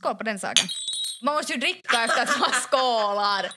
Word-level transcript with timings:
Skål 0.00 0.14
på 0.14 0.22
den 0.22 0.38
saken. 0.38 0.68
Man 1.22 1.34
måste 1.34 1.52
ju 1.52 1.60
dricka 1.60 2.04
efter 2.04 2.22
att 2.22 2.40
man 2.40 2.50
skålar. 2.50 3.52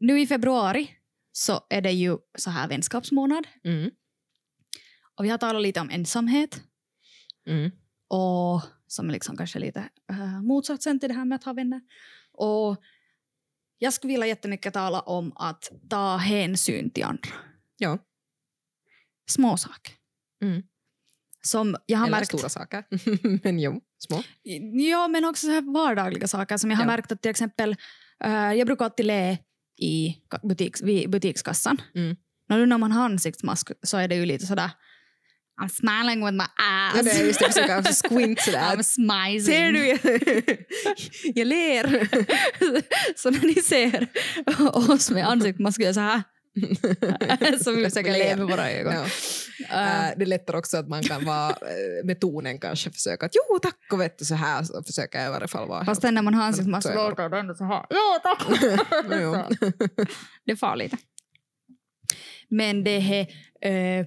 Nu 0.00 0.20
i 0.20 0.26
februari 0.26 0.90
så 1.32 1.66
är 1.70 1.80
det 1.80 1.90
ju 1.90 2.18
så 2.38 2.50
här 2.50 2.68
vänskapsmånad. 2.68 3.46
Mm. 3.64 3.90
Och 5.14 5.24
vi 5.24 5.28
har 5.28 5.38
talat 5.38 5.62
lite 5.62 5.80
om 5.80 5.90
ensamhet. 5.90 6.62
Mm. 7.46 7.70
Och 8.08 8.62
som 8.86 9.08
är 9.08 9.12
liksom 9.12 9.36
kanske 9.36 9.58
lite 9.58 9.88
uh, 10.12 10.42
motsatsen 10.42 11.00
till 11.00 11.08
det 11.08 11.14
här 11.14 11.24
med 11.24 11.36
att 11.36 11.44
ha 11.44 11.52
vänner. 11.52 11.80
Och 12.32 12.76
jag 13.78 13.92
skulle 13.92 14.12
vilja 14.12 14.26
jättemycket 14.26 14.74
tala 14.74 15.00
om 15.00 15.32
att 15.36 15.72
ta 15.90 16.16
hänsyn 16.16 16.90
till 16.90 17.04
andra. 17.04 17.30
Ja. 17.76 17.98
Små 19.30 19.56
saker. 19.56 19.94
Mm. 20.42 20.62
Som 21.42 21.76
jag 21.86 21.98
har 21.98 22.06
Eller 22.06 22.16
märkt... 22.16 22.28
stora 22.28 22.48
saker. 22.48 22.84
Men 23.44 23.58
jo, 23.58 23.80
små. 24.04 24.22
Ja, 24.90 25.08
men 25.08 25.24
också 25.24 25.46
så 25.46 25.60
vardagliga 25.60 26.28
saker 26.28 26.56
som 26.56 26.70
jag 26.70 26.76
har 26.76 26.84
Ja. 26.84 26.86
märkt 26.90 27.12
att 27.12 27.22
till 27.22 27.30
exempel, 27.30 27.76
eh, 28.24 28.52
jag 28.52 28.66
brukar 28.66 28.84
alltid 28.84 29.06
le 29.06 29.38
i 29.80 30.16
butiks, 30.42 30.82
vid 30.82 31.10
butikskassan. 31.10 31.80
Mm. 31.94 32.16
Och 32.50 32.56
nu 32.56 32.66
när 32.66 32.78
man 32.78 32.92
har 32.92 33.04
ansiktsmask 33.04 33.70
så 33.82 33.96
är 33.96 34.08
det 34.08 34.14
ju 34.14 34.26
lite 34.26 34.46
sådär 34.46 34.70
I'm 35.62 35.68
smiling 35.68 36.24
with 36.26 36.32
my 36.36 36.44
Ja, 36.56 37.00
ass. 37.00 37.04
det 37.04 37.10
är 37.10 37.26
just 37.26 37.38
det, 37.40 37.46
försöka 37.52 37.82
squint 37.82 38.40
sådär. 38.40 38.60
I'm 38.76 38.82
smiling. 38.82 39.40
Ser 39.40 39.72
du? 39.72 39.98
jag 41.40 41.46
ler. 41.46 42.08
så 43.18 43.30
när 43.30 43.40
ni 43.46 43.54
ser 43.54 44.08
oss 44.92 45.10
med 45.10 45.28
ansiktsmask 45.28 45.80
jag 45.80 45.94
så 45.94 46.00
här. 46.00 46.22
så 47.64 47.72
vi 47.72 47.84
försöker 47.84 48.12
le 48.12 48.36
med 48.36 48.46
våra 48.46 48.70
ögon. 48.70 48.94
Ja. 48.94 49.04
Äh, 49.60 50.12
det 50.16 50.24
är 50.24 50.26
lättare 50.26 50.56
också 50.56 50.76
att 50.76 50.88
man 50.88 51.02
kan 51.02 51.24
vara 51.24 51.50
eh, 51.50 52.04
med 52.04 52.20
tonen 52.20 52.58
kanske 52.58 52.90
försöka 52.90 53.26
att 53.26 53.32
jo 53.34 53.58
tack 53.58 53.92
och 53.92 54.00
vet 54.00 54.18
du 54.18 54.24
så 54.24 54.34
här 54.34 54.62
så 54.62 54.82
försöker 54.82 55.18
jag 55.18 55.28
i 55.28 55.30
varje 55.30 55.48
fall 55.48 55.68
vara 55.68 55.84
Fast 55.84 56.02
när 56.02 56.22
man 56.22 56.34
har 56.34 56.44
ansiktsmask 56.44 56.88
Så 56.88 56.94
låter 56.94 57.28
det 57.28 57.38
ändå 57.38 57.54
så 57.54 57.64
här. 57.64 57.86
Ja, 57.90 58.20
tack! 58.22 58.60
Jo. 59.20 59.34
Så. 59.34 59.72
det 60.44 60.52
är 60.52 60.56
farligt. 60.56 60.94
Men 62.48 62.84
det 62.84 62.90
är... 62.90 64.00
Eh, 64.00 64.06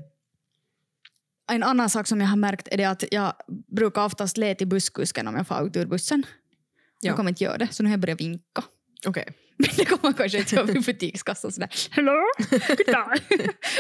en 1.52 1.64
annan 1.64 1.90
sak 1.90 2.08
som 2.08 2.22
jag 2.22 2.28
har 2.28 2.38
märkt 2.38 2.68
är 2.72 2.78
det 2.78 2.86
att 2.86 3.04
jag 3.12 3.34
brukar 3.76 4.06
oftast 4.06 4.38
le 4.38 4.56
till 4.56 4.68
busskusken 4.68 5.28
om 5.28 5.36
jag 5.36 5.48
får 5.48 5.68
ut 5.68 5.76
ur 5.76 5.86
bussen. 5.86 6.24
Ja. 6.26 7.08
Jag 7.08 7.16
kommer 7.16 7.30
inte 7.30 7.44
göra 7.44 7.58
det, 7.58 7.68
så 7.72 7.84
nu 7.84 7.90
har 7.90 7.94
jag 7.94 8.00
börjat 8.00 8.22
vinka. 8.22 8.64
Okej. 9.06 9.34
Men 9.58 9.70
det 9.78 9.86
kommer 9.86 10.04
man 10.04 10.14
kanske 10.14 10.38
inte 10.38 10.56
göra 10.56 10.66
vid 10.66 10.86
butikskassan 10.86 11.52
sådär. 11.52 11.70
Hello? 11.92 12.14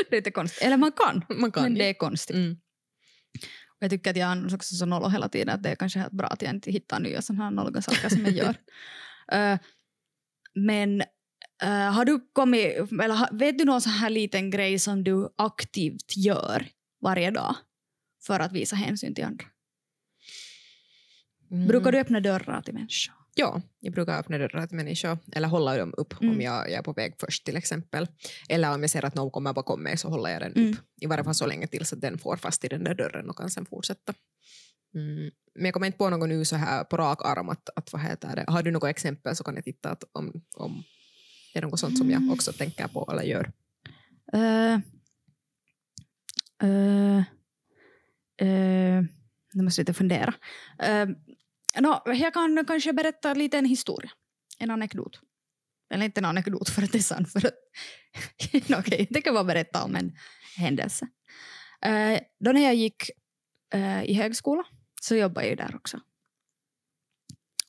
Det 0.09 0.16
är 0.16 0.16
lite 0.16 0.31
konstigt. 0.31 0.64
Eller 0.64 0.78
man 0.78 0.92
kan, 0.92 1.25
Man 1.30 1.52
kan 1.52 1.64
men 1.64 1.72
ju. 1.72 1.80
det 1.80 1.86
är 1.89 1.94
konstigt. 1.94 2.36
Mm. 2.36 2.58
Och 3.69 3.84
jag 3.84 3.89
tycker 3.89 4.11
att 4.11 4.17
jag 4.17 4.31
är 4.31 4.56
också 4.56 4.75
så 4.75 4.86
nollo 4.86 5.08
hela 5.08 5.30
tiden 5.30 5.50
att 5.50 5.64
det 5.64 5.69
är 5.69 5.75
kanske 5.75 6.00
helt 6.00 6.14
bra 6.14 6.28
att 6.28 6.42
jag 6.42 6.53
inte 6.56 6.72
hittar 6.72 7.00
nya 7.00 7.22
sådana 7.22 7.44
här 7.44 7.52
nolliga 7.52 7.81
saker 7.81 8.09
som 8.09 8.25
jag 8.25 8.34
gör. 8.34 8.56
Eh, 9.31 9.59
men 10.56 11.02
eh, 11.64 11.91
har 11.91 12.06
du 12.06 12.19
kommit, 12.34 12.75
eller 13.03 13.38
vet 13.38 13.58
du 13.58 13.66
någon 13.66 13.81
sån 13.81 13.91
här 13.91 14.09
liten 14.09 14.50
grej 14.50 14.80
som 14.80 15.03
du 15.03 15.30
aktivt 15.38 16.17
gör 16.17 16.67
varje 17.02 17.31
dag 17.31 17.56
för 18.23 18.39
att 18.39 18.52
visa 18.52 18.75
hänsyn 18.75 19.16
till 19.16 19.23
andra? 19.23 19.45
Mm. 21.52 21.67
Brukar 21.67 21.91
du 21.91 22.00
öppna 22.00 22.19
dörrar 22.19 22.62
till 22.62 22.73
människor? 22.73 23.14
Ja, 23.40 23.62
jag 23.80 23.94
brukar 23.94 24.20
öppna 24.20 24.38
dörrar 24.38 24.68
till 24.68 24.78
människor 24.78 25.18
eller 25.32 25.48
hålla 25.48 25.78
dem 25.78 25.94
upp 25.98 26.22
Mm. 26.22 26.34
om 26.36 26.42
jag, 26.42 26.70
jag 26.70 26.74
är 26.80 26.82
på 26.82 26.94
väg 26.94 27.14
först 27.20 27.46
till 27.46 27.58
exempel. 27.58 28.08
Eller 28.50 28.74
om 28.74 28.82
jag 28.82 28.90
ser 28.90 29.06
att 29.06 29.16
någon 29.16 29.32
kommer 29.32 29.54
bakom 29.54 29.84
mig 29.84 29.98
så 29.98 30.10
håller 30.10 30.30
jag 30.30 30.42
den 30.42 30.54
Mm. 30.56 30.72
upp. 30.72 30.78
I 31.02 31.06
varje 31.06 31.24
fall 31.24 31.36
så 31.36 31.46
länge 31.46 31.68
tills 31.68 31.94
att 31.94 32.02
den 32.02 32.18
får 32.18 32.38
fast 32.38 32.66
i 32.66 32.68
den 32.68 32.84
där 32.84 32.96
dörren 32.96 33.30
och 33.30 33.38
kan 33.38 33.50
sen 33.50 33.66
fortsätta. 33.66 34.14
Mm. 34.96 35.32
Men 35.56 35.66
jag 35.66 35.74
kommer 35.74 35.88
inte 35.88 35.98
på 35.98 36.10
något 36.10 36.30
nu 36.30 36.46
så 36.46 36.56
här 36.56 36.84
på 36.84 36.98
rak 36.98 37.20
arm 37.26 37.50
att, 37.50 37.70
att 37.76 37.94
vad 37.94 38.02
heter 38.02 38.36
det. 38.36 38.46
Har 38.48 38.64
du 38.64 38.72
något 38.72 38.90
exempel 38.90 39.36
så 39.36 39.44
kan 39.44 39.56
jag 39.56 39.64
titta 39.64 39.90
att 39.90 40.04
om, 40.12 40.42
om 40.58 40.84
det 41.54 41.60
är 41.60 41.64
något 41.64 41.80
sånt 41.80 41.98
som 41.98 42.12
jag 42.12 42.32
också 42.32 42.52
tänker 42.54 42.88
på 42.88 43.10
eller 43.12 43.24
gör. 43.24 43.52
Uh, 44.36 44.80
uh, 46.64 47.18
uh, 48.42 49.03
nu 49.53 49.64
måste 49.64 49.81
jag 49.81 49.84
lite 49.84 49.94
fundera. 49.94 50.34
Uh, 50.84 51.16
no, 51.80 52.02
jag 52.06 52.34
kan 52.34 52.66
kanske 52.66 52.94
berätta 52.94 53.34
lite 53.34 53.58
en 53.58 53.66
historia. 53.66 54.12
En 54.60 54.72
anekdot. 54.72 55.20
Eller 55.94 56.06
inte 56.06 56.20
en 56.20 56.26
anekdot 56.26 56.70
för 56.70 56.84
att 56.84 56.92
det 56.92 56.98
är 56.98 57.02
sant. 57.02 57.32
För 57.32 57.48
att, 57.48 57.54
no, 58.70 58.80
okej, 58.80 59.08
det 59.10 59.22
kan 59.22 59.34
bara 59.34 59.44
berätta 59.44 59.84
om 59.84 59.96
en 59.96 60.12
händelse. 60.58 61.08
Uh, 61.86 62.18
då 62.40 62.52
när 62.52 62.62
jag 62.62 62.76
gick 62.76 63.10
uh, 63.76 64.04
i 64.04 64.14
högskola 64.14 64.64
så 65.02 65.16
jobbade 65.16 65.48
jag 65.48 65.58
där 65.58 65.76
också. 65.76 66.00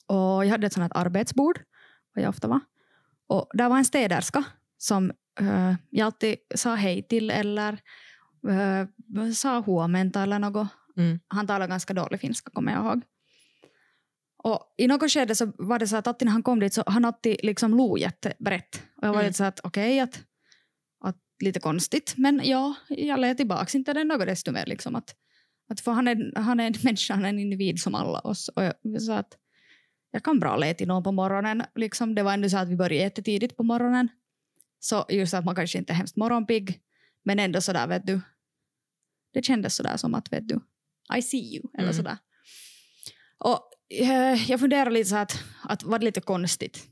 Och 0.07 0.45
jag 0.45 0.49
hade 0.49 0.67
ett 0.67 0.73
sånt 0.73 0.91
arbetsbord, 0.95 1.59
vad 2.13 2.23
jag 2.23 2.29
ofta 2.29 2.47
var. 2.47 2.59
Och 3.27 3.49
där 3.53 3.69
var 3.69 3.77
en 3.77 3.85
städerska 3.85 4.43
som 4.77 5.11
eh, 5.39 5.73
jag 5.89 6.05
alltid 6.05 6.35
sa 6.55 6.75
hej 6.75 7.07
till 7.07 7.31
eller 7.31 7.81
uh, 8.47 9.31
sa 9.31 9.59
huomenta 9.59 10.23
eller 10.23 10.39
något. 10.39 10.67
Mm. 10.97 11.19
Han 11.27 11.47
talade 11.47 11.67
ganska 11.67 11.93
dålig 11.93 12.19
finska 12.19 12.51
kommer 12.51 12.71
jag 12.71 12.85
ihåg. 12.85 13.01
Och 14.43 14.73
I 14.77 14.87
något 14.87 15.11
skede 15.11 15.35
så 15.35 15.51
var 15.57 15.79
det 15.79 15.87
så 15.87 15.95
att 15.97 16.07
alltid 16.07 16.25
när 16.25 16.31
han 16.33 16.43
kom 16.43 16.59
dit 16.59 16.73
så 16.73 16.83
han 16.87 17.05
alltid 17.05 17.37
liksom 17.43 17.77
log 17.77 17.99
jättebrett. 17.99 18.83
Och 18.95 19.03
jag 19.07 19.09
var 19.13 19.15
Mm. 19.19 19.25
lite 19.27 19.37
så 19.37 19.43
att 19.43 19.59
okej, 19.63 19.99
att, 19.99 20.23
att 21.03 21.17
lite 21.43 21.59
konstigt. 21.59 22.13
Men 22.17 22.41
ja, 22.43 22.75
jag 22.89 23.19
lät 23.19 23.37
tillbaka 23.37 23.77
inte 23.77 23.93
det 23.93 24.03
något 24.03 24.25
desto 24.25 24.51
mer. 24.51 24.65
Liksom 24.65 24.95
att, 24.95 25.15
att 25.69 25.79
för 25.79 25.91
han, 25.91 26.07
är, 26.07 26.39
han 26.39 26.59
är 26.59 26.67
en 26.67 26.73
människa, 26.83 27.13
han 27.13 27.25
är 27.25 27.29
en 27.29 27.39
individ 27.39 27.79
som 27.81 27.95
alla 27.95 28.19
oss. 28.19 28.47
Och 28.47 28.63
jag 28.81 29.01
sa 29.01 29.15
att 29.17 29.37
jag 30.11 30.23
kan 30.23 30.39
bra 30.39 30.57
le 30.57 30.73
till 30.73 30.87
någon 30.87 31.03
på 31.03 31.11
morgonen. 31.11 31.63
Liksom, 31.75 32.15
det 32.15 32.23
var 32.23 32.33
ändå 32.33 32.49
så 32.49 32.57
att 32.57 32.69
vi 32.69 32.75
började 32.75 32.95
jättetidigt 33.03 33.57
på 33.57 33.63
morgonen. 33.63 34.07
Så 34.79 35.05
just 35.09 35.33
att 35.33 35.45
man 35.45 35.55
kanske 35.55 35.77
inte 35.77 35.93
är 35.93 35.95
hemskt 35.95 36.15
morgonpigg. 36.15 36.79
Men 37.23 37.39
ändå 37.39 37.61
sådär, 37.61 37.87
vet 37.87 38.07
du. 38.07 38.21
Det 39.33 39.45
kändes 39.45 39.75
sådär 39.75 39.97
som 39.97 40.13
att, 40.15 40.33
vet 40.33 40.47
du, 40.47 40.59
I 41.17 41.21
see 41.21 41.55
you. 41.55 41.63
Eller 41.73 41.83
Mm. 41.83 41.93
sådär. 41.93 42.17
Och 43.37 43.68
jag 44.47 44.59
funderar 44.59 44.91
lite 44.91 45.09
så 45.09 45.15
att, 45.15 45.43
att 45.63 45.83
var 45.83 45.99
det 45.99 46.05
lite 46.05 46.21
konstigt. 46.21 46.87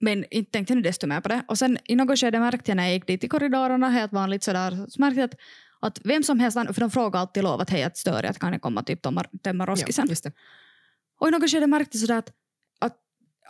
Men 0.00 0.24
inte 0.30 0.50
tänkte 0.50 0.74
jag 0.74 0.82
desto 0.82 1.06
mer 1.06 1.20
på 1.20 1.28
det. 1.28 1.44
Och 1.48 1.58
sen 1.58 1.78
i 1.84 1.96
något 1.96 2.18
skede 2.18 2.40
märkte 2.40 2.70
jag 2.70 2.76
när 2.76 2.84
jag 2.84 2.92
gick 2.92 3.06
dit 3.06 3.24
i 3.24 3.28
korridorerna 3.28 3.88
helt 3.88 4.12
vanligt 4.12 4.42
sådär, 4.44 4.86
så 4.88 5.00
märkte 5.00 5.20
jag 5.20 5.30
att, 5.30 5.36
att 5.80 6.00
vem 6.04 6.22
som 6.22 6.40
helst, 6.40 6.58
för 6.58 6.80
de 6.80 6.90
frågar 6.90 7.20
alltid 7.20 7.42
lov 7.42 7.60
att 7.60 7.70
hej 7.70 7.82
att 7.82 7.96
stör 7.96 8.22
att 8.24 8.38
kan 8.38 8.52
jag 8.52 8.62
komma 8.62 8.82
typ 8.82 9.02
tömma, 9.42 9.66
roskisen. 9.66 10.08
Ja. 10.24 10.30
Och 11.20 11.28
i 11.28 11.30
något 11.30 11.50
skede 11.50 11.66
märkte 11.66 11.96
jag 11.96 12.00
sådär 12.00 12.18
att, 12.18 12.32
att 12.78 12.96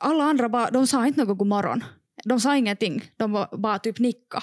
alla 0.01 0.25
andra 0.25 0.49
bara, 0.49 0.71
de 0.71 0.87
sa 0.87 1.07
inte 1.07 1.25
något 1.25 1.39
god 1.39 1.49
morgon. 1.49 1.85
De 2.25 2.41
sa 2.41 2.57
ingenting, 2.57 3.11
de 3.17 3.33
bara, 3.33 3.57
bara 3.57 3.79
typ 3.79 3.99
nicka 3.99 4.43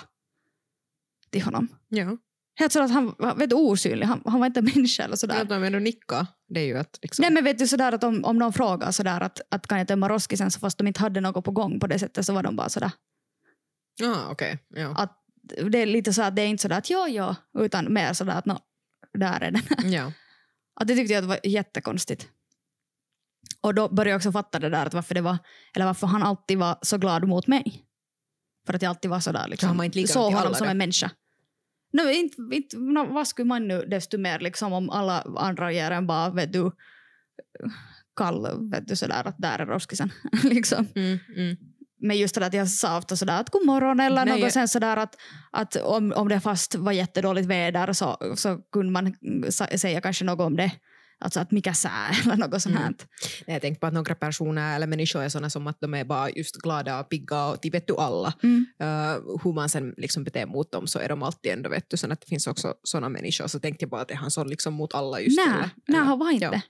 till 1.30 1.42
honom. 1.42 1.68
Ja. 1.90 2.18
Helt 2.56 2.72
så 2.72 2.82
att 2.82 2.92
han 2.92 3.16
var 3.18 3.36
vet, 3.36 3.54
osynlig, 3.54 4.06
han, 4.06 4.22
han 4.26 4.40
var 4.40 4.48
inte 4.48 4.62
människa 4.62 5.04
eller 5.04 5.16
sådär. 5.16 5.42
Att 5.42 5.50
de 5.50 5.64
ändå 5.64 5.80
nicka, 5.80 6.28
det 6.48 6.60
är 6.60 6.66
ju 6.66 6.78
att 6.78 7.00
liksom, 7.02 7.24
Nej 7.24 7.32
men 7.32 7.44
vet 7.44 7.58
du 7.58 7.68
sådär 7.68 7.92
att 7.92 8.04
om, 8.04 8.26
om 8.26 8.38
någon 8.38 8.54
frågar 8.54 8.92
sådär 8.92 9.22
att, 9.22 9.42
att 9.52 9.68
kan 9.68 9.78
jag 9.78 9.88
tömma 9.88 10.10
roskisen 10.10 10.52
så 10.52 10.60
fast 10.60 10.78
de 10.78 10.88
inte 10.88 11.00
hade 11.00 11.22
något 11.22 11.46
på 11.46 11.52
gång 11.52 11.80
på 11.80 11.88
det 11.88 12.00
sättet 12.00 12.26
så 12.26 12.34
var 12.34 12.44
de 12.44 12.56
bara 12.56 12.70
sådär. 12.70 12.92
ah, 14.04 14.32
okej. 14.32 14.60
Ja. 14.70 14.96
Att 14.98 15.20
det 15.72 15.78
är 15.78 15.86
lite 15.86 16.14
så 16.14 16.22
att 16.22 16.36
det 16.36 16.42
är 16.42 16.48
inte 16.48 16.62
sådär 16.62 16.78
att 16.78 16.90
ja 16.90 17.08
ja 17.08 17.36
utan 17.60 17.94
mer 17.94 18.14
sådär 18.14 18.34
att 18.34 18.46
no, 18.46 18.60
där 19.14 19.42
är 19.42 19.52
den. 19.52 19.92
ja. 19.92 20.12
Att 20.76 20.88
det 20.88 20.96
tyckte 20.96 21.14
jag 21.14 21.22
var 21.22 21.40
jättekonstigt. 21.44 22.28
Och 23.62 23.74
då 23.76 23.90
började 23.90 24.10
jag 24.10 24.18
också 24.18 24.32
fatta 24.32 24.60
det 24.60 24.70
där 24.70 24.86
att 24.86 24.94
varför 24.94 25.16
det 25.16 25.22
var, 25.22 25.38
eller 25.76 25.86
varför 25.86 26.08
han 26.08 26.24
alltid 26.24 26.58
var 26.58 26.78
så 26.82 26.98
glad 26.98 27.28
mot 27.28 27.48
mig. 27.48 27.86
För 28.66 28.74
att 28.74 28.82
jag 28.82 28.90
alltid 28.90 29.12
var 29.12 29.20
sådär 29.20 29.48
liksom. 29.48 29.92
Så 29.94 30.08
såg 30.08 30.34
honom 30.34 30.56
som 30.56 30.68
en 30.68 30.78
människa. 30.78 31.12
No, 31.94 32.10
inte, 32.10 32.42
inte, 32.52 32.78
no, 32.78 33.14
vad 33.14 33.28
skulle 33.28 33.48
man 33.48 33.68
nu 33.68 33.86
desto 33.86 34.18
mer 34.18 34.40
liksom 34.40 34.74
om 34.74 34.90
alla 34.90 35.22
andra 35.38 35.72
ger 35.72 35.92
en 35.92 36.08
bara 36.08 36.30
vet 36.30 36.54
du 36.54 36.72
kall, 38.16 38.70
vet 38.72 38.88
du 38.88 38.96
sådär 38.96 39.28
att 39.28 39.38
där 39.38 39.60
är 39.60 39.66
roskisen. 39.66 40.12
liksom. 40.44 40.88
Mm, 40.96 41.20
mm. 41.36 41.58
Men 42.02 42.18
just 42.18 42.36
det 42.36 42.42
där 42.42 42.48
att 42.48 42.54
jag 42.54 42.70
sa 42.70 42.98
ofta 42.98 43.16
sådär 43.16 43.40
att 43.40 43.50
god 43.50 43.66
morgon 43.66 44.00
eller 44.00 44.26
Nej, 44.26 44.42
något 44.42 44.52
sen 44.52 44.68
sådär 44.68 44.98
att, 44.98 45.16
att 45.52 45.76
om, 45.76 46.14
om 46.16 46.30
det 46.30 46.40
fast 46.40 46.76
var 46.76 46.92
jättedåligt 46.92 47.48
väder 47.48 47.94
så, 47.94 48.18
så 48.36 48.58
kunde 48.72 48.92
man 48.92 49.16
säga 49.78 50.02
kanske 50.02 50.26
något 50.26 50.46
om 50.46 50.56
det. 50.56 50.72
Alltså 51.24 51.40
att 51.40 51.52
mikä 51.52 51.74
sää 51.74 52.12
eller 52.24 52.38
något 52.38 52.62
sånt. 52.62 52.76
Mm. 52.76 52.94
Nej, 53.48 53.56
jag 53.56 53.62
tänkte 53.62 53.80
på 53.80 53.88
att 53.88 53.94
några 53.94 54.16
personer 54.16 54.76
eller 54.76 54.88
människor 54.88 55.24
är 55.24 55.30
såna 55.30 55.50
som 55.50 55.68
att 55.68 55.82
de 55.82 55.94
är 55.94 56.04
bara 56.06 56.30
just 56.30 56.56
glada 56.56 57.00
och 57.00 57.10
pigga 57.10 57.46
och 57.46 57.62
till 57.62 57.72
vet 57.72 57.88
du 57.88 57.96
alla. 57.98 58.34
Mm. 58.44 58.66
Uh, 58.82 59.40
hur 59.44 59.54
man 59.54 59.70
sen 59.70 59.94
liksom 59.98 60.24
beter 60.24 60.46
mot 60.46 60.72
dem 60.72 60.88
så 60.88 61.00
är 61.00 61.10
de 61.10 61.24
alltid 61.24 61.52
ändå 61.52 61.70
vet 61.70 61.90
du, 61.90 61.98
så 61.98 62.12
att 62.12 62.22
det 62.22 62.28
finns 62.28 62.48
också 62.48 62.74
såna 62.84 63.10
människor 63.10 63.48
så 63.48 63.60
tänkte 63.60 63.84
jag 63.84 63.90
bara 63.90 64.02
att 64.02 64.12
är 64.12 64.16
han 64.16 64.32
sån 64.32 64.48
liksom 64.50 64.74
mot 64.74 64.94
alla 64.94 65.20
just 65.20 65.38
Nej, 65.38 65.48
eller? 65.56 65.70
nej 65.88 66.02
han 66.02 66.20
var 66.20 66.32
inte. 66.32 66.46
Ja. 66.46 66.62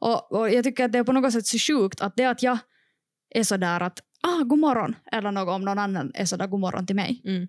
Och, 0.00 0.32
och 0.32 0.50
jag 0.50 0.64
tycker 0.64 0.84
att 0.84 0.92
det 0.92 0.98
är 0.98 1.04
på 1.04 1.12
något 1.12 1.32
sätt 1.32 1.46
så 1.46 1.58
sjukt 1.58 2.00
att 2.00 2.16
det 2.16 2.24
att 2.24 2.42
jag 2.42 2.58
är 3.34 3.44
sådär 3.44 3.80
att 3.80 3.98
ah, 4.22 4.42
god 4.44 4.58
morgon 4.58 4.94
eller 5.12 5.32
något 5.32 5.54
om 5.54 5.64
någon 5.64 5.78
annan 5.78 6.10
är 6.14 6.24
sådär 6.24 6.46
god 6.46 6.60
morgon 6.60 6.86
till 6.86 6.96
mig. 6.96 7.22
Mm. 7.24 7.48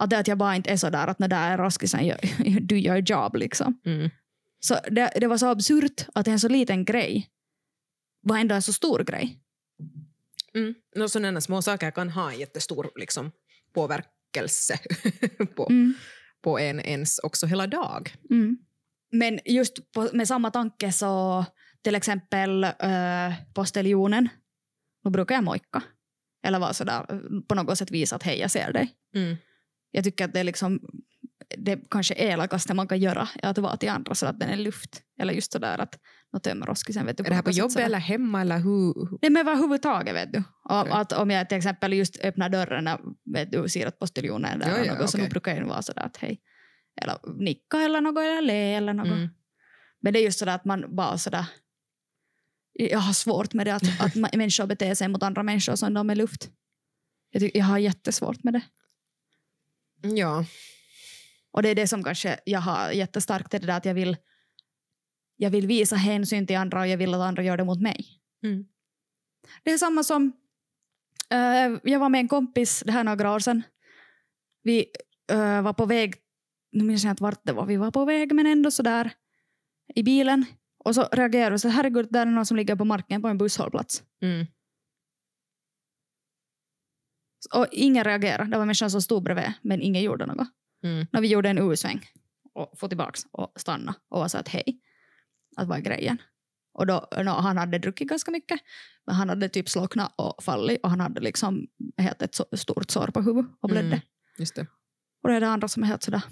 Att 0.00 0.10
det 0.10 0.18
att 0.18 0.28
jag 0.28 0.38
bara 0.38 0.56
inte 0.56 0.70
är 0.70 0.76
sådär 0.76 1.06
att 1.06 1.18
när 1.18 1.28
där 1.28 1.50
är 1.50 1.58
roskisen, 1.58 2.06
jag- 2.06 2.18
du 2.68 2.78
gör 2.78 2.96
jobb 2.96 3.36
liksom. 3.36 3.80
Mm. 3.86 4.10
Så 4.64 4.78
det, 4.90 5.12
det 5.20 5.26
var 5.26 5.38
så 5.38 5.46
absurt 5.46 6.06
att 6.14 6.28
en 6.28 6.40
så 6.40 6.48
liten 6.48 6.84
grej 6.84 7.28
var 8.22 8.38
ändå 8.38 8.54
en 8.54 8.62
så 8.62 8.72
stor 8.72 9.04
grej. 9.04 9.40
Mm. 10.54 10.74
No, 10.96 11.08
sådana 11.08 11.40
små 11.40 11.62
saker 11.62 11.90
kan 11.90 12.10
ha 12.10 12.32
en 12.32 12.38
jättestor 12.38 12.90
liksom, 12.96 13.30
påverkelse 13.74 14.78
på, 15.56 15.66
Mm. 15.70 15.94
på 16.42 16.58
en 16.58 16.80
ens 16.80 17.18
också 17.18 17.46
hela 17.46 17.66
dag. 17.66 18.14
Mm. 18.30 18.58
Men 19.12 19.40
just 19.44 19.92
på, 19.92 20.08
med 20.12 20.28
samma 20.28 20.50
tanke 20.50 20.92
så 20.92 21.44
till 21.82 21.94
exempel 21.94 22.64
äh, 22.64 23.32
postiljonen, 23.54 24.28
då 25.04 25.10
brukar 25.10 25.34
jag 25.34 25.44
mojka. 25.44 25.82
Eller 26.46 26.58
vara 26.58 26.72
sådär, 26.72 27.20
på 27.48 27.54
något 27.54 27.78
sätt 27.78 27.90
visa 27.90 28.16
att 28.16 28.22
hej 28.22 28.38
jag 28.38 28.50
ser 28.50 28.72
dig. 28.72 28.94
Mm. 29.14 29.36
Jag 29.90 30.04
tycker 30.04 30.24
att 30.24 30.32
det 30.32 30.40
är 30.40 30.44
liksom 30.44 30.80
det 31.58 31.90
kanske 31.90 32.14
elakaste 32.14 32.74
man 32.74 32.88
kan 32.88 32.98
göra 32.98 33.28
är 33.42 33.50
att 33.50 33.58
vara 33.58 33.76
till 33.76 33.88
andra 33.88 34.14
så 34.14 34.26
att 34.26 34.40
den 34.40 34.48
är 34.48 34.56
luft. 34.56 35.02
Eller 35.20 35.32
just 35.32 35.52
sådär 35.52 35.78
att 35.78 35.98
nå 36.32 36.38
tömmer 36.38 36.66
roskisen. 36.66 37.06
Vet 37.06 37.16
du, 37.16 37.24
Är 37.24 37.28
det 37.28 37.34
här 37.34 37.42
på 37.42 37.50
jobbet 37.50 37.72
sådär. 37.72 37.86
eller 37.86 37.98
hemma 37.98 38.40
eller 38.40 38.58
hur? 38.58 39.18
Nej 39.22 39.30
men 39.30 39.36
överhuvudtaget 39.48 40.14
vet 40.14 40.32
du. 40.32 40.38
Och, 40.64 40.80
Okej. 40.80 40.92
att 40.92 41.12
om 41.12 41.30
jag 41.30 41.48
till 41.48 41.58
exempel 41.58 41.92
just 41.92 42.24
öppnar 42.24 42.48
dörren 42.48 42.84
när 42.84 42.98
vet 43.34 43.52
du, 43.52 43.68
ser 43.68 43.86
att 43.86 43.98
postiljonen 43.98 44.62
är 44.62 44.66
där 44.66 44.74
eller 44.74 44.84
ja, 44.84 44.98
något, 44.98 45.10
så 45.10 45.16
nu 45.16 45.22
okej. 45.22 45.30
brukar 45.30 45.56
jag 45.56 45.66
vara 45.66 45.82
sådär 45.82 46.02
att 46.02 46.16
hej. 46.16 46.40
Eller 47.02 47.18
nicka 47.38 47.78
eller 47.78 48.00
något 48.00 48.18
eller 48.18 48.42
le 48.42 48.74
eller 48.74 48.94
något. 48.94 49.06
Mm. 49.06 49.28
Men 50.00 50.12
det 50.12 50.18
är 50.18 50.24
just 50.24 50.38
sådär 50.38 50.54
att 50.54 50.64
man 50.64 50.96
bara 50.96 51.18
sådär 51.18 51.46
jag 52.74 52.98
har 52.98 53.12
svårt 53.12 53.54
med 53.54 53.66
det 53.66 53.74
att, 53.74 54.00
att 54.00 54.14
människor 54.14 54.66
beter 54.66 54.94
sig 54.94 55.08
mot 55.08 55.22
andra 55.22 55.42
människor 55.42 55.76
som 55.76 55.94
de 55.94 56.10
är 56.10 56.14
luft. 56.14 56.50
Jag, 57.30 57.40
tycker, 57.40 57.58
jag 57.58 57.66
har 57.66 57.78
jättesvårt 57.78 58.44
med 58.44 58.52
det. 58.52 58.62
Ja. 60.08 60.44
Och 61.54 61.62
det 61.62 61.68
är 61.68 61.74
det 61.74 61.86
som 61.86 62.04
kanske 62.04 62.40
jag 62.44 62.60
har 62.60 62.90
jättestarkt, 62.90 63.54
är 63.54 63.58
det 63.58 63.66
där 63.66 63.76
att 63.76 63.84
jag 63.84 63.94
vill, 63.94 64.16
jag 65.36 65.50
vill 65.50 65.66
visa 65.66 65.96
hänsyn 65.96 66.46
till 66.46 66.56
andra 66.56 66.80
och 66.80 66.86
jag 66.86 66.96
vill 66.96 67.14
att 67.14 67.20
andra 67.20 67.42
gör 67.42 67.56
det 67.56 67.64
mot 67.64 67.80
mig. 67.80 68.06
Mm. 68.42 68.64
Det 69.62 69.70
är 69.70 69.78
samma 69.78 70.02
som, 70.02 70.32
eh, 71.30 71.78
jag 71.82 71.98
var 71.98 72.08
med 72.08 72.18
en 72.18 72.28
kompis 72.28 72.82
det 72.86 72.92
här 72.92 73.04
några 73.04 73.34
år 73.34 73.38
sedan. 73.38 73.62
Vi 74.62 74.86
eh, 75.32 75.62
var 75.62 75.72
på 75.72 75.86
väg, 75.86 76.14
nu 76.72 76.84
minns 76.84 77.04
jag 77.04 77.12
inte 77.12 77.22
vart 77.22 77.44
det 77.44 77.52
var, 77.52 77.66
vi 77.66 77.76
var 77.76 77.90
på 77.90 78.04
väg 78.04 78.34
men 78.34 78.46
ändå 78.46 78.70
sådär 78.70 79.10
i 79.94 80.02
bilen. 80.02 80.44
Och 80.84 80.94
så 80.94 81.08
reagerade 81.12 81.50
vi 81.50 81.58
så 81.58 81.68
herregud, 81.68 82.08
där 82.10 82.20
är 82.20 82.30
någon 82.30 82.46
som 82.46 82.56
ligger 82.56 82.76
på 82.76 82.84
marken 82.84 83.22
på 83.22 83.28
en 83.28 83.38
busshållplats. 83.38 84.02
Mm. 84.22 84.46
Och 87.54 87.66
ingen 87.72 88.04
reagerade, 88.04 88.50
det 88.50 88.58
var 88.58 88.64
människan 88.64 88.90
som 88.90 89.02
stod 89.02 89.22
bredvid 89.22 89.52
men 89.62 89.82
ingen 89.82 90.02
gjorde 90.02 90.26
något. 90.26 90.48
Mm. 90.84 91.06
När 91.12 91.20
vi 91.20 91.28
gjorde 91.28 91.48
en 91.48 91.58
U-sväng 91.58 92.06
och 92.54 92.78
få 92.78 92.88
tillbaks 92.88 93.26
och 93.30 93.52
stanna 93.56 93.94
och 94.08 94.20
var 94.20 94.28
så 94.28 94.38
att 94.38 94.48
hej, 94.48 94.80
att 95.56 95.68
vad 95.68 95.78
är 95.78 95.82
grejen? 95.82 96.18
Och 96.72 96.86
då, 96.86 97.08
nå, 97.24 97.30
han 97.32 97.56
hade 97.56 97.78
druckit 97.78 98.08
ganska 98.08 98.30
mycket, 98.30 98.60
men 99.06 99.14
han 99.14 99.28
hade 99.28 99.48
typ 99.48 99.68
slocknat 99.68 100.14
och 100.16 100.44
fallit 100.44 100.80
och 100.82 100.90
han 100.90 101.00
hade 101.00 101.20
liksom 101.20 101.66
helt 101.96 102.22
ett 102.22 102.34
så, 102.34 102.44
stort 102.52 102.90
sår 102.90 103.06
på 103.06 103.20
huvudet 103.20 103.50
och 103.60 103.68
blödde. 103.68 103.86
Mm. 103.86 104.00
Just 104.38 104.54
det. 104.54 104.66
Och 105.22 105.28
då 105.28 105.34
är 105.34 105.40
det 105.40 105.48
andra 105.48 105.68
som 105.68 105.82
är 105.82 105.86
helt 105.86 106.02
sådär. 106.02 106.22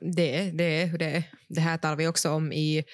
Det, 0.00 0.50
det 0.50 0.82
är 0.82 0.86
hur 0.86 0.98
det 0.98 1.10
är. 1.16 1.24
Det 1.48 1.60
här 1.60 1.78
talar 1.78 1.96
vi 1.96 2.08
också 2.08 2.30
om 2.30 2.52
i, 2.52 2.84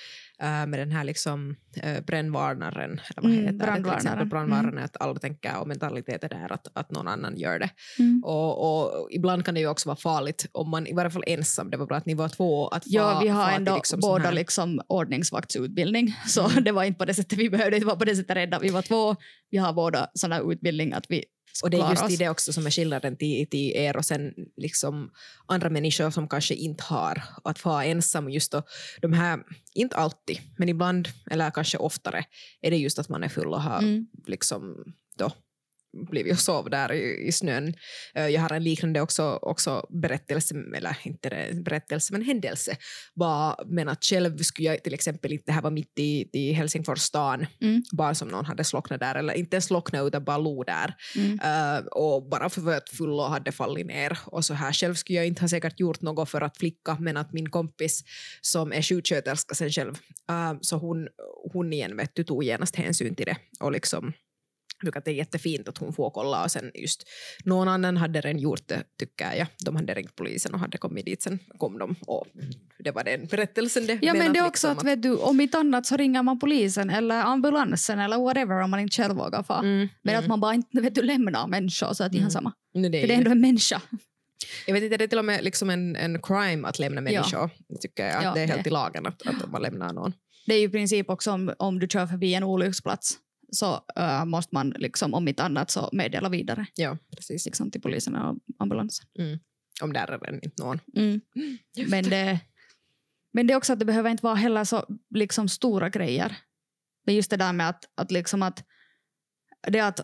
äh, 0.43 0.67
med 0.67 0.79
den 0.79 0.93
här 0.93 1.05
liksom, 1.05 1.57
äh, 1.83 2.01
brännvarnaren. 2.05 2.91
Eller 2.91 3.23
vad 3.23 3.25
Mm, 3.33 3.37
heter 3.45 3.53
det? 3.53 3.59
Till 3.75 3.83
brandvarnaren. 3.83 4.29
brandvarnaren, 4.29 4.79
att 4.79 4.97
alla 5.01 5.19
tänker 5.19 5.61
och 5.61 5.69
mentaliteten 5.69 6.33
är 6.33 6.53
att, 6.53 6.67
att 6.73 6.91
någon 6.91 7.09
annan 7.09 7.37
gör 7.37 7.59
det. 7.59 7.71
Mm. 7.99 8.23
Och, 8.25 8.83
och 8.85 9.09
ibland 9.11 9.45
kan 9.45 9.55
det 9.55 9.61
ju 9.61 9.69
också 9.69 9.89
vara 9.89 9.97
farligt 9.97 10.47
om 10.53 10.71
man 10.71 10.87
i 10.87 10.93
varje 10.93 11.11
fall 11.11 11.25
ensam, 11.27 11.71
det 11.71 11.77
var 11.77 11.87
bra 11.87 11.97
att 11.97 12.07
ni 12.07 12.15
var 12.15 12.29
två, 12.29 12.69
att 12.69 12.83
Ja, 12.87 13.03
fa- 13.15 13.23
vi 13.23 13.29
har 13.29 13.51
ändå 13.53 13.75
liksom 13.75 14.01
båda 14.01 14.31
liksom 14.31 14.81
ordningsvaktsutbildning, 14.87 16.15
så 16.27 16.49
Mm. 16.51 16.65
det 16.65 16.73
var 16.73 16.85
inte 16.85 16.99
på 16.99 17.05
det 17.05 17.15
sättet 17.15 17.39
vi 17.39 17.51
behövde, 17.51 17.79
det 17.79 17.85
var 17.87 17.97
på 17.97 18.05
det 18.05 18.17
sättet 18.17 18.37
rädda. 18.37 18.59
Vi 18.59 18.69
var 18.69 18.83
två, 18.83 19.17
vi 19.51 19.59
har 19.59 19.73
båda 19.73 20.09
här 20.31 20.53
utbildning 20.53 20.93
att 20.93 21.05
vi 21.09 21.25
Och 21.63 21.71
det 21.71 21.77
är 21.77 21.91
just 21.91 22.11
i 22.11 22.17
det 22.17 22.29
också 22.29 22.53
som 22.53 22.67
är 22.67 22.71
skillnaden 22.71 23.17
till, 23.17 23.47
till 23.51 23.73
er 23.77 23.97
och 23.97 24.05
sen 24.05 24.35
liksom 24.57 25.11
andra 25.47 25.71
människor 25.71 26.11
som 26.11 26.29
kanske 26.29 26.55
inte 26.55 26.85
har 26.85 27.23
att 27.45 27.65
vara 27.65 27.85
ensam. 27.85 28.31
Just 28.31 28.53
då, 28.53 28.63
de 29.03 29.13
här, 29.13 29.39
inte 29.75 29.97
alltid, 29.97 30.39
men 30.59 30.69
ibland, 30.69 31.09
eller 31.31 31.51
kanske 31.51 31.79
oftare, 31.79 32.25
är 32.61 32.71
det 32.71 32.77
just 32.77 32.99
att 32.99 33.09
man 33.09 33.23
är 33.23 33.29
full 33.29 33.49
och 33.53 33.63
har 33.63 33.79
Mm. 33.79 34.07
liksom 34.27 34.85
då 35.17 35.33
blivit 36.11 36.33
och 36.33 36.39
sov 36.39 36.71
där 36.71 36.93
i, 36.93 37.27
i 37.29 37.33
snön. 37.33 37.75
Eh, 38.15 38.27
Jag 38.29 38.41
har 38.41 38.53
en 38.53 38.65
liknande 38.65 39.01
också, 39.01 39.39
också 39.43 39.87
berättelse, 40.03 40.55
eller 40.77 40.97
inte 41.03 41.49
berättelse, 41.65 42.13
men 42.13 42.23
händelse. 42.23 42.77
Bara, 43.15 43.57
men 43.67 43.89
att 43.89 44.05
själv 44.05 44.39
skulle 44.39 44.69
jag 44.69 44.83
till 44.83 44.95
exempel 44.95 45.33
inte, 45.33 45.45
det 45.47 45.53
här 45.53 45.63
var 45.63 45.71
mitt 45.71 45.99
i, 45.99 46.29
i 46.33 46.53
Helsingfors 46.53 47.01
stan, 47.01 47.47
Mm. 47.61 47.83
bara 47.93 48.15
som 48.15 48.29
någon 48.29 48.45
hade 48.45 48.65
slocknat 48.65 49.01
där, 49.01 49.15
eller 49.15 49.35
inte 49.35 49.61
slocknat 49.61 50.07
utan 50.07 50.25
bara 50.25 50.39
låg 50.39 50.67
där. 50.67 50.95
Mm. 51.17 51.41
Eh, 51.41 51.85
och 51.87 52.29
bara 52.29 52.49
för 52.49 52.61
att 52.61 52.67
jag 52.67 52.73
var 52.73 52.83
full 52.97 53.11
och 53.21 53.31
hade 53.31 53.53
fallit 53.53 53.87
ner. 53.87 54.19
Och 54.27 54.45
så 54.45 54.55
här. 54.55 54.73
Själv 54.73 54.95
skulle 54.95 55.17
jag 55.19 55.27
inte 55.27 55.41
ha 55.41 55.49
säkert 55.49 55.81
gjort 55.81 56.01
något 56.01 56.31
för 56.31 56.41
att 56.41 56.57
flicka, 56.59 56.97
men 57.01 57.17
att 57.17 57.33
min 57.33 57.51
kompis 57.51 58.03
som 58.41 58.73
är 58.73 58.83
sjuksköterska 58.83 59.55
sen 59.55 59.71
själv, 59.71 59.95
eh, 60.31 60.55
så 60.61 60.77
hon, 60.77 61.09
hon 61.53 61.73
igen 61.73 61.97
vet 61.97 62.15
du, 62.15 62.25
tog 62.25 62.45
genast 62.45 62.77
hänsyn 62.77 63.15
till 63.15 63.27
det. 63.27 63.37
Och 63.61 63.73
liksom, 63.73 64.13
att 64.89 65.05
det 65.05 65.11
är 65.11 65.15
jättefint 65.15 65.69
att 65.69 65.79
hon 65.79 65.93
får 65.93 66.11
kolla 66.11 66.45
och 66.45 66.51
sen 66.51 66.71
just 66.75 67.09
någon 67.45 67.69
annan 67.69 67.97
hade 67.97 68.21
redan 68.21 68.39
gjort 68.41 68.69
det 68.69 68.83
tycker 68.99 69.35
jag. 69.35 69.47
De 69.65 69.77
hade 69.77 69.95
ringt 69.95 70.17
polisen 70.17 70.55
och 70.55 70.61
hade 70.61 70.79
kommit 70.79 71.05
dit 71.07 71.23
sen 71.23 71.39
kom 71.59 71.79
de 71.79 71.95
och 72.07 72.27
det 72.79 72.91
var 72.91 73.05
den 73.05 73.27
berättelsen 73.27 73.87
det. 73.87 73.99
Ja, 74.03 74.15
men 74.15 74.33
det 74.33 74.39
är 74.39 74.43
att 74.43 74.49
också 74.49 74.67
liksom 74.69 74.79
att, 74.89 74.93
vet 74.93 75.03
du, 75.03 75.17
om 75.17 75.41
inte 75.41 75.59
annat 75.59 75.87
så 75.87 75.97
ringer 75.97 76.23
man 76.23 76.39
polisen 76.39 76.91
eller 76.91 77.21
ambulansen 77.23 77.99
eller 77.99 78.19
whatever 78.19 78.63
om 78.63 78.71
man 78.71 78.81
inte 78.81 78.97
själv 78.97 79.15
vågar 79.17 79.43
få. 79.43 79.55
Mm, 79.55 79.89
Men 80.03 80.15
mm. 80.15 80.25
att 80.25 80.29
man 80.29 80.41
bara 80.41 80.55
inte 80.55 80.81
vet 80.81 80.95
du, 80.95 81.03
lämnar 81.03 81.47
människor 81.47 81.93
så 81.93 82.05
att 82.05 82.13
det 82.13 82.19
är 82.19 82.21
Mm. 82.21 82.31
samma. 82.31 82.53
Nu, 82.75 82.89
det 82.89 83.01
För 83.01 83.09
det 83.09 83.15
är 83.15 83.19
ändå 83.19 83.31
en 83.31 83.41
människa. 83.41 83.83
Jag 84.67 84.75
vet 84.75 84.83
inte, 84.83 84.97
det 84.97 85.05
är 85.05 85.09
till 85.09 85.19
och 85.19 85.25
med 85.25 85.45
liksom 85.45 85.71
en, 85.71 85.97
en 85.97 86.23
crime 86.23 86.69
att 86.69 86.79
lämna 86.79 87.01
människor. 87.01 87.51
tycker 87.81 88.07
jag. 88.07 88.23
Ja, 88.25 88.35
det 88.35 88.41
är 88.41 88.47
helt 88.47 88.65
det. 88.65 88.71
i 88.71 88.73
lagen 88.73 89.07
att, 89.07 89.27
att 89.27 89.51
man 89.51 89.63
lämnar 89.63 89.93
någon. 89.93 90.13
Det 90.47 90.55
är 90.55 90.59
ju 90.59 90.65
i 90.65 90.69
princip 90.69 91.11
också 91.11 91.31
om, 91.33 91.55
om 91.59 91.79
du 91.79 91.89
kör 91.89 92.07
förbi 92.07 92.35
en 92.35 92.43
olycksplats 92.45 93.19
så 93.53 93.81
äh, 93.97 94.25
måste 94.25 94.55
man 94.55 94.71
liksom, 94.71 95.15
om 95.15 95.29
inte 95.29 95.43
annat 95.43 95.71
så 95.71 95.89
meddela 95.93 96.29
vidare 96.29 96.67
Ja, 96.75 96.99
precis. 97.17 97.47
liksom, 97.47 97.71
till 97.71 97.81
polisen 97.81 98.17
och 98.17 98.37
ambulansen. 98.59 99.07
Om 99.83 99.93
där 99.93 100.13
är 100.13 100.33
det 100.33 100.45
inte 100.45 100.63
någon. 100.63 100.81
Mm. 100.97 101.21
Just 101.77 101.91
Men, 101.91 102.05
det, 102.05 102.41
men 103.33 103.47
det 103.47 103.53
är 103.53 103.57
också 103.57 103.73
att 103.73 103.79
det 103.79 103.85
behöver 103.85 104.11
inte 104.11 104.25
vara 104.25 104.35
heller 104.35 104.65
så 104.65 104.85
liksom, 105.15 105.49
stora 105.49 105.89
grejer. 105.89 106.37
Men 107.07 107.15
just 107.15 107.31
det 107.31 107.37
där 107.37 107.53
med 107.53 107.69
att, 107.69 107.85
att, 107.95 108.11
liksom 108.11 108.43
att, 108.43 108.65
det 109.63 109.81
att 109.81 110.01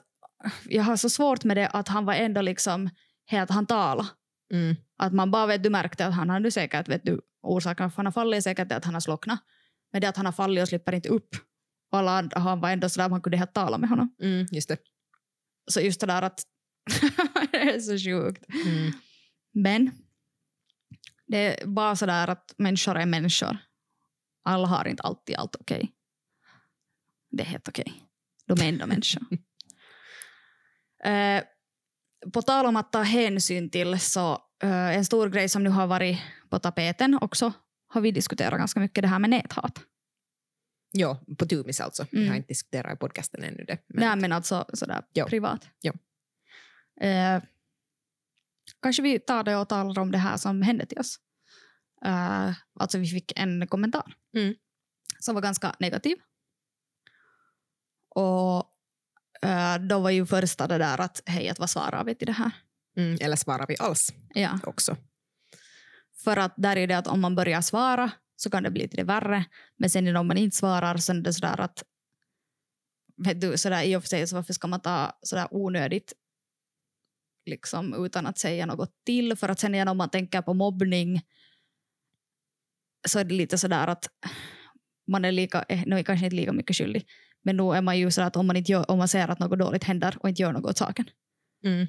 jag 0.69 0.83
har 0.83 0.97
så 0.97 1.11
svårt 1.11 1.45
med 1.45 1.57
det 1.57 1.69
att 1.69 1.89
han 1.89 2.05
var 2.05 2.15
ändå 2.15 2.41
liksom 2.41 2.91
helt, 3.27 3.51
han 3.51 3.67
talade. 3.67 4.09
Mm. 4.53 4.77
Att 4.99 5.13
man 5.13 5.31
bara 5.31 5.47
vet, 5.47 5.63
du 5.63 5.71
märkte 5.71 6.07
att 6.07 6.15
han 6.15 6.31
hade 6.31 6.51
säkert, 6.51 6.89
vet 6.89 7.05
du, 7.05 7.21
orsaken 7.43 7.91
för 7.91 7.97
han 7.97 8.07
har 8.07 8.13
fallit 8.13 8.37
är 8.37 8.41
säkert 8.41 8.73
att 8.73 8.85
han 8.85 8.95
har 8.95 9.01
slocknat. 9.01 9.41
Men 9.93 10.01
det 10.01 10.09
att 10.09 10.17
han 10.17 10.27
har 10.27 10.33
fallit 10.33 10.63
och 10.63 10.69
slipper 10.69 10.95
inte 10.95 11.09
upp. 11.09 11.37
Och 11.97 12.01
alla 12.01 12.19
andra, 12.19 12.41
han 12.41 12.61
var 12.61 12.71
ändå 12.71 12.89
sådär, 12.89 13.09
man 13.09 13.21
kunde 13.21 13.37
helt 13.37 13.55
tala 13.55 13.79
med 13.79 13.89
honom. 13.89 14.15
Mm, 14.23 14.47
just 14.53 14.69
det. 14.69 14.79
Så 15.71 15.81
just 15.81 16.01
det 16.01 16.07
där 16.07 16.23
att, 16.23 16.43
det 17.53 17.57
är 17.57 17.81
så 17.81 17.99
sjukt. 17.99 18.45
Mm. 18.67 18.93
Men 19.55 19.91
det 21.27 21.63
är 21.63 21.67
bara 21.67 21.97
sådär 21.97 22.29
att 22.29 22.55
människor 22.59 22.97
är 22.97 23.07
människor. 23.07 23.59
Alla 24.45 24.67
har 24.67 24.89
inte 24.89 25.03
alltid 25.03 25.37
allt 25.37 25.57
okej. 25.61 25.93
Det 27.31 27.43
är 27.43 27.47
helt 27.47 27.69
okej. 27.69 28.03
De 28.47 28.61
är 28.65 28.69
ändå 28.69 28.87
människor. 28.87 29.23
eh, 31.05 31.43
på 32.33 32.43
tal 32.43 32.67
om 32.67 32.77
att 32.77 32.93
ta 32.93 33.03
hänsyn 33.03 33.71
till 33.71 34.01
så 34.01 34.33
eh, 34.63 34.97
en 34.97 35.05
stor 35.05 35.29
grej 35.29 35.49
som 35.49 35.65
nu 35.65 35.71
har 35.71 35.87
varit 35.87 36.19
på 36.51 36.59
tapeten 36.59 37.19
också 37.21 37.53
har 37.89 38.01
vi 38.01 38.11
diskuterat 38.11 38.59
ganska 38.59 38.81
mycket 38.81 39.03
det 39.03 39.09
här 39.09 39.19
med 39.19 39.31
näthat. 39.31 39.81
Ja, 40.91 41.21
på 41.39 41.47
Tumis 41.47 41.81
alltså. 41.81 42.07
Mm. 42.13 42.29
har 42.29 42.37
inte 42.37 42.49
diskuterat 42.49 42.93
i 42.95 42.97
podcasten 42.97 43.45
ännu 43.45 43.65
det. 43.65 43.79
Men, 43.87 44.05
Nej 44.09 44.17
men 44.17 44.33
alltså 44.33 44.65
sådär 44.75 45.03
Ja. 45.13 45.27
privat. 45.27 45.69
Ja. 45.81 45.93
Eh, 47.07 47.43
kanske 48.83 49.03
vi 49.03 49.19
tar 49.19 49.45
det 49.45 49.57
och 49.57 49.69
talar 49.69 49.99
om 50.03 50.11
det 50.13 50.19
här 50.19 50.37
som 50.37 50.63
hände 50.63 50.87
till 50.87 50.99
oss. 50.99 51.19
Eh, 52.05 52.53
alltså 52.81 52.99
vi 52.99 53.07
fick 53.07 53.33
en 53.39 53.67
kommentar 53.67 54.15
Mm. 54.37 54.55
som 55.21 55.35
var 55.35 55.43
ganska 55.43 55.77
negativ. 55.79 56.17
Och 58.09 58.59
eh, 59.43 59.79
då 59.79 59.99
var 60.01 60.11
ju 60.11 60.27
första 60.27 60.67
det 60.67 60.79
där 60.79 61.01
att 61.01 61.23
hej, 61.27 61.49
att 61.49 61.59
vad 61.59 61.71
svarar 61.71 62.05
vi 62.05 62.15
till 62.15 62.27
det 62.27 62.33
här? 62.33 62.51
mm, 62.97 63.19
eller 63.21 63.37
svarar 63.37 63.67
vi 63.67 63.77
alls 63.79 64.13
Ja, 64.35 64.59
också? 64.63 64.97
för 66.25 66.37
att 66.37 66.55
där 66.57 66.77
är 66.77 66.87
det 66.87 66.95
att 66.99 67.07
om 67.07 67.21
man 67.21 67.35
börjar 67.35 67.61
svara 67.61 68.11
så 68.37 68.51
kan 68.51 68.63
det 68.63 68.71
bli 68.71 68.83
lite 68.83 69.05
värre. 69.05 69.45
Men 69.77 69.91
sen 69.91 70.17
om 70.17 70.27
man 70.27 70.37
inte 70.37 70.57
svarar 70.57 70.97
så 70.97 71.13
är 71.13 71.21
det 71.21 71.33
sådär 71.33 71.61
att 71.61 71.85
vet 73.17 73.41
du, 73.41 73.59
sådär, 73.59 73.83
i 73.83 73.97
och 73.97 74.03
för 74.03 74.09
sig 74.09 74.27
så 74.27 74.37
varför 74.37 74.53
ska 74.53 74.69
man 74.69 74.81
ta 74.81 75.19
sådär 75.23 75.49
onödigt 75.51 76.13
liksom 77.47 78.05
utan 78.05 78.27
att 78.27 78.39
säga 78.39 78.67
något 78.67 78.93
till 79.05 79.37
för 79.37 79.49
att 79.49 79.61
sen 79.61 79.75
igen 79.75 79.89
om 79.89 79.97
man 79.97 80.11
tänker 80.11 80.43
på 80.43 80.55
mobbning 80.55 81.21
så 83.09 83.19
är 83.19 83.25
det 83.25 83.35
lite 83.35 83.59
sådär 83.59 83.87
att 83.87 84.09
man 85.07 85.25
är 85.25 85.33
lika, 85.33 85.65
eh, 85.69 85.87
no, 85.87 86.05
kanske 86.05 86.27
inte 86.27 86.37
lika 86.37 86.53
mycket 86.53 86.77
skyldig. 86.77 87.07
Men 87.43 87.57
då 87.57 87.73
är 87.73 87.83
man 87.83 87.99
ju 87.99 88.11
sådär 88.11 88.27
att 88.27 88.37
om 88.37 88.47
man, 88.47 88.57
inte 88.57 88.73
gör, 88.73 88.91
om 88.91 88.99
man 88.99 89.09
ser 89.09 89.29
att 89.29 89.39
något 89.39 89.59
dåligt 89.59 89.85
händer 89.85 90.17
och 90.21 90.29
inte 90.29 90.43
gör 90.43 90.53
något 90.53 90.71
åt 90.71 90.79
saken. 90.79 91.11
Mm. 91.65 91.87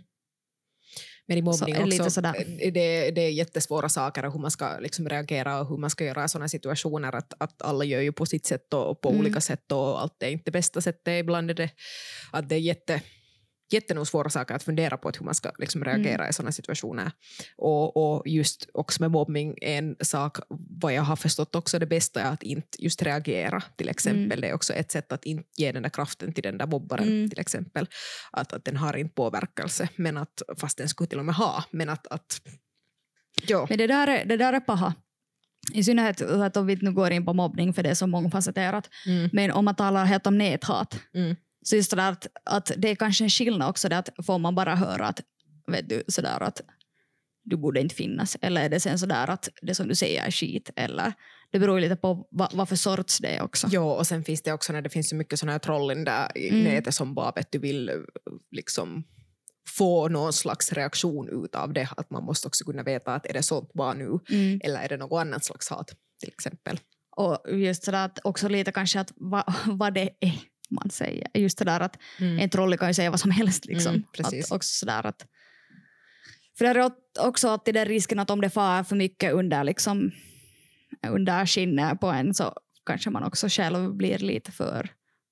Men 1.28 1.38
i 1.38 1.42
Så 1.42 1.46
mobbning 1.46 1.86
lite 1.86 2.04
också, 2.04 2.12
sådär. 2.12 2.46
det, 2.72 3.12
det 3.12 3.22
är 3.22 3.30
jättesvåra 3.30 3.90
saker 3.90 4.26
och 4.26 4.34
hur 4.34 4.40
man 4.40 4.52
ska 4.52 4.80
liksom 4.80 5.10
reagera 5.10 5.60
och 5.60 5.70
hur 5.70 5.78
man 5.78 5.90
ska 5.90 6.06
göra 6.06 6.26
i 6.26 6.30
sådana 6.30 6.48
situationer. 6.50 7.16
Att, 7.16 7.34
att 7.38 7.62
alla 7.62 7.86
gör 7.86 8.02
ju 8.02 8.12
på 8.12 8.26
sitt 8.26 8.46
sätt 8.46 8.74
och 8.74 9.02
på 9.02 9.10
Mm. 9.10 9.22
olika 9.22 9.42
sätt 9.42 9.72
och 9.72 10.02
allt 10.02 10.24
är 10.24 10.30
inte 10.30 10.52
bästa 10.52 10.82
sättet. 10.82 11.20
Ibland 11.20 11.50
är 11.50 11.54
det 11.54 11.70
att 12.32 12.50
det 12.50 12.56
är 12.56 12.60
jätte, 12.60 13.02
jättenog 13.72 14.08
svåra 14.08 14.30
saker 14.30 14.56
att 14.56 14.64
fundera 14.64 14.98
på 14.98 15.12
hur 15.20 15.26
man 15.26 15.34
ska 15.36 15.52
liksom 15.60 15.84
reagera 15.84 16.30
i 16.30 16.34
sådana 16.34 16.52
situationer. 16.52 17.12
Och, 17.58 17.98
och 17.98 18.28
just 18.28 18.70
också 18.74 19.04
med 19.04 19.12
mobbning 19.12 19.58
är 19.62 19.78
en 19.78 19.96
sak, 20.02 20.38
vad 20.82 20.94
jag 20.94 21.02
har 21.02 21.16
förstått 21.16 21.56
också 21.56 21.80
det 21.80 21.86
bästa 21.86 22.22
är 22.22 22.32
att 22.32 22.44
inte 22.44 22.84
just 22.84 23.02
reagera 23.02 23.62
till 23.76 23.90
exempel. 23.90 24.42
Det 24.42 24.48
är 24.50 24.54
också 24.54 24.74
ett 24.74 24.92
sätt 24.92 25.12
att 25.12 25.26
inte 25.26 25.50
ge 25.58 25.72
den 25.72 25.84
där 25.84 25.90
kraften 25.90 26.34
till 26.34 26.44
den 26.44 26.58
där 26.58 26.68
mobbaren 26.68 27.08
Mm. 27.08 27.30
till 27.30 27.40
exempel. 27.40 27.88
Att, 28.32 28.54
att 28.54 28.66
den 28.66 28.78
har 28.78 28.98
inte 28.98 29.14
påverkelse, 29.14 29.90
men 29.96 30.18
att, 30.18 30.42
fast 30.58 30.78
den 30.78 30.90
skulle 30.90 31.08
till 31.08 31.20
och 31.20 31.26
med 31.26 31.36
ha. 31.36 31.64
Men 31.72 31.90
att, 31.90 32.08
att 32.08 32.42
ja. 33.48 33.66
Men 33.70 33.78
det 33.78 33.88
där, 33.88 34.08
är, 34.08 34.26
det 34.26 34.38
där 34.38 34.54
är 34.54 34.60
paha. 34.60 34.94
I 35.74 35.84
synnerhet 35.84 36.22
att 36.22 36.58
om 36.58 36.66
vi 36.68 36.76
nu 36.82 36.92
går 36.92 37.12
in 37.12 37.26
på 37.26 37.34
mobbning 37.34 37.74
för 37.74 37.84
det 37.84 37.90
är 37.90 37.94
så 37.94 38.08
mångfacetterat. 38.08 38.90
Mm, 39.06 39.30
Men 39.34 39.52
om 39.52 39.66
man 39.66 39.76
talar 39.76 40.06
helt 40.06 40.28
om 40.28 40.38
näthat 40.38 41.00
mm, 41.14 41.36
så 41.70 41.76
just 41.76 41.92
det 41.96 42.08
att, 42.08 42.28
att 42.44 42.72
det 42.78 42.90
är 42.90 42.96
kanske 42.96 43.24
en 43.24 43.30
skillnad 43.30 43.70
också 43.70 43.90
det 43.90 43.98
att 43.98 44.10
får 44.26 44.38
man 44.40 44.56
bara 44.56 44.76
höra 44.76 45.08
att 45.08 45.22
vet 45.72 45.90
du 45.90 46.04
sådär 46.08 46.44
att 46.44 46.62
du 47.44 47.58
borde 47.58 47.80
inte 47.80 47.96
finnas 47.96 48.38
eller 48.42 48.62
är 48.62 48.70
det 48.70 48.80
sen 48.80 49.00
sådär 49.00 49.30
att 49.30 49.50
det 49.62 49.76
som 49.76 49.88
du 49.88 49.96
säger 49.96 50.26
är 50.26 50.32
skit 50.32 50.70
eller 50.76 51.14
det 51.52 51.60
beror 51.60 51.80
lite 51.80 51.96
på 51.96 52.28
vad, 52.32 52.54
vad 52.54 52.70
för 52.70 52.76
sorts 52.76 53.18
det 53.18 53.28
är 53.28 53.42
också. 53.44 53.68
Ja, 53.72 53.96
och 53.96 54.08
sen 54.08 54.24
finns 54.24 54.42
det 54.42 54.54
också 54.54 54.74
när 54.74 54.82
det 54.82 54.90
finns 54.90 55.10
så 55.10 55.16
mycket 55.16 55.40
såna 55.40 55.52
här 55.52 55.60
troll 55.60 55.92
in 55.92 56.04
där 56.04 56.38
i 56.38 56.50
Mm. 56.50 56.64
nätet 56.64 56.96
som 56.96 57.16
bara 57.16 57.32
vet 57.32 57.52
du 57.52 57.60
vill 57.60 57.92
liksom 58.52 59.04
få 59.78 60.08
någon 60.08 60.34
slags 60.34 60.74
reaktion 60.74 61.30
ut 61.46 61.56
av 61.56 61.74
det. 61.74 61.90
Att 61.98 62.10
man 62.10 62.24
måste 62.24 62.48
också 62.48 62.66
kunna 62.66 62.84
veta 62.84 63.14
att 63.16 63.26
är 63.26 63.34
det 63.34 63.44
sånt 63.44 63.74
bara 63.74 63.94
nu 63.94 64.20
Mm. 64.30 64.62
eller 64.64 64.80
är 64.80 64.90
det 64.90 64.98
något 64.98 65.22
annat 65.22 65.46
slags 65.46 65.70
hat 65.70 65.92
till 66.20 66.30
exempel. 66.30 66.80
Och 67.16 67.38
just 67.60 67.84
sådär 67.84 68.06
att 68.06 68.20
också 68.24 68.48
lite 68.50 68.72
kanske 68.72 69.00
att 69.00 69.12
va, 69.16 69.44
vad 69.66 69.94
det 69.94 70.10
är 70.20 70.40
man 70.70 70.90
säger. 70.90 71.28
Just 71.34 71.58
det 71.58 71.66
där 71.66 71.80
att 71.80 71.98
Mm. 72.20 72.40
en 72.40 72.50
troll 72.50 72.78
kan 72.78 72.88
ju 72.88 72.94
säga 72.94 73.10
vad 73.10 73.20
som 73.20 73.32
helst. 73.32 73.66
Liksom. 73.66 73.96
Mm, 73.96 74.04
precis. 74.18 74.46
att 74.46 74.56
också 74.56 74.70
sådär 74.80 75.06
att, 75.06 75.26
för 76.58 76.66
det 76.66 76.80
är 76.80 76.92
också 77.28 77.50
alltid 77.50 77.74
den 77.74 77.86
risken 77.86 78.20
att 78.20 78.30
om 78.30 78.42
det 78.42 78.50
far 78.50 78.84
för 78.84 78.96
mycket 78.96 79.34
under, 79.34 79.64
liksom, 79.64 80.12
under 81.08 81.46
skinnet 81.46 82.00
på 82.00 82.08
en 82.08 82.34
så 82.34 82.54
kanske 82.86 83.10
man 83.10 83.24
också 83.24 83.48
själv 83.50 83.94
blir 83.96 84.18
lite 84.18 84.52
för 84.52 84.90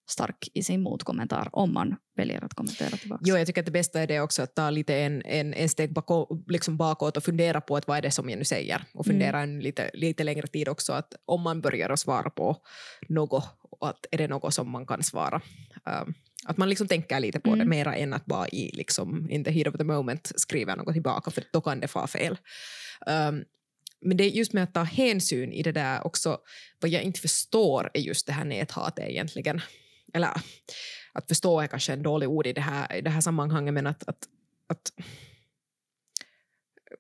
stark 0.10 0.48
i 0.54 0.64
sin 0.64 0.82
motkommentar 0.82 1.50
om 1.52 1.74
man 1.74 1.96
väljer 2.18 2.44
att 2.44 2.54
kommentera 2.54 2.98
tillbaka. 2.98 3.24
Jo, 3.26 3.38
jag 3.38 3.48
tycker 3.48 3.62
att 3.62 3.66
det 3.66 3.72
bästa 3.72 4.02
är 4.02 4.08
det 4.08 4.20
också 4.22 4.44
att 4.44 4.56
ta 4.56 4.70
lite 4.70 4.96
en, 4.96 5.22
en, 5.26 5.54
en 5.54 5.70
steg 5.70 5.94
bako, 5.94 6.44
liksom 6.48 6.78
bakåt 6.78 7.18
och 7.18 7.24
fundera 7.24 7.62
på 7.62 7.78
att 7.78 7.88
vad 7.88 7.98
är 7.98 8.02
det 8.02 8.12
som 8.12 8.30
jag 8.30 8.38
nu 8.40 8.46
säger. 8.46 8.86
Och 8.94 9.06
fundera 9.06 9.40
en 9.42 9.60
lite, 9.60 9.92
lite 9.94 10.24
längre 10.24 10.48
tid 10.48 10.68
också 10.68 10.94
att 10.94 11.14
om 11.26 11.42
man 11.42 11.62
börjar 11.62 11.90
att 11.90 12.00
svara 12.00 12.30
på 12.30 12.58
något, 13.10 13.44
att 13.82 14.06
är 14.12 14.18
det 14.18 14.28
något 14.28 14.54
som 14.54 14.70
man 14.70 14.86
kan 14.86 15.04
svara. 15.04 15.42
Um, 15.86 16.14
att 16.46 16.58
man 16.58 16.70
liksom 16.70 16.88
tänker 16.88 17.20
lite 17.20 17.40
på 17.40 17.50
det 17.50 17.62
Mm. 17.62 17.70
mera 17.70 17.96
än 17.96 18.14
att 18.14 18.26
bara 18.26 18.48
i, 18.48 18.72
liksom, 18.74 19.30
in 19.30 19.44
the 19.44 19.52
heat 19.52 19.68
of 19.68 19.78
the 19.78 19.84
moment 19.84 20.32
skriva 20.36 20.76
något 20.76 20.94
tillbaka 20.94 21.32
för 21.32 21.44
då 21.52 21.62
kan 21.62 21.80
det 21.80 21.96
vara 21.96 22.08
fel. 22.08 22.38
Um, 23.08 23.44
men 24.02 24.18
det 24.18 24.24
är 24.24 24.30
just 24.30 24.54
med 24.54 24.64
att 24.64 24.74
ta 24.74 24.84
hänsyn 24.84 25.54
i 25.54 25.64
det 25.64 25.72
där 25.72 26.08
också, 26.08 26.38
vad 26.80 26.92
jag 26.92 27.04
inte 27.04 27.20
förstår 27.20 27.90
är 27.94 28.02
just 28.02 28.28
det 28.28 28.34
här 28.34 28.46
näthatet 28.46 29.10
egentligen. 29.10 29.62
Eller 30.14 30.30
att 31.14 31.28
förstå 31.28 31.62
är 31.62 31.68
kanske 31.68 31.94
en 31.94 32.04
dålig 32.04 32.30
ord 32.30 32.48
i 32.48 32.54
det 32.54 32.62
här, 32.62 32.96
i 32.96 33.02
det 33.02 33.10
här 33.10 33.22
sammanhanget, 33.22 33.74
men 33.74 33.88
att, 33.88 34.04
att, 34.08 34.28
att 34.68 34.92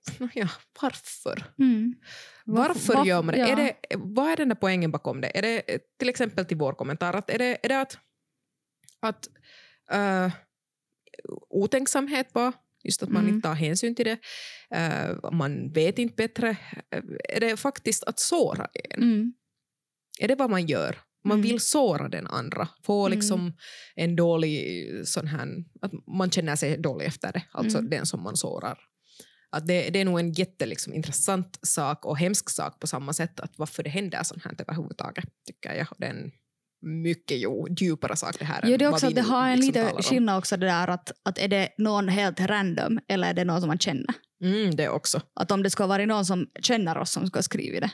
ja, 0.33 0.47
varför? 0.81 1.43
Mm. 1.59 1.95
Varför 2.45 2.93
Varf- 2.93 3.05
gör 3.05 3.23
man 3.23 3.33
det? 3.33 3.39
ja. 3.39 3.47
Är 3.47 3.55
det? 3.55 3.73
Vad 3.97 4.31
är 4.31 4.37
den 4.37 4.49
där 4.49 4.55
poängen 4.55 4.91
bakom 4.91 5.21
det? 5.21 5.37
Är 5.37 5.41
det 5.41 5.73
eh, 5.73 5.79
till 5.99 6.09
exempel 6.09 6.45
till 6.45 6.57
vår 6.57 6.73
kommentar, 6.73 7.13
att 7.13 7.29
är, 7.29 7.37
det, 7.37 7.57
är 7.63 7.69
det 7.69 7.81
att, 7.81 7.97
att 9.01 9.27
uh, 9.93 10.33
otänksamhet 11.49 12.33
bara, 12.33 12.53
just 12.83 13.03
att 13.03 13.09
man 13.09 13.23
Mm. 13.23 13.35
inte 13.35 13.47
tar 13.47 13.55
hänsyn 13.55 13.95
till 13.95 14.05
det, 14.05 14.17
eh, 14.77 15.31
man 15.31 15.71
vet 15.71 15.99
inte 15.99 16.15
bättre, 16.15 16.57
är 17.29 17.39
det 17.39 17.57
faktiskt 17.57 18.03
att 18.03 18.19
såra 18.19 18.67
en? 18.89 19.03
Mm. 19.03 19.33
Är 20.19 20.27
det 20.27 20.35
vad 20.35 20.49
man 20.49 20.65
gör? 20.67 20.95
Man 21.23 21.37
Mm. 21.37 21.41
vill 21.49 21.59
såra 21.59 22.09
den 22.09 22.27
andra, 22.27 22.67
få 22.83 23.05
Mm. 23.05 23.17
liksom 23.17 23.53
en 23.95 24.15
dålig 24.15 24.85
sån 25.07 25.27
här, 25.27 25.47
att 25.81 25.91
man 26.07 26.31
känner 26.31 26.55
sig 26.55 26.77
dålig 26.77 27.05
efter 27.05 27.31
det, 27.33 27.43
alltså 27.51 27.77
Mm. 27.77 27.89
den 27.89 28.05
som 28.05 28.23
man 28.23 28.37
sårar. 28.37 28.79
Att 29.55 29.67
det, 29.67 29.89
det 29.89 29.99
är 29.99 30.05
nog 30.05 30.19
en 30.19 30.31
jätte 30.31 30.65
liksom, 30.65 30.93
intressant 30.93 31.59
sak 31.61 32.05
och 32.05 32.17
hemsk 32.17 32.49
sak 32.49 32.79
på 32.79 32.87
samma 32.87 33.13
sätt, 33.13 33.39
att 33.39 33.57
varför 33.57 33.83
det 33.83 33.89
händer 33.89 34.23
sånt 34.23 34.43
här 34.43 34.55
överhuvudtaget, 34.59 35.25
tycker 35.45 35.73
jag. 35.73 35.87
Det 35.97 36.05
är 36.05 36.09
en 36.09 36.31
mycket 36.81 37.37
jo, 37.39 37.67
djupare 37.79 38.15
sak 38.15 38.39
det 38.39 38.45
här 38.45 38.61
Jo, 38.63 38.77
det 38.77 38.85
är 38.85 38.89
också 38.89 39.09
det 39.09 39.21
har 39.21 39.47
en 39.47 39.55
liksom 39.55 39.67
lite 39.67 39.81
talar 39.81 39.95
om. 39.95 40.03
skillnad 40.03 40.37
också 40.37 40.57
det 40.57 40.65
där 40.65 40.87
att, 40.87 41.11
att 41.23 41.37
är 41.37 41.47
det 41.47 41.69
någon 41.77 42.07
helt 42.07 42.39
random 42.39 42.99
eller 43.07 43.29
är 43.29 43.33
det 43.33 43.45
någon 43.45 43.61
som 43.61 43.67
man 43.67 43.79
känner? 43.79 44.15
Mm, 44.43 44.75
det 44.75 44.89
också. 44.89 45.21
Att 45.39 45.51
om 45.51 45.63
det 45.63 45.69
skulle 45.69 45.87
vara 45.87 46.05
någon 46.05 46.25
som 46.25 46.47
känner 46.61 46.97
oss 46.97 47.11
som 47.11 47.27
skulle 47.27 47.39
ha 47.39 47.43
skrivit 47.43 47.81
det 47.81 47.91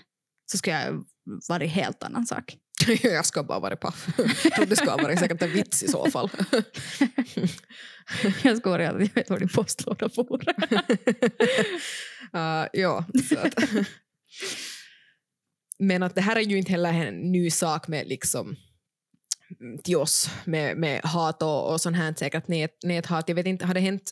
så 0.52 0.58
skulle 0.58 0.82
jag 0.82 1.04
varit 1.50 1.72
helt 1.72 2.04
annan 2.04 2.26
sak. 2.26 2.58
jag 3.04 3.26
ska 3.26 3.44
bara 3.44 3.60
vara 3.60 3.76
paff. 3.76 4.08
Jag 4.44 4.54
trodde 4.54 4.70
det 4.70 4.76
ska 4.76 4.98
vara 4.98 5.18
säkert 5.18 5.42
en 5.42 5.52
vits 5.52 5.84
i 5.84 5.88
så 5.88 6.12
fall. 6.12 6.30
jag 8.44 8.58
skulle 8.58 8.90
att 8.90 9.02
jag 9.02 9.16
vet 9.16 9.30
var 9.30 9.40
din 9.40 9.50
postlåda 9.50 10.10
bor. 10.16 10.42
Uh, 12.36 12.68
ja, 12.74 13.06
att. 13.38 13.64
Men 15.80 16.04
att 16.04 16.16
det 16.16 16.22
här 16.22 16.36
är 16.36 16.42
ju 16.42 16.58
inte 16.58 16.72
heller 16.72 16.94
en 16.94 17.32
ny 17.32 17.52
sak 17.52 17.88
med 17.88 18.08
liksom 18.08 18.56
mm, 19.60 19.78
till 19.78 19.96
oss 19.96 20.30
med, 20.46 20.78
med 20.78 21.02
hat 21.04 21.42
och, 21.42 21.72
och 21.72 21.82
sånt 21.82 21.98
här 21.98 22.14
säkert 22.14 22.48
nät, 22.48 22.84
näthat. 22.84 23.30
Jag 23.30 23.36
vet 23.36 23.46
inte, 23.46 23.66
har 23.66 23.74
det 23.74 23.80
hänt 23.80 24.12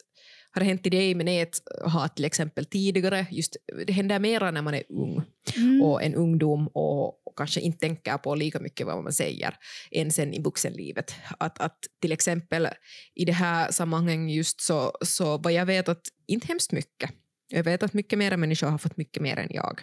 har 0.51 0.60
det 0.60 0.65
hänt 0.65 0.84
till 0.84 0.91
dig 0.91 1.15
med 1.15 1.25
näthat 1.25 2.15
till 2.15 2.25
exempel 2.25 2.65
tidigare? 2.65 3.25
Just, 3.32 3.56
det 3.88 3.94
händer 3.94 4.20
mera 4.20 4.51
när 4.51 4.62
man 4.62 4.74
är 4.74 4.84
ung 4.89 5.24
Mm. 5.58 5.82
och 5.82 6.03
en 6.03 6.15
ungdom 6.15 6.68
och, 6.68 7.27
och 7.27 7.38
kanske 7.38 7.62
inte 7.62 7.79
tänker 7.79 8.18
på 8.18 8.36
lika 8.36 8.60
mycket 8.60 8.88
vad 8.88 9.03
man 9.03 9.13
säger 9.13 9.56
än 9.91 10.12
sen 10.12 10.34
i 10.34 10.41
vuxenlivet. 10.41 11.13
Att, 11.39 11.60
att 11.60 11.77
till 12.01 12.12
exempel 12.12 12.68
i 13.15 13.25
det 13.25 13.32
här 13.32 13.72
sammanhanget 13.72 14.36
just 14.36 14.62
så, 14.62 14.91
så 15.01 15.38
vad 15.38 15.53
jag 15.53 15.65
vet 15.65 15.89
att 15.89 16.01
inte 16.27 16.48
hemskt 16.48 16.72
mycket. 16.72 17.12
Jag 17.48 17.63
vet 17.63 17.84
att 17.84 17.94
mycket 17.94 18.20
mer 18.20 18.38
människor 18.38 18.68
har 18.68 18.77
fått 18.77 18.98
mycket 18.98 19.24
mer 19.24 19.38
än 19.39 19.48
jag. 19.50 19.82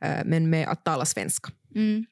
Eh, 0.00 0.24
Men 0.24 0.50
med 0.50 0.68
att 0.68 0.84
tala 0.84 1.04
svenska. 1.04 1.50
Mm. 1.74 2.06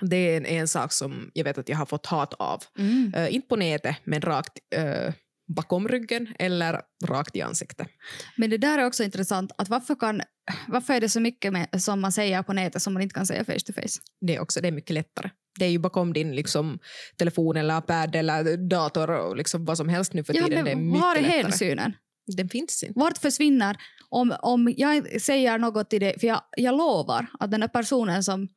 Det 0.00 0.16
är 0.16 0.36
en, 0.36 0.46
en 0.46 0.68
sak 0.68 0.92
som 0.92 1.30
jag 1.34 1.44
vet 1.44 1.58
att 1.58 1.68
jag 1.68 1.76
har 1.76 1.86
fått 1.86 2.06
hat 2.06 2.34
av. 2.34 2.62
Mm. 2.78 3.12
Eh, 3.16 3.34
inte 3.34 3.48
på 3.48 3.56
nätet, 3.56 3.96
men 4.04 4.20
rakt 4.20 4.58
eh, 4.74 5.14
bakom 5.56 5.88
ryggen 5.88 6.34
eller 6.38 6.80
rakt 7.06 7.36
i 7.36 7.40
ansiktet. 7.42 7.88
Men 8.36 8.50
det 8.50 8.58
där 8.58 8.78
är 8.78 8.86
också 8.86 9.04
intressant. 9.04 9.52
att 9.58 9.68
Varför, 9.68 9.94
kan, 9.94 10.22
varför 10.68 10.94
är 10.94 11.00
det 11.00 11.08
så 11.08 11.20
mycket 11.20 11.52
med, 11.52 11.82
som 11.82 12.00
man 12.00 12.12
säger 12.12 12.42
på 12.42 12.52
nätet 12.52 12.82
som 12.82 12.92
man 12.92 13.02
inte 13.02 13.14
kan 13.14 13.26
säga 13.26 13.44
face 13.44 13.60
to 13.66 13.72
face? 13.72 14.00
Det 14.20 14.36
är 14.36 14.40
också 14.40 14.60
det 14.60 14.68
är 14.68 14.72
mycket 14.72 14.94
lättare. 14.94 15.30
Det 15.58 15.64
är 15.64 15.70
ju 15.70 15.78
bakom 15.78 16.12
din 16.12 16.34
liksom, 16.34 16.78
telefon 17.18 17.56
eller 17.56 17.80
pad 17.80 18.16
eller 18.16 18.68
dator 18.68 19.10
och 19.10 19.36
liksom 19.36 19.64
vad 19.64 19.76
som 19.76 19.88
helst 19.88 20.12
nu 20.12 20.24
för 20.24 20.34
Ja, 20.34 20.44
tiden. 20.46 20.64
det 20.64 20.70
är 20.70 20.76
mycket 20.76 21.00
var 21.02 21.16
är 21.16 21.20
lättare. 21.20 21.42
hänsynen? 21.42 21.92
Den 22.36 22.48
finns 22.48 22.82
inte. 22.82 23.00
Vart 23.00 23.18
försvinner... 23.18 23.76
Om, 24.10 24.34
om 24.42 24.74
jag 24.76 25.20
säger 25.22 25.58
något 25.58 25.90
till 25.90 26.00
dig, 26.00 26.18
för 26.20 26.26
jag, 26.26 26.40
jag 26.56 26.76
lovar 26.76 27.26
att 27.40 27.50
den 27.50 27.62
här 27.62 27.68
personen 27.68 28.24
som 28.24 28.48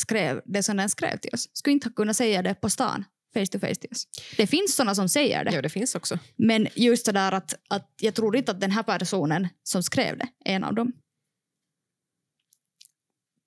skrev 0.00 0.40
det 0.44 0.62
som 0.62 0.76
den 0.76 0.88
skrev 0.88 1.16
till 1.16 1.30
oss 1.34 1.48
skulle 1.52 1.72
inte 1.72 1.88
ha 1.88 1.92
kunnat 1.94 2.16
säga 2.16 2.42
det 2.42 2.54
på 2.54 2.70
stan 2.70 3.04
face 3.34 3.46
to 3.46 3.58
face 3.58 3.88
oss. 3.90 4.06
Det 4.36 4.46
finns 4.46 4.74
såna 4.74 4.94
som 4.94 5.08
säger 5.08 5.44
det. 5.44 5.52
Ja, 5.52 5.62
det 5.62 5.68
finns 5.68 5.94
också. 5.94 6.18
Men 6.36 6.68
just 6.74 7.06
det 7.06 7.12
där 7.12 7.32
att, 7.32 7.54
att 7.68 7.94
jag 8.00 8.14
tror 8.14 8.36
inte 8.36 8.52
att 8.52 8.60
den 8.60 8.70
här 8.70 8.82
personen 8.82 9.48
som 9.62 9.82
skrev 9.82 10.18
det 10.18 10.28
är 10.44 10.54
en 10.56 10.64
av 10.64 10.74
dem. 10.74 10.92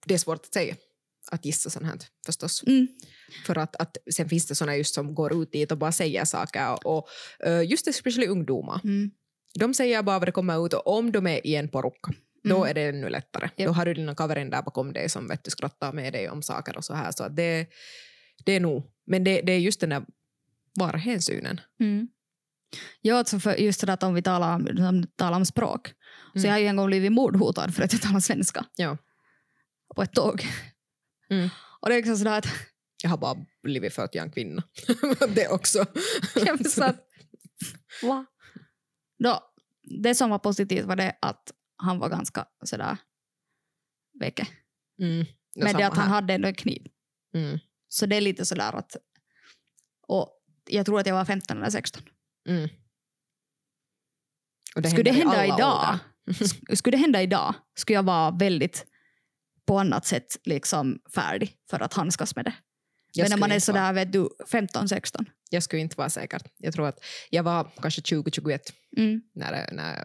Det 0.06 0.14
är 0.14 0.18
svårt 0.18 0.46
att 0.46 0.54
säga. 0.54 0.76
Att 1.32 1.46
gissa 1.46 1.70
sånt 1.70 1.86
här 1.86 1.98
förstås. 2.26 2.64
Mm. 2.68 2.88
För 3.46 3.58
att, 3.58 3.76
att 3.76 3.98
sen 4.16 4.30
finns 4.30 4.46
det 4.46 4.56
såna 4.56 4.76
just 4.78 4.96
som 4.96 5.16
går 5.16 5.42
ut 5.44 5.52
dit 5.52 5.72
och 5.72 5.78
bara 5.78 5.92
säger 5.92 6.26
saker. 6.26 6.88
Och, 6.88 7.08
eh, 7.40 7.62
just 7.62 7.88
especially 7.88 8.28
ungdomar. 8.28 8.82
Mm. 8.84 9.12
De 9.60 9.74
säger 9.74 10.04
bara 10.04 10.20
vad 10.20 10.28
det 10.28 10.32
kommer 10.32 10.66
ut 10.66 10.74
och 10.74 10.88
om 10.88 11.12
de 11.12 11.28
är 11.28 11.48
i 11.48 11.56
en 11.56 11.70
porukka 11.70 12.12
då 12.44 12.56
Mm. 12.56 12.70
är 12.70 12.74
det 12.74 12.82
ännu 12.82 13.10
lättare. 13.10 13.50
Japp. 13.58 13.68
Då 13.68 13.74
har 13.74 13.86
du 13.86 13.94
dina 13.94 14.16
kaverin 14.16 14.50
där 14.50 14.62
bakom 14.62 14.94
dig 14.94 15.10
som 15.10 15.28
vet 15.28 15.44
du 15.44 15.52
skrattar 15.52 15.94
med 15.94 16.14
dig 16.14 16.30
om 16.30 16.42
saker 16.42 16.78
och 16.78 16.86
så 16.86 16.94
här. 16.94 17.12
Så 17.12 17.28
det, 17.28 17.68
det 18.46 18.52
är 18.52 18.60
nog, 18.60 18.84
men 19.08 19.24
det, 19.24 19.42
det 19.42 19.52
är 19.52 19.60
just 19.60 19.80
den 19.80 19.90
där 19.90 20.06
vara 20.80 20.98
hänsynen. 20.98 21.62
Mm. 21.80 22.08
Ja, 23.02 23.16
alltså 23.18 23.40
för 23.40 23.56
just 23.56 23.86
det 23.86 23.94
att 23.94 24.04
om 24.04 24.14
vi 24.14 24.22
talar 24.22 24.56
om, 24.56 25.08
talar 25.16 25.38
om 25.38 25.46
språk. 25.46 25.88
Så 26.34 26.40
Mm. 26.40 26.46
jag 26.46 26.52
har 26.54 26.60
ju 26.60 26.66
en 26.68 26.76
gång 26.76 26.88
blivit 26.88 27.12
mordhotad 27.12 27.72
för 27.74 27.84
att 27.84 27.94
jag 27.94 28.02
talar 28.02 28.20
svenska 28.20 28.66
Ja. 28.76 28.98
på 29.96 30.02
ett 30.04 30.14
tåg. 30.14 30.48
Mm. 31.30 31.50
Och 31.82 31.90
det 31.90 31.96
är 31.96 31.98
liksom 31.98 32.18
sådär 32.18 32.38
att, 32.38 32.48
Jag 33.04 33.10
har 33.10 33.18
bara 33.18 33.46
blivit 33.64 33.94
för 33.94 34.04
att 34.04 34.16
jag 34.16 34.22
är 34.22 34.26
en 34.26 34.32
kvinna. 34.32 34.64
det 35.36 35.48
också. 35.48 35.86
så 36.70 36.84
att 36.84 37.08
va? 38.04 38.26
Då, 39.24 39.40
det 39.84 40.16
som 40.16 40.30
var 40.30 40.40
positivt 40.40 40.86
var 40.86 40.96
det 40.96 41.18
att 41.22 41.52
han 41.78 42.00
var 42.00 42.10
ganska 42.10 42.46
sådär 42.64 42.98
veke. 44.20 44.48
Mm. 45.02 45.26
Men 45.56 45.76
det 45.78 45.88
att 45.88 45.98
han 45.98 46.08
här. 46.08 46.14
hade 46.16 46.34
ändå 46.34 46.48
en 46.48 46.56
kniv. 46.56 46.88
Mm. 47.34 47.60
Så 47.90 48.06
det 48.06 48.16
är 48.16 48.22
lite 48.22 48.46
sådär 48.46 48.76
att... 48.76 48.96
Och 50.08 50.30
jag 50.70 50.86
tror 50.86 51.00
att 51.00 51.08
jag 51.08 51.16
var 51.16 51.26
15 51.26 51.58
eller 51.58 51.70
16. 51.70 52.04
Mm. 52.50 52.70
Och 54.76 54.86
skulle 54.86 55.04
det 55.04 55.12
hända 55.12 55.46
idag, 55.46 56.00
skulle 56.74 56.98
det 56.98 57.02
hända 57.02 57.22
idag 57.22 57.54
skulle 57.76 57.96
jag 57.96 58.04
vara 58.04 58.32
väldigt 58.32 58.86
på 59.68 59.80
annat 59.80 60.06
sätt 60.06 60.38
liksom 60.44 61.00
färdig 61.16 61.58
för 61.70 61.80
att 61.80 61.94
handskas 61.94 62.36
med 62.36 62.46
det. 62.46 62.54
Jag 63.14 63.24
Men 63.24 63.30
när 63.30 63.38
man 63.38 63.52
är 63.52 63.60
sådär 63.60 63.94
vet 63.94 64.14
du, 64.14 64.30
15-16. 64.52 65.26
Jag 65.50 65.64
skulle 65.64 65.82
inte 65.82 65.96
vara 65.98 66.10
säker. 66.10 66.42
Jag 66.58 66.74
tror 66.74 66.88
att 66.88 67.00
jag 67.30 67.44
var 67.44 67.68
kanske 67.82 68.02
20-21 68.02 68.60
Mm. 68.98 69.22
när, 69.36 69.70
när 69.72 70.04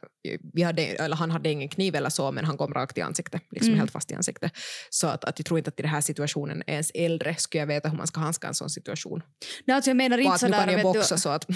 vi 0.55 0.63
hade, 0.63 0.83
eller 0.83 1.17
han 1.17 1.31
hade 1.31 1.49
ingen 1.51 1.69
kniv 1.69 1.95
eller 1.95 2.09
så, 2.11 2.33
men 2.33 2.45
han 2.45 2.57
kom 2.59 2.75
rakt 2.75 2.99
i 2.99 3.01
ansiktet, 3.01 3.43
liksom 3.51 3.69
Mm. 3.69 3.79
helt 3.79 3.91
fast 3.91 4.11
i 4.11 4.15
ansiktet. 4.15 4.53
Så 4.91 5.07
att, 5.07 5.25
att 5.25 5.39
jag 5.39 5.47
tror 5.47 5.59
inte 5.59 5.69
att 5.69 5.79
i 5.81 5.83
den 5.83 5.91
här 5.91 6.01
situationen, 6.01 6.63
ens 6.67 6.91
äldre, 6.95 7.35
skulle 7.37 7.61
jag 7.63 7.67
veta 7.67 7.89
hur 7.89 7.97
man 7.97 8.07
ska 8.07 8.21
hanska 8.21 8.49
en 8.49 8.55
sån 8.55 8.71
situation. 8.71 9.23
Nej, 9.65 9.75
alltså 9.75 9.91
jag 9.91 9.97
menar 9.97 10.19
inte 10.19 10.33
att 10.33 10.43
nu 10.43 10.49
kan 10.49 10.59
sådär... 10.61 10.73
jag 10.73 10.77
vet 10.85 10.93
du- 10.93 10.99
boxa 10.99 11.17
så 11.17 11.29
att... 11.29 11.47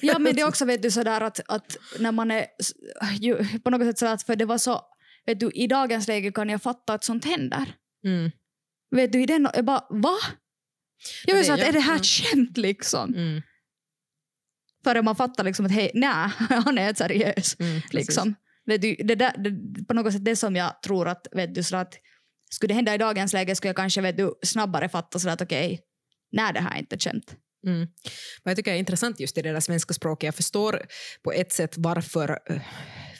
Ja, 0.00 0.18
men 0.18 0.34
det 0.36 0.42
är 0.42 0.48
också 0.48 0.64
vet 0.64 0.82
du, 0.82 0.90
sådär 0.90 1.20
att, 1.20 1.40
att 1.48 1.76
när 1.98 2.12
man 2.12 2.30
är 2.30 2.46
ju, 3.20 3.58
på 3.64 3.70
något 3.70 3.86
sätt 3.86 3.98
sådär 3.98 4.12
att 4.12 4.22
för 4.22 4.36
det 4.36 4.44
var 4.44 4.58
så, 4.58 4.80
vet 5.26 5.40
du, 5.40 5.50
i 5.50 5.66
dagens 5.66 6.08
läge 6.08 6.32
kan 6.32 6.48
jag 6.48 6.62
fatta 6.62 6.94
att 6.94 7.04
sånt 7.04 7.24
händer. 7.24 7.74
Mm, 8.06 8.30
Vet 8.96 9.12
du, 9.12 9.22
i 9.22 9.26
den, 9.26 9.48
jag 9.54 9.64
bara, 9.64 9.86
va? 9.90 10.16
Jag 11.26 11.34
Det- 11.34 11.38
vill 11.38 11.44
säga 11.46 11.54
att 11.54 11.68
är 11.68 11.72
det 11.72 11.80
här 11.80 11.92
mm. 11.92 12.02
skämt 12.02 12.56
liksom? 12.56 13.14
mm, 13.14 13.42
Förrän 14.84 15.04
man 15.04 15.16
fattar 15.16 15.44
liksom 15.44 15.66
att 15.66 15.72
hej, 15.72 15.90
nej, 15.94 16.30
han 16.64 16.78
är 16.78 16.94
seriös. 16.94 17.60
mm. 17.60 17.80
Liksom. 17.92 18.34
Vet 18.66 18.82
du, 18.82 18.94
det, 18.94 19.14
där, 19.14 19.34
det, 19.38 19.84
på 19.84 19.94
något 19.94 20.12
sätt 20.12 20.24
det 20.24 20.36
som 20.36 20.56
jag 20.56 20.82
tror 20.82 21.08
att, 21.08 21.26
vet 21.32 21.54
du, 21.54 21.62
så 21.62 21.76
att 21.76 21.94
skulle 22.50 22.68
det 22.70 22.74
hända 22.74 22.94
i 22.94 22.98
dagens 22.98 23.32
läge 23.32 23.56
skulle 23.56 23.68
jag 23.68 23.76
kanske 23.76 24.00
vet 24.00 24.16
du, 24.16 24.34
snabbare 24.42 24.88
fatta 24.88 25.18
så 25.18 25.28
att 25.28 25.40
okej, 25.42 25.80
nej 26.32 26.52
det 26.52 26.60
här 26.60 26.74
är 26.74 26.78
inte 26.78 26.98
skämt. 26.98 27.36
Mm. 27.66 27.88
Vad 28.42 28.50
jag 28.50 28.56
tycker 28.56 28.72
är 28.72 28.76
intressant 28.76 29.20
just 29.20 29.38
i 29.38 29.42
det 29.42 29.52
där 29.52 29.60
svenska 29.60 29.94
språket, 29.94 30.26
jag 30.26 30.34
förstår 30.34 30.86
på 31.22 31.32
ett 31.32 31.52
sätt 31.52 31.74
varför 31.78 32.38
eh, 32.50 32.60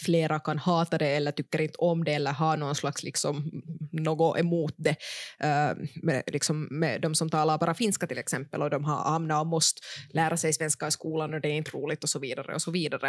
flera 0.00 0.40
kan 0.40 0.58
hata 0.58 0.98
det 0.98 1.08
eller 1.08 1.32
tycker 1.32 1.60
inte 1.60 1.78
om 1.78 2.04
det 2.04 2.14
eller 2.14 2.32
har 2.32 2.56
någon 2.56 2.74
slags 2.74 3.02
liksom, 3.02 3.62
något 3.92 4.38
emot 4.38 4.74
det. 4.76 4.96
Eh, 5.40 5.76
med, 6.02 6.22
liksom, 6.26 6.68
med 6.70 7.00
de 7.00 7.14
som 7.14 7.30
talar 7.30 7.58
bara 7.58 7.74
finska 7.74 8.06
till 8.06 8.18
exempel 8.18 8.62
och 8.62 8.70
de 8.70 8.84
har 8.84 9.10
hamnat 9.10 9.40
och 9.40 9.46
måste 9.46 9.80
lära 10.10 10.36
sig 10.36 10.52
svenska 10.52 10.86
i 10.86 10.90
skolan 10.90 11.34
och 11.34 11.40
det 11.40 11.48
är 11.48 11.52
inte 11.52 11.70
roligt 11.70 12.02
och 12.02 12.10
så 12.10 12.18
vidare 12.18 12.54
och 12.54 12.62
så 12.62 12.70
vidare. 12.70 13.06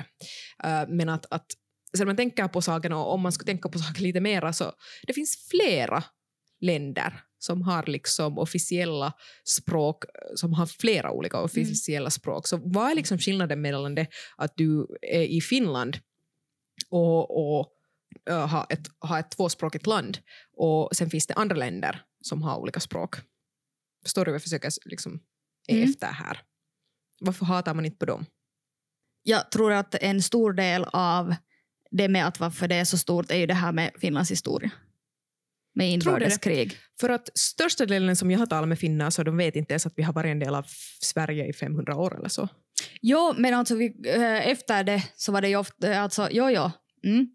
Eh, 0.64 0.84
men 0.88 1.10
att, 1.10 1.26
att 1.30 1.46
sen 1.98 2.08
man 2.08 2.16
tänker 2.16 2.48
på 2.48 2.62
saken 2.62 2.94
och 2.94 3.14
om 3.14 3.22
man 3.22 3.32
skulle 3.32 3.52
tänka 3.52 3.70
på 3.70 3.80
saken 3.80 4.04
lite 4.04 4.20
mera 4.20 4.54
så 4.54 4.72
det 5.08 5.14
finns 5.14 5.48
flera 5.50 6.04
länder 6.62 7.27
som 7.40 7.62
har 7.62 7.84
liksom 7.86 8.38
officiella 8.38 9.14
språk, 9.46 10.04
som 10.36 10.54
har 10.54 10.66
flera 10.66 11.12
olika 11.12 11.42
officiella 11.42 12.10
språk. 12.10 12.48
Så 12.48 12.62
vad 12.64 12.92
är 12.92 12.96
liksom 12.96 13.18
skillnaden 13.18 13.62
mellan 13.62 13.96
det 13.96 14.08
att 14.38 14.54
du 14.56 14.88
är 15.02 15.22
i 15.22 15.42
Finland 15.42 15.98
och, 16.90 17.38
och 17.38 17.72
uh, 18.30 18.36
har, 18.36 18.66
ett, 18.70 18.88
har 19.00 19.20
ett 19.20 19.32
tvåspråkigt 19.32 19.88
land 19.88 20.18
och 20.58 20.96
sen 20.96 21.10
finns 21.10 21.28
det 21.28 21.34
andra 21.34 21.56
länder 21.56 22.02
som 22.22 22.42
har 22.42 22.58
olika 22.58 22.80
språk? 22.80 23.16
Förstår 24.04 24.26
du 24.26 24.32
vad 24.32 24.36
jag 24.36 24.44
försöker 24.44 24.72
liksom 24.86 25.20
Mm. 25.68 25.90
efter 25.90 26.08
här? 26.08 26.42
Varför 27.20 27.46
hatar 27.46 27.74
man 27.74 27.86
inte 27.86 27.98
på 27.98 28.06
dem? 28.06 28.26
Jag 29.24 29.52
tror 29.52 29.72
att 29.72 29.96
en 29.96 30.22
stor 30.22 30.54
del 30.54 30.86
av 30.94 31.36
det 31.92 32.08
med 32.08 32.28
att 32.28 32.40
varför 32.40 32.68
det 32.68 32.76
är 32.76 32.86
så 32.86 32.98
stort 32.98 33.32
är 33.32 33.36
ju 33.36 33.46
det 33.46 33.54
här 33.54 33.72
med 33.72 33.92
Finlands 34.00 34.32
historia. 34.32 34.72
Med 35.78 35.92
inbördeskrig. 35.92 36.78
För 37.00 37.10
att 37.10 37.38
största 37.38 37.86
delen 37.86 38.16
som 38.16 38.32
jag 38.32 38.40
har 38.40 38.46
talat 38.46 38.70
med 38.70 38.80
finnar 38.80 39.10
så 39.10 39.24
de 39.24 39.38
vet 39.38 39.56
inte 39.56 39.74
ens 39.74 39.86
att 39.86 39.94
vi 39.96 40.04
har 40.04 40.14
varit 40.14 40.32
en 40.32 40.40
del 40.40 40.56
av 40.56 40.66
Sverige 41.02 41.46
i 41.46 41.54
500 41.54 41.96
år 41.96 42.18
eller 42.18 42.30
så. 42.30 42.50
Jo, 43.02 43.34
men 43.38 43.54
alltså 43.54 43.76
vi, 43.76 43.86
eh, 44.06 44.48
efter 44.48 44.84
det 44.84 45.04
så 45.16 45.32
var 45.32 45.42
det 45.42 45.50
ju 45.50 45.56
ofta, 45.56 46.00
alltså 46.00 46.28
jo, 46.32 46.50
jo. 46.50 46.72
Mm. 47.04 47.28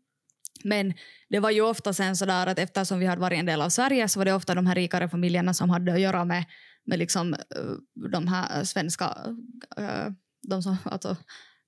Men 0.64 0.94
det 1.28 1.40
var 1.40 1.50
ju 1.50 1.61
ofta 1.61 1.92
sen 1.92 2.16
sådär 2.16 2.46
att 2.46 2.59
eftersom 2.59 2.98
vi 2.98 3.07
hade 3.07 3.20
varit 3.20 3.38
en 3.38 3.46
del 3.46 3.62
av 3.62 3.68
Sverige 3.68 4.09
så 4.09 4.20
var 4.20 4.24
det 4.24 4.35
ofta 4.35 4.55
de 4.55 4.66
här 4.66 4.74
rikare 4.74 5.09
familjerna 5.09 5.55
som 5.55 5.70
hade 5.70 5.92
att 5.92 6.00
göra 6.00 6.24
med, 6.24 6.44
med 6.87 6.98
liksom 6.98 7.35
eh, 7.35 8.09
de 8.12 8.28
här 8.28 8.64
svenska, 8.64 9.16
eh, 9.76 10.12
de 10.48 10.62
som, 10.62 10.76
alltså 10.85 11.16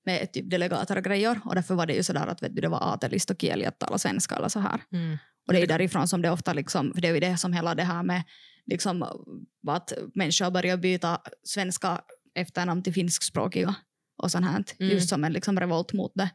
med 0.04 0.32
typ 0.32 0.50
delegater 0.50 0.96
och 0.96 1.04
grejer 1.04 1.40
och 1.44 1.54
därför 1.54 1.74
var 1.74 1.86
det 1.86 1.94
ju 1.94 2.02
sådär 2.02 2.26
att 2.26 2.42
vet 2.42 2.54
du, 2.54 2.60
det 2.60 2.68
var 2.68 2.94
ateligt 2.94 3.30
och 3.30 3.40
kieli 3.40 3.66
att 3.66 3.78
tala 3.78 3.98
svenska 3.98 4.36
eller 4.36 4.48
så 4.48 4.60
här. 4.60 4.80
Och 5.46 5.52
det 5.52 5.62
är 5.62 5.66
därifrån 5.66 6.08
som 6.08 6.22
det 6.22 6.30
ofta 6.30 6.52
liksom, 6.52 6.94
för 6.94 7.00
det 7.00 7.08
är 7.08 7.14
ju 7.14 7.20
det 7.20 7.36
som 7.36 7.52
hela 7.52 7.74
det 7.74 7.82
här 7.82 8.02
med 8.02 8.22
liksom 8.66 9.02
att 9.68 9.92
människor 10.14 10.50
börjar 10.50 10.76
byta 10.76 11.20
svenska 11.42 12.00
efternamn 12.34 12.82
till 12.82 12.92
finskspråkiga 12.94 13.74
och 14.22 14.30
sånt 14.30 14.46
här. 14.46 14.64
Mm. 14.78 14.92
Just 14.92 15.08
som 15.08 15.24
en 15.24 15.32
liksom 15.32 15.60
revolt 15.60 15.92
mot 15.92 16.12
det. 16.14 16.30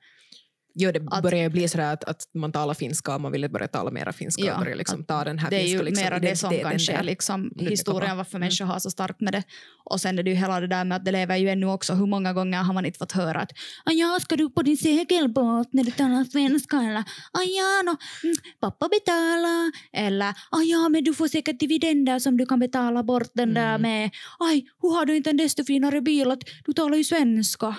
Jo, 0.76 0.92
det 0.92 1.02
Att- 1.12 1.24
börjar 1.24 1.40
ju 1.44 1.50
bli 1.50 1.68
sådär 1.68 1.94
att, 1.94 2.04
att 2.04 2.22
man 2.34 2.52
talar 2.52 2.74
finska 2.74 3.16
och 3.16 3.22
man 3.22 3.32
vill 3.32 3.50
börja 3.50 3.68
tala 3.68 3.92
mera 3.92 4.14
finska 4.14 4.44
Ja, 4.46 4.54
och 4.54 4.60
börja 4.60 4.76
liksom 4.76 5.04
ta 5.04 5.24
den 5.24 5.40
här 5.40 5.50
Det 5.50 5.56
är 5.62 5.68
ju 5.68 5.84
liksom, 5.84 6.04
mera 6.06 6.20
det 6.20 6.36
som 6.36 6.50
kanske 6.62 6.92
är 6.94 7.04
liksom 7.04 7.52
det 7.56 7.66
historien 7.70 8.18
varför 8.18 8.32
Mm. 8.36 8.40
människor 8.40 8.66
har 8.66 8.80
så 8.80 8.90
starkt 8.90 9.22
med 9.22 9.34
det. 9.34 9.44
Och 9.86 10.02
sen 10.02 10.20
är 10.20 10.24
det 10.24 10.30
ju 10.30 10.36
hela 10.36 10.60
det 10.60 10.68
där 10.68 10.86
med 10.86 10.96
att 10.96 11.06
det 11.06 11.12
lever 11.12 11.38
ju 11.38 11.50
ännu 11.50 11.66
också. 11.66 11.94
Hur 11.94 12.06
många 12.06 12.34
gånger 12.34 12.58
har 12.64 12.74
man 12.74 12.86
inte 12.86 12.98
fått 12.98 13.12
höra 13.12 13.40
att 13.42 13.52
"Ah, 13.86 13.92
ja, 13.92 14.18
ska 14.22 14.36
du 14.36 14.50
på 14.50 14.62
din 14.62 14.78
segelbåt 14.78 15.74
när 15.74 15.84
du 15.84 15.92
talar 15.92 16.24
svenska? 16.24 16.78
Eller 16.78 17.04
ja, 17.34 17.82
no, 17.86 17.96
mm, 18.24 18.36
pappa 18.62 18.90
betalar. 18.90 19.72
Eller 19.94 20.34
ja, 20.66 20.90
men 20.90 21.04
du 21.04 21.14
får 21.14 21.28
säkert 21.28 21.60
dividender 21.60 22.20
som 22.20 22.38
du 22.38 22.46
kan 22.46 22.60
betala 22.60 23.04
bort 23.04 23.32
den 23.34 23.54
där 23.54 23.76
Mm. 23.76 23.82
med. 23.82 24.10
Aj, 24.40 24.66
hur 24.82 24.90
har 24.96 25.06
du 25.06 25.16
inte 25.18 25.30
en 25.30 25.38
desto 25.38 25.64
finare 25.66 26.02
bil? 26.02 26.32
Att 26.32 26.40
du 26.66 26.74
talar 26.74 26.98
ju 26.98 27.04
svenska. 27.04 27.76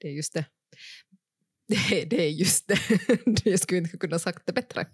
Det 0.00 0.08
är 0.08 0.12
just 0.12 0.34
det. 0.34 0.44
Det, 1.70 2.04
det 2.04 2.26
är 2.26 2.30
just 2.30 2.68
det. 2.68 2.78
Jag 3.50 3.60
skulle 3.60 3.78
inte 3.78 3.96
kunna 3.96 4.14
ha 4.14 4.18
sagt 4.18 4.46
det 4.46 4.52
bättre. 4.52 4.86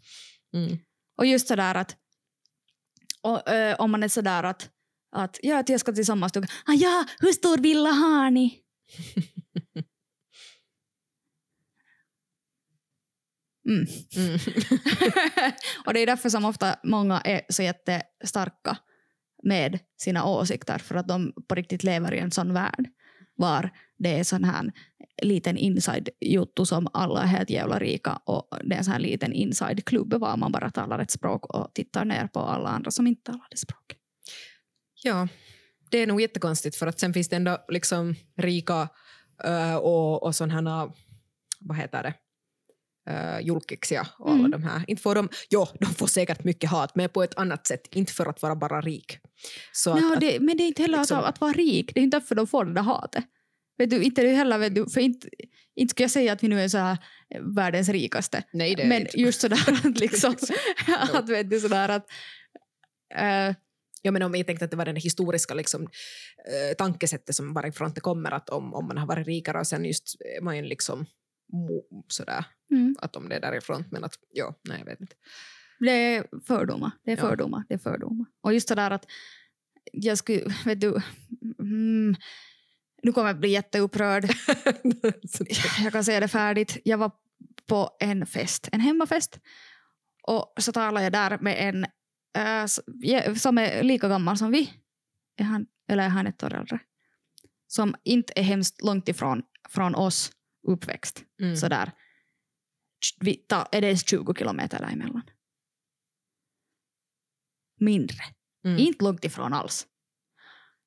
Mm. 0.54 0.78
Och 1.18 1.26
just 1.26 1.48
sådär 1.48 1.74
att 1.74 1.96
och, 3.22 3.48
ö, 3.48 3.74
om 3.74 3.90
man 3.90 4.02
är 4.02 4.08
sådär 4.08 4.42
att, 4.42 4.70
att 5.16 5.38
ja, 5.42 5.58
att 5.58 5.68
jag 5.68 5.80
ska 5.80 5.92
till 5.92 6.06
sommarstugan. 6.06 6.48
Ah, 6.66 6.72
ja, 6.72 7.06
hur 7.18 7.32
stor 7.32 7.58
villa 7.58 7.90
har 7.90 8.30
ni? 8.30 8.60
Mm. 13.68 13.86
Mm. 14.16 14.34
och 15.86 15.94
det 15.94 16.00
är 16.00 16.06
därför 16.06 16.28
som 16.28 16.44
ofta 16.44 16.76
många 16.84 17.20
är 17.20 17.40
så 17.48 17.62
jättestarka 17.62 18.78
med 19.42 19.78
sina 19.96 20.24
åsikter 20.24 20.78
för 20.78 20.94
att 20.94 21.08
de 21.08 21.32
på 21.48 21.54
riktigt 21.54 21.84
lever 21.84 22.14
i 22.14 22.18
en 22.18 22.30
sån 22.30 22.52
värld 22.52 22.88
var 23.37 23.70
det 23.99 24.18
är 24.18 24.25
sån 24.25 24.44
här 24.44 24.72
liten 25.22 25.57
inside-juttu 25.57 26.64
som 26.64 26.88
alla 26.92 27.22
är 27.22 27.27
helt 27.27 27.51
jävla 27.51 27.79
rika 27.79 28.20
och 28.25 28.49
det 28.64 28.75
är 28.75 28.79
en 28.79 28.85
sån 28.85 28.92
här 28.92 29.01
liten 29.01 29.33
inside-klubb 29.33 30.14
var 30.14 30.37
man 30.37 30.53
bara 30.53 30.70
talar 30.70 30.99
ett 30.99 31.11
språk 31.11 31.46
och 31.55 31.75
tittar 31.75 32.05
ner 32.05 32.27
på 32.27 32.40
alla 32.40 32.68
andra 32.68 32.90
som 32.90 33.07
inte 33.07 33.22
talar 33.22 33.46
det 33.51 33.57
språket. 33.57 33.99
Ja, 35.03 35.29
det 35.90 35.99
är 35.99 36.07
nog 36.07 36.20
jättekonstigt 36.20 36.77
för 36.77 36.87
att 36.87 37.01
sen 37.01 37.14
finns 37.14 37.29
det 37.29 37.37
ändå 37.37 37.64
liksom 37.68 38.14
rika 38.37 38.88
och, 39.81 40.22
och 40.22 40.35
sådana, 40.35 40.92
vad 41.61 41.77
heter 41.77 42.03
det, 42.03 42.14
uh, 43.11 43.40
julkiksia 43.47 44.07
och 44.19 44.31
alla 44.31 44.38
Mm. 44.38 44.51
de 44.51 44.62
här. 44.62 44.85
Inte 44.87 45.03
får 45.03 45.14
de, 45.14 45.29
jo, 45.51 45.66
de 45.81 45.87
får 45.87 46.07
säkert 46.07 46.45
mycket 46.45 46.71
hat 46.71 46.95
men 46.95 47.09
på 47.09 47.23
ett 47.23 47.35
annat 47.38 47.66
sätt, 47.66 47.88
inte 47.95 48.12
för 48.12 48.27
att 48.27 48.42
vara 48.42 48.57
bara 48.57 48.81
rik. 48.81 49.19
Så 49.73 49.90
att, 49.92 50.01
Ja, 50.01 50.14
att, 50.14 50.21
det, 50.21 50.40
men 50.40 50.57
det 50.57 50.62
är 50.62 50.66
inte 50.69 50.83
heller 50.83 50.99
liksom- 50.99 51.19
att, 51.19 51.25
att 51.25 51.40
vara 51.40 51.53
rik, 51.53 51.95
det 51.95 52.01
är 52.01 52.05
inte 52.05 52.16
därför 52.19 52.35
de 52.35 52.47
får 52.47 52.64
det 52.64 52.75
där 52.75 52.83
hatet. 52.83 53.25
Vet 53.79 53.90
du, 53.90 54.03
inte 54.03 54.23
det 54.23 54.35
heller, 54.35 54.59
vet 54.59 54.75
du, 54.75 54.87
för 54.90 55.01
inte, 55.01 55.29
inte 55.77 55.90
ska 55.92 56.03
jag 56.03 56.11
säga 56.11 56.33
att 56.33 56.42
vi 56.42 56.49
nu 56.49 56.61
är 56.61 56.69
så 56.69 56.79
här 56.79 56.99
eh, 57.35 57.42
världens 57.57 57.88
rikaste. 57.88 58.42
nej, 58.53 58.75
det 58.75 58.83
är 58.83 58.88
Men 58.88 59.01
inte. 59.03 59.21
just 59.21 59.40
sådär 59.40 59.71
att 59.87 60.01
liksom, 60.01 60.37
att 61.12 61.29
vet 61.29 61.51
du 61.51 61.61
sådär 61.61 61.88
att 61.88 62.07
eh, 63.14 63.55
Ja, 64.03 64.12
men 64.12 64.23
om 64.23 64.35
jag 64.35 64.47
tänkte 64.47 64.64
att 64.64 64.71
det 64.71 64.77
var 64.77 64.85
den 64.85 64.97
historiska 64.97 65.55
liksom, 65.55 65.83
eh, 65.83 66.75
tankesättet 66.79 67.35
som 67.35 67.55
varifrån 67.55 67.92
det 67.95 68.01
kommer, 68.01 68.31
att 68.31 68.49
om, 68.49 68.75
om 68.75 68.87
man 68.87 68.99
har 68.99 69.07
varit 69.07 69.27
rikare 69.27 69.59
och 69.59 69.66
sen 69.66 69.85
just 69.85 70.14
man 70.42 70.62
liksom 70.69 71.07
sådär, 72.09 72.44
mm, 72.70 72.96
att 72.98 73.12
det 73.12 73.35
är 73.37 73.40
därifrån, 73.40 73.85
men 73.90 74.04
att 74.04 74.14
ja, 74.32 74.54
nej 74.68 74.78
jag 74.78 74.87
vet 74.87 75.00
inte. 75.00 75.14
det 75.78 75.90
är 75.90 76.26
fördomar, 76.46 76.90
det 77.04 77.12
är 77.12 77.16
Ja. 77.16 77.22
fördomar, 77.28 77.64
det 77.68 77.74
är 77.74 77.78
fördomar. 77.78 78.26
Och 78.40 78.54
just 78.54 78.68
sådär 78.68 78.90
att 78.90 79.06
jag 79.92 80.18
skulle, 80.18 80.54
vet 80.64 80.80
du, 80.80 81.00
mm, 81.59 82.14
nu 83.02 83.12
kommer 83.12 83.28
jag 83.28 83.40
bli 83.40 83.48
jätteupprörd. 83.48 84.22
Det- 84.82 85.22
jag 85.85 85.92
kan 85.92 86.04
säga 86.04 86.20
det 86.20 86.28
färdigt. 86.28 86.78
Jag 86.85 86.98
var 86.98 87.11
på 87.66 87.96
en 88.00 88.26
fest, 88.26 88.68
en 88.72 88.80
hemmafest. 88.80 89.40
Och 90.22 90.54
så 90.59 90.72
talade 90.72 91.04
jag 91.04 91.12
där 91.12 91.38
med 91.40 91.56
en 91.68 91.85
äh, 92.42 93.35
som 93.35 93.59
är 93.59 93.82
lika 93.82 94.09
gammal 94.09 94.37
som 94.38 94.50
vi, 94.50 94.72
är 95.37 95.44
han, 95.44 95.66
eller 95.88 96.04
är 96.04 96.09
han 96.09 96.26
ett 96.26 96.42
år 96.42 96.54
äldre, 96.54 96.78
som 97.66 97.94
inte 98.04 98.32
är 98.37 98.42
hemskt 98.42 98.82
långt 98.82 99.09
ifrån 99.09 99.42
från 99.68 99.94
oss 99.94 100.32
uppväxt. 100.66 101.24
Mm. 101.40 101.57
Sådär, 101.57 101.92
vi 103.20 103.35
tar, 103.35 103.68
är 103.72 103.81
det 103.81 103.96
20 104.09 104.35
kilometer 104.35 104.79
däremellan? 104.79 105.22
Mindre. 107.81 108.24
Mm. 108.64 108.79
Inte 108.79 109.05
långt 109.05 109.24
ifrån 109.24 109.52
alls. 109.52 109.87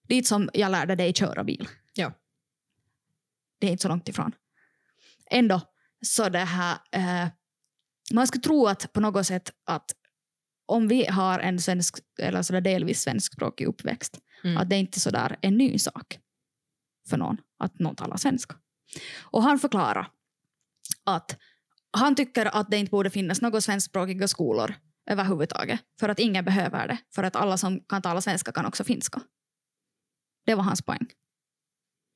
Dit 0.07 0.27
som 0.27 0.49
jag 0.53 0.71
lärde 0.71 0.95
dig 0.95 1.13
köra 1.13 1.43
bil. 1.43 1.67
Ja. 1.93 2.13
Det 3.59 3.67
är 3.67 3.71
inte 3.71 3.81
så 3.81 3.87
långt 3.87 4.09
ifrån. 4.09 4.31
Ändå, 5.31 5.61
så 6.05 6.29
det 6.29 6.39
här... 6.39 6.77
Eh, 6.91 7.27
man 8.13 8.27
skulle 8.27 8.41
tro 8.41 8.67
att 8.67 8.93
på 8.93 8.99
något 8.99 9.25
sätt 9.25 9.53
att 9.65 9.91
om 10.65 10.87
vi 10.87 11.05
har 11.05 11.39
en 11.39 11.59
svensk, 11.59 11.95
eller 12.19 12.41
sådär 12.41 12.61
delvis 12.61 13.01
svenskspråkig 13.01 13.65
uppväxt, 13.67 14.19
Mm. 14.43 14.57
att 14.57 14.69
det 14.69 14.75
inte 14.75 14.97
är 14.97 14.99
sådär 14.99 15.37
en 15.41 15.57
ny 15.57 15.79
sak 15.79 16.19
för 17.09 17.17
någon 17.17 17.37
att 17.57 17.79
någon 17.79 17.95
talar 17.95 18.17
svenska. 18.17 18.55
Och 19.21 19.43
han 19.43 19.59
förklarar 19.59 20.11
att 21.05 21.37
han 21.97 22.15
tycker 22.15 22.45
att 22.45 22.71
det 22.71 22.77
inte 22.77 22.89
borde 22.89 23.09
finnas 23.09 23.41
några 23.41 23.61
svenskspråkiga 23.61 24.27
skolor 24.27 24.75
överhuvudtaget, 25.09 25.79
för 25.99 26.09
att 26.09 26.19
ingen 26.19 26.45
behöver 26.45 26.87
det, 26.87 26.97
för 27.15 27.23
att 27.23 27.35
alla 27.35 27.57
som 27.57 27.79
kan 27.79 28.01
tala 28.01 28.21
svenska 28.21 28.51
kan 28.51 28.65
också 28.65 28.83
finska. 28.83 29.21
Det 30.45 30.55
var 30.55 30.63
hans 30.63 30.81
poäng. 30.81 31.07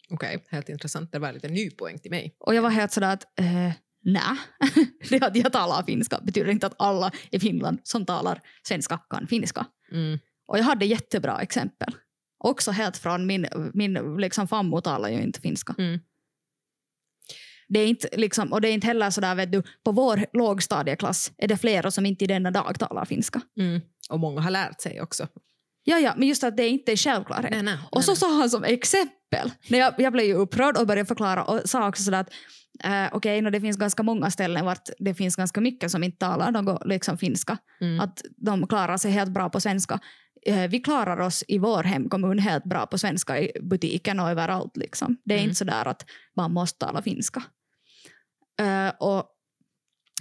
Okej, 0.09 0.43
helt 0.49 0.69
intressant. 0.69 1.11
Det 1.11 1.19
var 1.19 1.33
lite 1.33 1.47
ny 1.47 1.71
poäng 1.71 1.99
till 1.99 2.11
mig. 2.11 2.35
Och 2.39 2.55
jag 2.55 2.61
var 2.61 2.69
helt 2.69 2.91
sådär 2.91 3.13
att 3.13 3.39
eh, 3.39 3.71
nej, 4.01 4.37
det 5.09 5.23
att 5.23 5.35
jag 5.35 5.51
talar 5.51 5.83
finska 5.83 6.19
betyder 6.23 6.51
inte 6.51 6.67
att 6.67 6.75
alla 6.77 7.11
i 7.31 7.39
Finland 7.39 7.79
som 7.83 8.05
talar 8.05 8.41
svenska 8.67 8.97
kan 8.97 9.27
finska. 9.27 9.65
Mm. 9.91 10.19
Och 10.47 10.57
jag 10.59 10.63
hade 10.63 10.85
jättebra 10.85 11.41
exempel. 11.41 11.95
Också 12.37 12.71
helt 12.71 12.97
från 12.97 13.25
min, 13.25 13.47
min 13.73 14.17
liksom 14.17 14.47
fammo 14.47 14.81
talar 14.81 15.09
ju 15.09 15.21
inte 15.21 15.41
finska. 15.41 15.75
Mm. 15.77 15.99
Det 17.67 17.79
är 17.79 17.87
inte 17.87 18.09
liksom, 18.13 18.53
och 18.53 18.61
det 18.61 18.69
är 18.69 18.73
inte 18.73 18.87
heller 18.87 19.09
sådär, 19.09 19.35
vet 19.35 19.51
du, 19.51 19.63
på 19.85 19.91
vår 19.91 20.25
lågstadieklass 20.33 21.31
är 21.37 21.47
det 21.47 21.57
flera 21.57 21.91
som 21.91 22.05
inte 22.05 22.23
i 22.23 22.27
denna 22.27 22.51
dag 22.51 22.79
talar 22.79 23.05
finska. 23.05 23.41
Mm. 23.59 23.81
Och 24.09 24.19
många 24.19 24.41
har 24.41 24.51
lärt 24.51 24.81
sig 24.81 25.01
också. 25.01 25.27
Ja, 25.83 25.99
ja, 25.99 26.13
men 26.17 26.27
just 26.27 26.43
att 26.43 26.57
det 26.57 26.67
inte 26.67 26.91
är 26.91 26.95
självklarhet. 26.95 27.51
Nej, 27.51 27.63
nej, 27.63 27.77
Och 27.91 28.03
så 28.03 28.15
sa 28.15 28.37
han 28.37 28.49
som 28.49 28.63
exempel, 28.63 29.51
när 29.69 29.79
jag, 29.79 29.93
jag 29.97 30.13
blev 30.13 30.25
ju 30.25 30.33
upprörd 30.33 30.77
och 30.77 30.87
började 30.87 31.07
förklara 31.07 31.43
och 31.43 31.61
sa 31.65 31.87
också 31.87 32.03
sådär 32.03 32.19
att 32.19 32.29
eh, 32.83 33.15
okej, 33.15 33.39
okay, 33.39 33.51
det 33.51 33.61
finns 33.61 33.77
ganska 33.77 34.03
många 34.03 34.31
ställen 34.31 34.65
vart 34.65 34.89
det 34.99 35.13
finns 35.13 35.35
ganska 35.35 35.61
mycket 35.61 35.91
som 35.91 36.03
inte 36.03 36.17
talar 36.17 36.51
något 36.51 36.85
liksom 36.85 37.17
finska. 37.17 37.57
mm. 37.81 37.99
Att 37.99 38.21
de 38.37 38.67
klarar 38.67 38.97
sig 38.97 39.11
helt 39.11 39.31
bra 39.31 39.49
på 39.49 39.59
svenska. 39.59 39.99
Eh, 40.45 40.67
vi 40.69 40.79
klarar 40.79 41.19
oss 41.19 41.43
i 41.47 41.57
vår 41.57 41.83
hemkommun 41.83 42.39
helt 42.39 42.63
bra 42.63 42.85
på 42.85 42.97
svenska 42.97 43.39
i 43.39 43.51
butiken 43.61 44.19
och 44.19 44.29
överallt. 44.29 44.77
Liksom. 44.77 45.17
Det 45.25 45.33
är 45.33 45.37
Mm. 45.37 45.49
inte 45.49 45.55
sådär 45.57 45.85
att 45.87 46.05
man 46.35 46.53
måste 46.53 46.85
tala 46.85 47.01
finska. 47.01 47.43
Eh, 48.59 48.89
och 48.99 49.25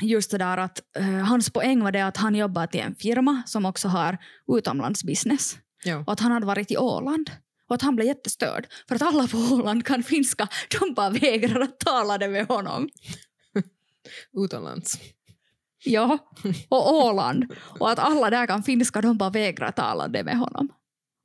just 0.02 0.30
det 0.30 0.38
där 0.38 0.58
att 0.58 0.80
eh, 0.96 1.04
hans 1.04 1.50
poäng 1.50 1.82
var 1.84 1.92
det 1.92 2.00
att 2.06 2.16
han 2.16 2.34
jobbar 2.34 2.66
till 2.66 2.80
en 2.80 2.94
firma 2.94 3.42
som 3.46 3.66
också 3.66 3.88
har 3.88 4.18
utomlandsbusiness. 4.58 5.58
Ja. 5.84 5.96
Och 6.06 6.12
att 6.12 6.20
han 6.20 6.32
hade 6.32 6.46
varit 6.46 6.70
i 6.70 6.76
Åland. 6.76 7.30
Och 7.68 7.74
att 7.74 7.82
han 7.82 7.96
blev 7.96 8.06
jättestörd. 8.08 8.66
För 8.88 8.94
att 8.94 9.02
alla 9.02 9.26
på 9.28 9.36
Åland 9.38 9.86
kan 9.86 10.02
finska. 10.02 10.48
De 10.80 10.94
bara 10.94 11.10
vägrar 11.10 11.60
att 11.60 11.80
tala 11.80 12.18
det 12.18 12.28
med 12.28 12.46
honom. 12.46 12.88
Utomlands. 14.44 14.98
Ja, 15.84 16.18
och 16.68 16.94
Åland. 16.94 17.44
Och 17.78 17.90
att 17.90 17.98
alla 17.98 18.30
där 18.30 18.46
kan 18.46 18.62
finska, 18.62 19.00
de 19.00 19.18
bara 19.18 19.30
vägrar 19.30 19.70
tala 19.70 20.08
det 20.08 20.24
med 20.24 20.38
honom. 20.38 20.68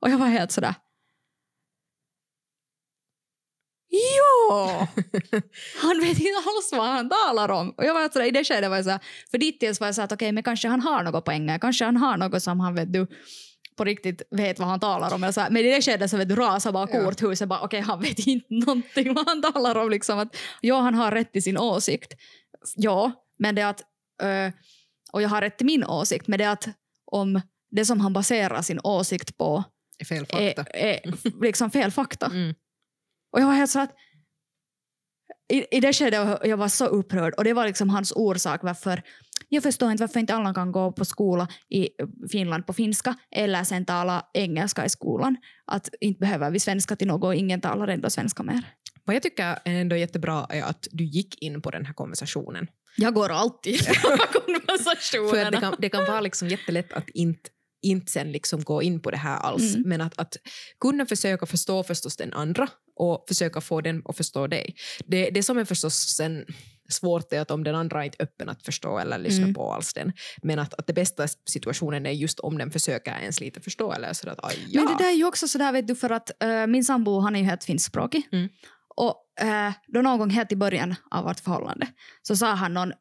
Och 0.02 0.10
jag 0.10 0.18
var 0.18 0.28
helt 0.28 0.52
sådär... 0.52 0.76
Ja! 3.90 4.88
Han 5.82 6.00
vet 6.00 6.20
inte 6.20 6.44
alls 6.46 6.70
vad 6.72 6.86
han 6.86 7.10
talar 7.10 7.52
om. 7.52 7.70
Och 7.70 7.86
jag 7.86 7.94
var 7.94 8.10
sådär, 8.10 8.26
i 8.26 8.32
det 8.32 8.44
skedet 8.44 8.70
var 8.70 8.76
jag 8.76 8.86
såhär, 8.86 9.00
för 9.32 9.38
dittills 9.38 9.80
var 9.80 9.88
jag 9.88 9.96
såhär 9.96 10.06
att 10.06 10.12
okej, 10.12 10.32
men 10.32 10.44
kanske 10.44 10.68
han 10.68 10.82
har 10.82 11.04
något 11.04 11.26
poänger, 11.26 11.60
kanske 11.60 11.86
han 11.86 11.98
har 11.98 12.18
något 12.18 12.44
som 12.44 12.60
han 12.60 12.76
vet 12.76 12.94
du 12.94 13.08
på 13.78 13.84
riktigt 13.84 14.22
vet 14.32 14.60
vad 14.60 14.68
han 14.68 14.80
talar 14.80 15.14
om. 15.14 15.24
Eller 15.24 15.50
men 15.50 15.66
i 15.66 15.72
det 15.72 15.82
skedet 15.82 16.12
så 16.12 16.18
vet 16.18 16.30
du 16.30 16.36
rasar 16.36 16.72
bara 16.72 16.88
korthuset, 16.88 17.50
bara 17.50 17.62
okej, 17.62 17.80
han 17.80 18.02
vet 18.02 18.20
inte 18.20 18.54
någonting 18.54 19.14
vad 19.14 19.28
han 19.28 19.42
talar 19.42 19.76
om. 19.76 19.90
Liksom 19.90 20.20
att, 20.20 20.36
ja, 20.62 20.80
han 20.80 20.96
har 20.96 21.12
rätt 21.12 21.34
till 21.34 21.44
sin 21.44 21.58
åsikt. 21.58 22.14
Ja, 22.76 23.12
men 23.40 23.56
det 23.56 23.62
att 23.62 23.84
och 25.12 25.22
jag 25.22 25.30
har 25.30 25.42
rätt 25.42 25.58
till 25.58 25.66
min 25.66 25.84
åsikt, 25.84 26.28
men 26.28 26.40
det 26.40 26.52
att 26.52 26.68
om 27.12 27.42
det 27.72 27.86
som 27.86 28.00
han 28.00 28.14
baserar 28.14 28.62
sin 28.62 28.80
åsikt 28.84 29.38
på 29.38 29.64
Fel 30.10 30.26
fakta. 30.26 30.64
är, 30.64 31.04
är 31.06 31.42
liksom 31.42 31.72
fel 31.72 31.92
fakta. 31.92 32.26
Mm. 32.26 32.56
Och 33.32 33.42
jag 33.42 33.48
var 33.48 33.54
helt 33.54 33.72
så 33.72 33.80
att 33.80 33.96
i, 35.54 35.78
i 35.78 35.80
det 35.80 35.94
skedet 35.94 36.40
jag 36.44 36.58
var 36.58 36.68
så 36.68 36.86
upprörd 36.86 37.34
och 37.34 37.44
det 37.44 37.54
var 37.54 37.68
liksom 37.68 37.90
hans 37.90 38.14
orsak 38.16 38.64
varför 38.64 39.02
jag 39.50 39.64
förstår 39.64 39.92
inte 39.92 40.04
varför 40.04 40.20
inte 40.20 40.36
alla 40.36 40.54
kan 40.54 40.72
gå 40.72 40.92
på 40.92 41.06
skola 41.06 41.48
i 41.70 41.90
Finland 42.32 42.68
på 42.68 42.74
finska 42.74 43.16
eller 43.32 43.64
sen 43.64 43.86
tala 43.86 44.26
engelska 44.34 44.86
i 44.86 44.90
skolan. 44.90 45.38
Att 45.66 45.90
inte 46.02 46.20
behöver 46.20 46.52
vi 46.52 46.60
svenska 46.60 46.96
till 46.96 47.08
något 47.08 47.24
och 47.24 47.36
ingen 47.36 47.62
talar 47.62 47.88
ändå 47.88 48.10
svenska 48.10 48.44
mer. 48.44 48.62
Vad 49.04 49.16
jag 49.16 49.24
tycker 49.24 49.44
är 49.44 49.82
ändå 49.82 49.96
jättebra 49.96 50.46
är 50.50 50.64
att 50.64 50.88
du 50.92 51.04
gick 51.04 51.42
in 51.42 51.62
på 51.62 51.72
den 51.72 51.86
här 51.86 51.94
konversationen. 51.94 52.68
Jag 52.98 53.14
går 53.14 53.30
alltid 53.30 53.86
på 53.86 55.30
För 55.30 55.52
det, 55.52 55.60
kan, 55.60 55.76
det 55.80 55.90
kan 55.90 56.06
vara 56.06 56.22
liksom 56.22 56.48
jättelätt 56.48 56.94
att 56.94 57.10
inte, 57.10 57.50
inte 57.82 58.12
sen 58.12 58.32
liksom 58.32 58.64
gå 58.64 58.82
in 58.82 59.02
på 59.02 59.12
det 59.12 59.18
här 59.18 59.38
alls. 59.38 59.76
Mm. 59.76 59.90
Men 59.90 60.02
att, 60.02 60.20
att 60.20 60.38
kunna 60.82 61.06
försöka 61.06 61.46
förstå 61.46 61.84
förstås 61.84 62.18
den 62.18 62.34
andra 62.34 62.68
och 62.96 63.26
försöka 63.28 63.62
få 63.62 63.82
den 63.82 64.02
att 64.06 64.18
förstå 64.18 64.48
dig. 64.48 64.76
Det, 65.06 65.30
det 65.30 65.44
som 65.44 65.58
är 65.58 65.66
förstås 65.66 65.94
sen 65.94 66.46
svårt 66.90 67.34
är 67.34 67.40
att 67.42 67.52
om 67.52 67.64
den 67.64 67.76
andra 67.76 68.06
inte 68.06 68.16
är 68.20 68.24
öppen 68.24 68.50
att 68.50 68.64
förstå 68.64 69.00
eller 69.00 69.18
lyssna 69.18 69.44
Mm. 69.44 69.54
på 69.54 69.74
alls 69.74 69.94
den. 69.94 70.14
Men 70.44 70.60
att, 70.60 70.74
att 70.74 70.88
det 70.88 70.94
bästa 70.94 71.28
situationen 71.50 72.06
är 72.06 72.12
just 72.12 72.40
om 72.40 72.58
den 72.58 72.72
försöker 72.72 73.20
ens 73.20 73.40
lite 73.40 73.62
förstå 73.62 73.94
eller 73.94 74.14
så 74.14 74.30
att 74.30 74.46
aj, 74.46 74.66
ja. 74.68 74.84
Men 74.84 74.98
det 74.98 75.04
där 75.04 75.10
är 75.10 75.16
ju 75.16 75.26
också 75.26 75.48
sådär 75.48 75.72
vet 75.72 75.88
du 75.88 75.96
för 75.96 76.10
att 76.10 76.44
eh, 76.44 76.68
min 76.68 76.84
sambo 76.84 77.20
han 77.20 77.36
är 77.36 77.40
ju 77.40 77.46
helt 77.46 77.64
finskspråkig. 77.64 78.28
Mm. 78.32 78.50
Och 78.96 79.24
eh, 79.40 79.74
då 79.88 80.02
någon 80.02 80.20
gång 80.20 80.30
helt 80.30 80.52
i 80.52 80.56
början 80.56 80.96
av 81.12 81.24
vårt 81.24 81.40
förhållande 81.40 81.88
så 82.22 82.36
sa 82.36 82.54
han 82.54 82.74
någon, 82.74 82.94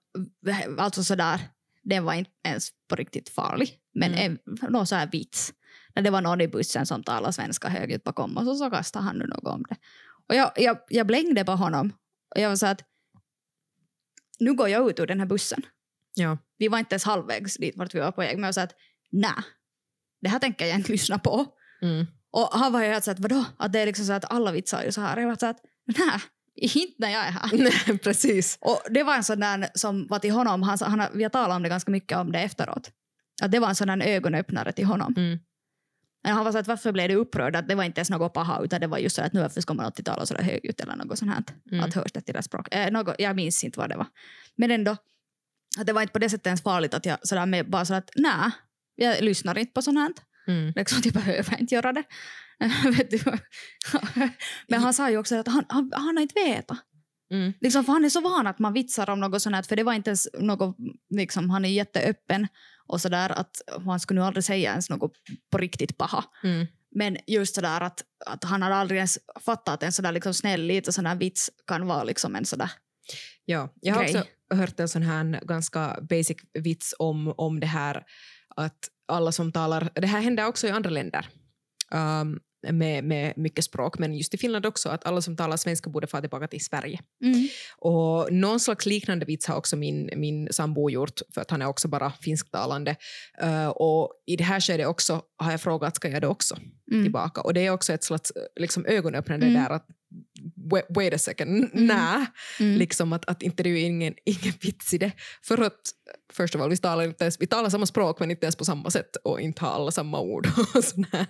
alltså 0.79 1.05
sådär, 1.05 1.41
den 1.83 2.05
var 2.05 2.15
inte 2.15 2.31
ens 2.45 2.69
på 2.89 2.97
riktigt 2.97 3.29
farlig, 3.29 3.79
men 3.95 4.15
Mm. 4.15 4.39
en, 4.63 4.71
någon 4.73 4.87
så 4.87 4.95
här 4.95 5.07
vits. 5.13 5.53
När 5.95 6.03
det 6.03 6.11
var 6.11 6.21
någon 6.21 6.41
i 6.41 6.49
bussen 6.49 6.87
som 6.87 7.03
talade 7.03 7.33
svenska 7.33 7.69
högljutt 7.69 8.05
bakom 8.05 8.37
och 8.37 8.45
så, 8.45 8.55
så 8.55 8.71
kastade 8.71 9.05
han 9.05 9.17
nu 9.19 9.27
något 9.27 9.45
om 9.55 9.63
det. 9.69 9.77
Och 10.29 10.35
jag, 10.35 10.53
jag, 10.57 10.79
jag 10.89 11.07
blängde 11.07 11.45
på 11.45 11.53
honom 11.53 11.93
och 12.35 12.41
jag 12.41 12.49
var 12.49 12.57
så 12.57 12.67
att 12.67 12.83
nu 14.39 14.55
går 14.55 14.69
jag 14.69 14.91
ut 14.91 15.01
ur 15.01 15.07
den 15.07 15.21
här 15.21 15.27
bussen. 15.27 15.63
ja. 16.15 16.39
Vi 16.59 16.69
var 16.69 16.79
inte 16.79 16.95
ens 16.95 17.05
halvvägs 17.05 17.57
dit 17.57 17.77
vart 17.77 17.95
vi 17.95 18.01
var 18.01 18.13
på 18.13 18.21
väg, 18.21 18.37
men 18.37 18.45
jag 18.45 18.55
sa 18.55 18.63
att 18.63 18.75
nej, 19.11 19.31
det 20.21 20.29
här 20.29 20.39
tänker 20.39 20.67
jag 20.67 20.79
inte 20.79 20.93
lyssna 20.93 21.19
på. 21.19 21.47
Mm. 21.83 22.07
Och 22.31 22.49
han 22.53 22.73
var 22.73 22.83
ju 22.83 22.87
helt 22.89 23.05
så 23.05 23.11
att 23.11 23.19
vadå? 23.21 23.45
Att 23.57 23.73
det 23.73 23.81
är 23.81 23.87
liksom 23.87 24.05
så 24.07 24.13
att 24.13 24.33
alla 24.33 24.53
vitsar 24.53 24.83
ju 24.85 24.93
så 24.93 25.01
här. 25.01 25.17
Jag 25.17 25.29
var 25.29 25.37
så 25.37 25.47
att 25.47 25.61
nej, 25.87 26.21
inte 26.57 26.95
när 26.99 27.11
jag 27.11 27.27
är 27.27 27.31
här. 27.31 27.51
Nej, 27.89 27.99
precis. 27.99 28.59
Och 28.61 28.81
det 28.91 29.03
var 29.03 29.17
en 29.17 29.25
sån 29.25 29.41
där 29.41 29.69
som 29.75 30.07
var 30.07 30.19
till 30.19 30.33
honom, 30.33 30.63
han, 30.63 30.79
han, 30.81 31.09
vi 31.15 31.23
har 31.23 31.31
talat 31.31 31.57
om 31.57 31.63
det 31.63 31.69
ganska 31.69 31.91
mycket 31.91 32.19
om 32.19 32.33
det 32.33 32.39
efteråt. 32.41 32.91
Att 33.43 33.53
det 33.53 33.59
var 33.59 33.69
en 33.69 33.75
sån 33.75 33.89
där 33.89 34.07
ögonöppnare 34.07 34.73
till 34.73 34.85
honom. 34.85 35.15
Mm. 35.17 35.39
Han 36.25 36.45
var 36.45 36.53
så 36.53 36.59
att 36.59 36.67
varför 36.67 36.93
blev 36.93 37.09
du 37.09 37.15
upprörd? 37.15 37.57
Att 37.57 37.69
det 37.69 37.75
var 37.75 37.85
inte 37.85 37.99
ens 37.99 38.11
något 38.11 38.33
paha 38.33 38.65
utan 38.65 38.81
det 38.81 38.87
var 38.87 38.99
just 38.99 39.17
så 39.17 39.23
att 39.23 39.33
nu 39.33 39.41
varför 39.41 39.61
ska 39.61 39.75
man 39.75 39.87
alltid 39.87 40.05
tala 40.05 40.27
så 40.27 40.35
där 40.35 40.43
högljutt 40.43 40.81
eller 40.81 40.97
något 40.97 41.19
sånt 41.19 41.31
här. 41.31 41.43
Mm. 41.73 41.85
Att 41.85 41.95
hörs 41.95 42.13
det 42.13 42.21
till 42.21 42.35
det 42.35 42.43
språk. 42.43 42.75
Eh, 42.75 42.93
något, 42.93 43.15
jag 43.19 43.37
minns 43.37 43.65
inte 43.65 43.79
vad 43.79 43.89
det 43.89 43.97
var. 43.97 44.07
Men 44.57 44.71
ändå, 44.71 44.97
att 45.79 45.87
det 45.87 45.93
var 45.93 46.03
inte 46.03 46.13
på 46.13 46.19
det 46.19 46.31
sättet 46.31 46.47
ens 46.47 46.63
farligt 46.63 46.95
att 46.95 47.07
jag 47.07 47.19
sådär 47.23 47.47
med 47.47 47.71
bara 47.71 47.85
så 47.85 47.95
att 47.95 48.11
nej, 48.17 48.51
jag 48.95 49.25
lyssnar 49.25 49.59
inte 49.59 49.73
på 49.73 49.83
sånt 49.83 49.99
här. 49.99 50.13
Mm. 50.47 50.73
Liksom, 50.77 51.01
jag 51.05 51.13
behöver 51.15 51.61
inte 51.61 51.75
göra 51.75 51.93
det. 51.93 52.05
Men 54.69 54.81
han 54.81 54.95
sa 54.95 55.11
ju 55.11 55.19
också 55.19 55.37
att 55.37 55.49
han, 55.49 55.65
han, 55.69 55.91
han 55.95 56.17
har 56.17 56.23
inte 56.23 56.35
vetat. 56.35 56.79
Mm. 57.31 57.53
Liksom, 57.61 57.85
för 57.85 57.93
han 57.93 58.05
är 58.05 58.09
så 58.09 58.21
van 58.21 58.47
att 58.47 58.59
man 58.59 58.73
vitsar 58.73 59.11
om 59.11 59.21
något 59.21 59.43
sånt 59.43 59.57
här, 59.57 59.63
för 59.63 59.77
det 59.77 59.83
var 59.83 59.93
inte 59.93 60.11
ens 60.11 60.29
något, 60.39 60.77
liksom, 61.15 61.51
han 61.51 61.65
är 61.65 61.69
jätteöppen 61.69 62.49
och 62.87 63.01
sådär 63.01 63.31
att 63.31 63.63
han 63.85 64.01
skulle 64.01 64.21
nu 64.21 64.27
aldrig 64.27 64.45
säga 64.45 64.71
ens 64.71 64.91
något 64.91 65.13
på 65.51 65.59
riktigt 65.59 65.99
paha. 65.99 66.25
Mm. 66.45 66.67
Men 66.95 67.17
just 67.27 67.55
sådär 67.55 67.81
att, 67.81 68.03
att 68.27 68.45
han 68.45 68.63
hade 68.63 68.75
aldrig 68.75 68.99
ens 68.99 69.19
fattat 69.41 69.75
att 69.75 69.83
en 69.83 69.93
sådär 69.93 70.13
liksom 70.13 70.35
snäll 70.35 70.63
liten 70.63 70.93
sån 70.93 71.07
här 71.07 71.17
vits 71.17 71.51
kan 71.67 71.87
vara 71.87 72.05
liksom 72.05 72.37
en 72.37 72.45
sådär. 72.45 72.71
Ja, 73.45 73.73
jag 73.81 73.95
har 73.95 74.05
grej. 74.05 74.19
också 74.19 74.31
hört 74.55 74.81
en 74.81 74.89
sån 74.89 75.03
här 75.03 75.41
ganska 75.47 75.99
basic 76.11 76.37
vits 76.59 76.95
om, 76.99 77.35
om 77.37 77.61
det 77.61 77.67
här 77.67 78.05
att 78.57 78.79
alla 79.09 79.33
som 79.33 79.53
talar, 79.53 79.91
det 79.95 80.07
här 80.07 80.21
händer 80.21 80.47
också 80.47 80.67
i 80.67 80.71
andra 80.71 80.91
länder. 80.91 81.29
Um, 81.91 82.41
med, 82.73 83.05
med 83.05 83.33
mycket 83.37 83.65
språk, 83.65 83.99
men 83.99 84.15
just 84.15 84.35
i 84.35 84.39
Finland 84.39 84.67
också, 84.67 84.89
att 84.89 85.07
alla 85.07 85.21
som 85.23 85.37
talar 85.37 85.57
svenska 85.57 85.91
borde 85.91 86.07
få 86.07 86.21
tillbaka 86.21 86.49
till 86.49 86.65
Sverige. 86.65 87.01
Mm. 87.25 87.49
Och 87.79 88.33
någon 88.33 88.61
slags 88.61 88.87
liknande 88.87 89.27
vits 89.27 89.47
har 89.47 89.57
också 89.57 89.77
min, 89.77 90.11
min 90.17 90.49
sambo 90.53 90.91
gjort, 90.91 91.21
för 91.35 91.41
att 91.41 91.51
han 91.51 91.63
är 91.63 91.67
också 91.67 91.89
bara 91.89 92.13
finsktalande. 92.21 92.97
Uh, 93.43 93.69
och 93.69 94.13
i 94.27 94.37
det 94.37 94.45
här 94.45 94.61
skedet 94.61 94.87
också 94.87 95.23
har 95.37 95.51
jag 95.51 95.61
frågat, 95.61 95.97
ska 95.97 96.09
jag 96.09 96.23
det 96.23 96.29
också 96.29 96.57
Mm. 96.93 97.05
tillbaka? 97.05 97.41
Och 97.41 97.55
det 97.55 97.67
är 97.67 97.71
också 97.71 97.93
ett 97.93 98.05
slags 98.05 98.33
liksom, 98.61 98.87
ögonöppnande 98.87 99.47
Mm. 99.47 99.63
där 99.63 99.71
att 99.71 99.87
wait, 100.71 100.87
wait 100.89 101.15
a 101.15 101.19
second, 101.19 101.51
Mm. 101.75 101.87
nä, 101.87 102.27
Mm. 102.61 102.79
liksom 102.79 103.13
att, 103.13 103.25
att 103.25 103.43
inte 103.43 103.63
det 103.63 103.69
är 103.69 103.71
ju 103.71 103.81
ingen, 103.81 104.15
ingen 104.25 104.55
vits 104.61 104.95
i 104.95 104.99
det. 104.99 105.13
För 105.45 105.63
att 105.63 105.81
först 106.33 106.55
av 106.55 106.63
allt, 106.63 106.73
vi 106.73 106.77
talar, 106.77 107.05
inte 107.05 107.25
ens, 107.25 107.41
vi 107.41 107.47
talar 107.47 107.71
samma 107.71 107.87
språk 107.87 108.21
men 108.21 108.31
inte 108.31 108.47
ens 108.47 108.57
på 108.57 108.65
samma 108.65 108.91
sätt 108.91 109.17
och 109.25 109.41
inte 109.41 109.65
har 109.65 109.71
alla 109.71 109.91
samma 109.91 110.21
ord. 110.21 110.47
Och 110.75 110.85
sånt 110.85 111.07
här. 111.13 111.27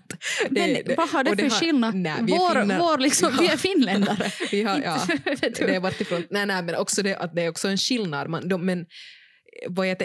Men 0.50 0.96
vad 0.96 1.08
har 1.08 1.24
det 1.24 1.30
och 1.30 1.36
för 1.36 1.42
har- 1.50 1.60
skillnad? 1.60 1.94
Nej, 1.94 2.14
vi 2.22 2.32
är 2.32 2.38
vår, 2.38 2.60
finnar. 2.60 2.78
vår 2.78 2.98
liksom, 2.98 3.30
Ja. 3.32 3.40
vi 3.40 3.48
är 3.48 3.56
finländare. 3.76 4.32
Vi 4.50 4.62
har, 4.62 4.80
ja, 4.80 5.06
det 5.58 5.60
är 5.74 5.80
varit 5.80 6.00
ifrån, 6.00 6.22
nej, 6.30 6.46
nej, 6.46 6.62
men 6.62 6.74
också 6.74 7.02
det 7.02 7.16
att 7.16 7.34
det 7.34 7.42
är 7.42 7.48
också 7.48 7.68
en 7.68 7.78
skillnad. 7.78 8.30
Man, 8.30 8.48
de, 8.48 8.66
men 8.66 8.86
vad 9.68 9.88
jag 9.88 9.96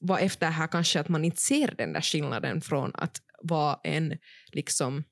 var 0.00 0.18
efter 0.18 0.50
här 0.50 0.66
kanske 0.66 1.00
att 1.00 1.08
man 1.08 1.24
inte 1.24 1.40
ser 1.40 1.74
den 1.78 1.92
där 1.92 2.00
skillnaden 2.00 2.60
från 2.60 2.90
att 2.94 3.16
vara 3.42 3.78
en 3.84 4.16
liksom 4.52 5.04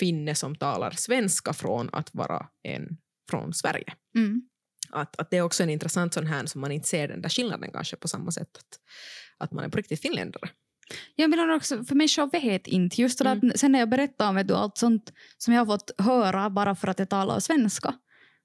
finne 0.00 0.34
som 0.34 0.56
talar 0.56 0.90
svenska 0.90 1.52
från 1.52 1.90
att 1.92 2.14
vara 2.14 2.46
en 2.62 2.96
från 3.30 3.54
Sverige. 3.54 3.94
Mm. 4.16 4.42
Att, 4.90 5.20
att 5.20 5.30
det 5.30 5.36
är 5.36 5.42
också 5.42 5.62
en 5.62 5.70
intressant 5.70 6.14
sån 6.14 6.26
här 6.26 6.46
som 6.46 6.60
man 6.60 6.72
inte 6.72 6.88
ser 6.88 7.08
den 7.08 7.22
där 7.22 7.28
skillnaden 7.28 7.70
kanske 7.72 7.96
på 7.96 8.08
samma 8.08 8.30
sätt. 8.30 8.56
Att, 8.56 8.78
att 9.38 9.52
man 9.52 9.64
är 9.64 9.68
på 9.68 9.76
riktigt 9.76 10.02
finländare. 10.02 10.48
Jag 11.14 11.30
menar 11.30 11.48
också, 11.48 11.84
för 11.84 11.94
människor 11.94 12.30
vet 12.30 12.66
inte. 12.66 13.02
Just 13.02 13.18
det 13.18 13.28
Mm. 13.30 13.50
att 13.50 13.60
sen 13.60 13.72
när 13.72 13.78
jag 13.78 13.88
berättar 13.88 14.28
om 14.28 14.46
du, 14.46 14.54
allt 14.54 14.78
sånt 14.78 15.12
som 15.38 15.54
jag 15.54 15.60
har 15.60 15.66
fått 15.66 15.90
höra 15.98 16.50
bara 16.50 16.74
för 16.74 16.88
att 16.88 16.98
jag 16.98 17.08
talar 17.08 17.40
svenska 17.40 17.94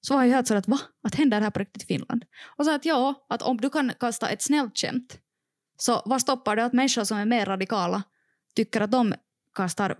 så 0.02 0.14
var 0.14 0.24
jag 0.24 0.30
helt 0.36 0.48
så 0.48 0.56
att 0.56 0.68
va? 0.68 0.80
Att 1.04 1.16
händer 1.16 1.40
det 1.40 1.44
här 1.44 1.52
på 1.52 1.60
riktigt 1.60 1.84
i 1.84 1.86
Finland? 1.86 2.26
Och 2.58 2.66
så 2.66 2.72
att 2.76 2.86
ja, 2.86 3.26
att 3.30 3.42
om 3.42 3.58
du 3.58 3.70
kan 3.70 3.92
kasta 4.00 4.30
ett 4.30 4.42
snällt 4.42 4.78
skämt 4.78 5.20
så 5.78 6.02
vad 6.06 6.22
stoppar 6.22 6.56
det 6.56 6.66
att 6.66 6.74
människor 6.74 7.04
som 7.04 7.18
är 7.18 7.26
mer 7.26 7.46
radikala 7.46 8.04
tycker 8.56 8.82
att 8.82 8.92
de 8.92 9.14
kastar 9.56 9.98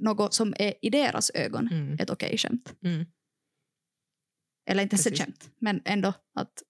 något 0.00 0.34
som 0.34 0.54
är 0.58 0.74
i 0.82 0.90
deras 0.90 1.30
ögon 1.34 1.68
Mm. 1.72 1.96
ett 2.00 2.10
okej 2.10 2.38
skämt? 2.38 2.74
Mm. 2.84 3.06
Eller 4.70 4.82
inte 4.82 4.94
ens 4.94 5.06
ett 5.06 5.18
skämt, 5.18 5.50
men 5.58 5.82
ändå 5.84 6.12
att 6.34 6.62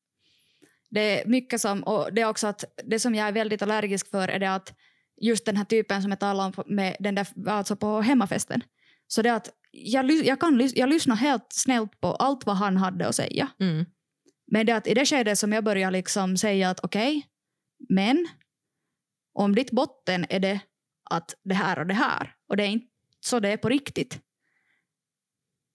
det 0.90 1.20
är 1.20 1.26
mycket 1.28 1.60
som, 1.60 1.82
och 1.82 2.12
det 2.12 2.20
är 2.22 2.28
också 2.28 2.46
att 2.46 2.64
det 2.84 3.00
som 3.00 3.14
jag 3.14 3.28
är 3.28 3.32
väldigt 3.32 3.62
allergisk 3.62 4.10
för 4.10 4.28
är 4.28 4.38
det 4.38 4.54
att 4.54 4.74
just 5.20 5.44
den 5.44 5.56
här 5.56 5.64
typen 5.64 6.02
som 6.02 6.10
jag 6.10 6.20
talade 6.20 6.46
om 6.46 6.52
på- 6.52 6.64
med 6.66 6.96
den 7.00 7.14
där, 7.14 7.48
alltså 7.48 7.76
på 7.76 8.00
hemmafesten. 8.00 8.60
Så 9.06 9.22
det 9.22 9.34
att 9.34 9.50
jag, 9.70 10.10
jag, 10.10 10.40
kan, 10.40 10.70
jag 10.74 10.88
lyssnar 10.88 11.16
helt 11.16 11.46
snällt 11.52 12.00
på 12.00 12.06
allt 12.14 12.46
vad 12.46 12.56
han 12.56 12.76
hade 12.76 13.08
att 13.08 13.14
säga. 13.14 13.48
Mm. 13.60 13.84
Men 14.46 14.66
det 14.66 14.72
är 14.72 14.76
att 14.76 14.86
i 14.86 14.94
det 14.94 15.06
skedet 15.06 15.38
som 15.38 15.52
jag 15.52 15.64
börjar 15.64 15.90
liksom 15.90 16.36
säga 16.36 16.70
att 16.70 16.80
okej, 16.84 17.26
men 17.88 18.28
om 19.34 19.54
ditt 19.54 19.70
botten 19.70 20.26
är 20.28 20.40
det 20.40 20.60
att 21.10 21.34
det 21.44 21.54
här 21.54 21.78
och 21.78 21.86
det 21.86 21.94
här 21.94 22.34
och 22.48 22.56
det 22.56 22.62
är 22.62 22.68
inte 22.68 22.86
så 23.24 23.40
det 23.40 23.48
är 23.48 23.56
på 23.56 23.68
riktigt. 23.68 24.20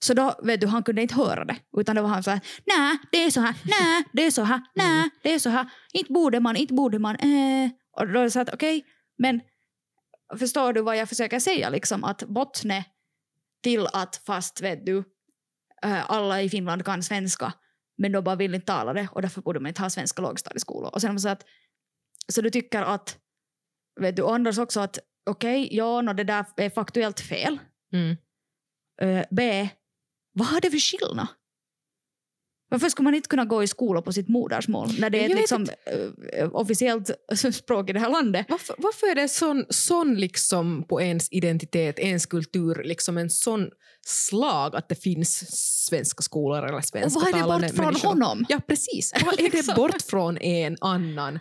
Så 0.06 0.14
då, 0.14 0.36
vet 0.44 0.62
du, 0.62 0.68
han 0.68 0.84
kunde 0.84 1.02
inte 1.02 1.16
höra 1.16 1.46
det. 1.46 1.58
Utan 1.78 1.96
då 1.96 2.02
var 2.02 2.10
han 2.10 2.24
så 2.24 2.32
här, 2.32 2.42
nej, 2.66 2.98
det 3.12 3.24
är 3.24 3.32
så 3.32 3.42
här, 3.42 3.56
nej, 3.64 4.04
det 4.14 4.26
är 4.26 4.32
så 4.32 4.44
här, 4.44 4.62
nej, 4.76 5.10
det 5.24 5.34
är 5.34 5.40
så 5.40 5.50
här, 5.50 5.70
inte 5.94 6.14
borde 6.14 6.40
man, 6.40 6.56
inte 6.56 6.74
borde 6.74 7.00
man, 7.00 7.16
eh. 7.16 7.70
Och 7.92 8.08
då 8.08 8.20
är 8.20 8.24
det 8.24 8.32
så 8.32 8.40
att 8.40 8.54
okej, 8.54 8.86
men 9.18 9.42
förstår 10.40 10.74
du 10.74 10.82
vad 10.82 10.98
jag 10.98 11.10
försöker 11.10 11.40
säga 11.40 11.70
liksom 11.70 12.04
att 12.04 12.24
bottne 12.24 12.86
till 13.64 13.88
att 13.94 14.16
fast 14.26 14.62
vet 14.62 14.86
du, 14.86 14.98
eh, 15.84 16.12
alla 16.12 16.42
i 16.42 16.50
Finland 16.50 16.86
kan 16.86 17.04
svenska 17.04 17.54
men 17.98 18.12
de 18.12 18.24
bara 18.24 18.36
vill 18.36 18.56
inte 18.56 18.68
tala 18.68 18.94
det 18.94 19.10
och 19.12 19.22
därför 19.22 19.42
borde 19.42 19.60
man 19.60 19.68
inte 19.68 19.82
ha 19.82 19.90
svenska 19.90 20.22
lågstadieskolor. 20.22 20.90
Och 20.94 21.02
sen 21.02 21.20
så 21.20 21.30
att 21.30 21.46
så 22.28 22.42
du 22.42 22.50
tycker 22.50 22.82
att, 22.82 23.18
vet 24.00 24.16
du, 24.16 24.22
och 24.22 24.36
Anders 24.36 24.58
också 24.58 24.80
att 24.80 25.00
okej, 25.30 25.68
ja, 25.72 26.02
no, 26.02 26.14
det 26.14 26.24
där 26.24 26.46
är 26.58 26.70
faktuellt 26.70 27.20
fel. 27.20 27.60
Mm. 27.94 28.18
Eh, 29.02 29.26
B, 29.32 29.70
vad 30.34 30.48
har 30.48 30.62
det 30.62 30.72
för 30.72 30.78
skillnad? 30.78 31.28
Varför 32.72 32.90
skulle 32.90 33.04
man 33.04 33.16
inte 33.16 33.30
kunna 33.30 33.46
gå 33.46 33.64
i 33.64 33.68
skola 33.68 34.02
på 34.02 34.14
sitt 34.14 34.28
modersmål 34.28 34.90
när 35.00 35.10
det 35.10 35.26
är 35.26 35.30
ett 35.30 35.36
liksom, 35.36 35.68
eh, 36.34 36.50
officiellt 36.56 37.10
språk 37.54 37.90
i 37.90 37.94
det 37.94 38.00
här 38.00 38.10
landet? 38.10 38.46
Varför, 38.50 38.76
varför 38.78 39.08
är 39.08 39.16
det 39.16 39.28
sån, 39.30 39.66
sån 39.70 40.16
liksom 40.16 40.84
på 40.84 41.02
ens 41.02 41.28
identitet, 41.32 42.00
ens 42.00 42.26
kultur, 42.26 42.84
liksom 42.84 43.18
en 43.18 43.30
sån 43.30 43.70
slag 44.06 44.76
att 44.76 44.90
det 44.90 44.96
finns 44.96 45.46
svenska 45.86 46.22
skolor 46.22 46.58
eller 46.58 46.78
Och 46.78 46.86
svenska 46.86 47.20
vad 47.20 47.28
är 47.28 47.34
det 47.34 47.68
bort 47.68 47.76
från 47.76 47.86
människor? 47.86 48.10
honom? 48.10 48.46
Ja, 48.50 48.62
precis. 48.68 49.14
Vad 49.26 49.40
är 49.40 49.52
det 49.52 49.76
bort 49.76 50.02
från 50.02 50.38
en 50.38 50.78
annan? 50.82 51.40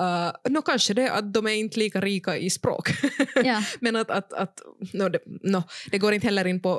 Uh, 0.00 0.32
no, 0.52 0.62
kanske 0.62 0.94
det 0.94 1.10
att 1.12 1.34
de 1.34 1.46
är 1.46 1.50
inte 1.52 1.78
lika 1.78 2.00
rika 2.00 2.36
i 2.36 2.50
språk. 2.50 2.90
Ja. 3.44 3.62
Men 3.80 3.96
att, 3.96 4.10
att, 4.10 4.32
att 4.32 4.60
no, 4.92 5.08
det, 5.08 5.18
no, 5.42 5.62
det 5.90 5.98
går 5.98 6.12
inte 6.12 6.26
heller 6.26 6.44
in 6.46 6.62
på 6.62 6.70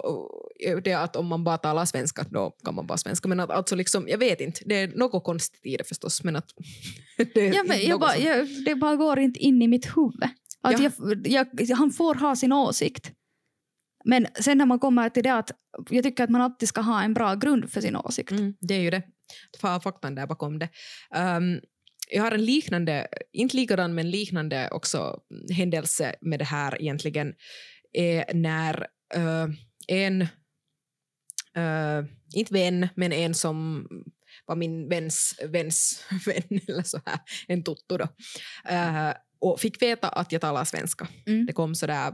uh, 0.69 0.77
det 0.77 0.93
att 0.93 1.15
om 1.15 1.27
man 1.27 1.43
bara 1.43 1.57
talar 1.57 1.85
svenska, 1.85 2.25
då 2.29 2.49
kan 2.65 2.75
man 2.75 2.87
bara 2.87 2.97
svenska. 2.97 3.27
Men 3.27 3.39
att, 3.39 3.49
alltså 3.49 3.75
liksom, 3.75 4.07
jag 4.07 4.17
vet 4.17 4.41
inte, 4.41 4.61
det 4.65 4.75
är 4.75 4.87
något 4.87 5.23
konstigt 5.23 5.65
i 5.65 5.77
det 5.77 5.83
förstås. 5.83 6.23
Men 6.23 6.35
att 6.35 6.49
det 7.33 7.47
är 7.47 7.53
Ja, 7.55 7.63
men 7.67 7.81
jag 7.87 7.99
bara, 7.99 8.11
som- 8.13 8.23
jag, 8.23 8.47
det 8.65 8.75
bara 8.75 8.95
går 8.95 9.19
inte 9.19 9.39
in 9.39 9.61
i 9.61 9.67
mitt 9.67 9.85
huvud. 9.97 10.23
Att 10.61 10.79
Ja. 10.81 10.89
jag, 11.27 11.47
jag, 11.67 11.75
han 11.75 11.91
får 11.91 12.15
ha 12.15 12.35
sin 12.35 12.53
åsikt. 12.53 13.11
Men 14.05 14.27
sen 14.39 14.57
när 14.57 14.65
man 14.65 14.79
kommer 14.79 15.09
till 15.09 15.23
det 15.23 15.33
att 15.33 15.51
jag 15.89 16.03
tycker 16.03 16.23
att 16.23 16.29
man 16.29 16.41
alltid 16.41 16.69
ska 16.69 16.81
ha 16.81 17.03
en 17.03 17.13
bra 17.13 17.35
grund 17.35 17.71
för 17.71 17.81
sin 17.81 17.95
åsikt. 17.95 18.31
Mm, 18.31 18.53
det 18.61 18.73
är 18.73 18.79
ju 18.81 18.89
det. 18.89 19.03
Fa- 19.61 19.79
Faktan 19.79 20.15
där 20.15 20.27
bakom 20.27 20.59
det. 20.59 20.69
Um, 21.15 21.59
jag 22.09 22.23
har 22.23 22.31
en 22.31 22.45
liknande, 22.45 23.07
inte 23.31 23.57
likadan 23.57 23.95
men 23.95 24.11
liknande 24.11 24.69
också 24.71 25.19
händelse 25.51 26.15
med 26.21 26.39
det 26.39 26.45
här 26.45 26.81
egentligen 26.81 27.33
är 27.93 28.33
när 28.33 28.87
eh, 29.15 29.47
en, 29.87 30.21
eh, 31.55 32.05
inte 32.35 32.53
vän, 32.53 32.87
men 32.95 33.13
en 33.13 33.33
som 33.33 33.87
var 34.45 34.55
min 34.55 34.89
väns 34.89 35.39
väns 35.43 36.05
vän 36.25 36.61
eller 36.67 36.83
så 36.83 36.99
här, 37.05 37.19
en 37.47 37.63
tutto 37.63 37.97
då, 37.97 38.07
eh, 38.69 39.13
och 39.39 39.59
fick 39.59 39.81
veta 39.81 40.09
att 40.09 40.31
jag 40.31 40.41
talar 40.41 40.65
svenska. 40.65 41.07
Mm. 41.25 41.45
Det 41.45 41.53
kom 41.53 41.75
sådär, 41.75 42.13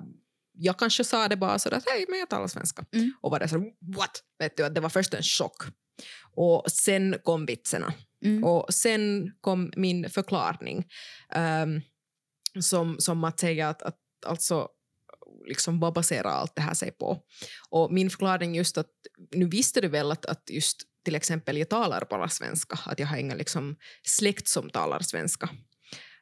jag 0.57 0.79
kanske 0.79 1.03
sa 1.03 1.27
det 1.27 1.37
bara 1.37 1.59
sådär, 1.59 1.81
hej 1.85 2.05
men 2.09 2.19
jag 2.19 2.29
talar 2.29 2.47
svenska. 2.47 2.85
Mm. 2.93 3.13
Och 3.21 3.31
var 3.31 3.39
det 3.39 3.47
så 3.47 3.57
what? 3.97 4.23
Vet 4.39 4.57
du, 4.57 4.65
att 4.65 4.75
det 4.75 4.81
var 4.81 4.89
först 4.89 5.13
en 5.13 5.23
chock. 5.23 5.63
Och 6.35 6.63
sen 6.71 7.15
kom 7.23 7.45
vitserna. 7.45 7.93
Mm. 8.25 8.43
Och 8.43 8.73
sen 8.73 9.31
kom 9.41 9.71
min 9.75 10.09
förklaring 10.09 10.85
um, 11.35 11.81
som, 12.61 12.95
som 12.99 13.23
att 13.23 13.39
säga 13.39 13.69
att, 13.69 13.81
att 13.81 13.99
alltså 14.25 14.67
liksom 15.47 15.79
vad 15.79 15.93
baserar 15.93 16.29
allt 16.29 16.55
det 16.55 16.61
här 16.61 16.73
sig 16.73 16.91
på? 16.91 17.19
Och 17.69 17.93
min 17.93 18.09
förklaring 18.09 18.55
just 18.55 18.77
att 18.77 18.91
nu 19.31 19.45
visste 19.45 19.81
du 19.81 19.87
väl 19.87 20.11
att, 20.11 20.25
att 20.25 20.43
just 20.49 20.77
till 21.05 21.15
exempel 21.15 21.57
jag 21.57 21.69
talar 21.69 22.07
bara 22.09 22.29
svenska, 22.29 22.79
att 22.85 22.99
jag 22.99 23.07
har 23.07 23.17
ingen 23.17 23.37
liksom 23.37 23.75
släkt 24.03 24.47
som 24.47 24.69
talar 24.69 24.99
svenska. 24.99 25.49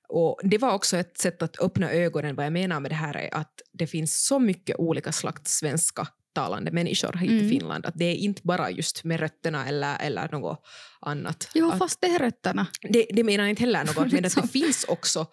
Och 0.08 0.40
det 0.44 0.58
var 0.58 0.74
också 0.74 0.98
ett 0.98 1.18
sätt 1.18 1.42
att 1.42 1.60
öppna 1.60 1.92
ögonen. 1.92 2.36
Vad 2.36 2.46
jag 2.46 2.54
menar 2.54 2.80
med 2.80 2.92
det 2.92 2.96
här 2.96 3.18
är 3.18 3.34
att 3.34 3.62
det 3.74 3.88
finns 3.88 4.26
så 4.26 4.40
mycket 4.40 4.80
olika 4.80 5.12
slags 5.12 5.58
svenska 5.58 6.08
talande 6.34 6.72
människor 6.72 7.14
hit 7.18 7.30
Mm. 7.32 7.46
i 7.46 7.50
Finland. 7.50 7.86
Att 7.86 7.94
det 7.98 8.06
är 8.06 8.16
inte 8.16 8.42
bara 8.44 8.72
just 8.72 9.04
med 9.04 9.20
rötterna 9.20 9.68
eller, 9.68 9.98
eller 10.02 10.28
något 10.32 10.60
annat. 11.02 11.50
Jo, 11.54 11.72
att, 11.72 11.78
fast 11.78 12.02
det 12.02 12.08
är 12.08 12.20
rötterna. 12.20 12.68
det, 12.90 13.06
det 13.14 13.24
menar 13.24 13.44
jag 13.44 13.50
inte 13.50 13.62
heller 13.62 13.84
något, 13.84 14.12
men 14.12 14.26
att 14.26 14.36
det 14.36 14.48
finns 14.48 14.84
också 14.88 15.26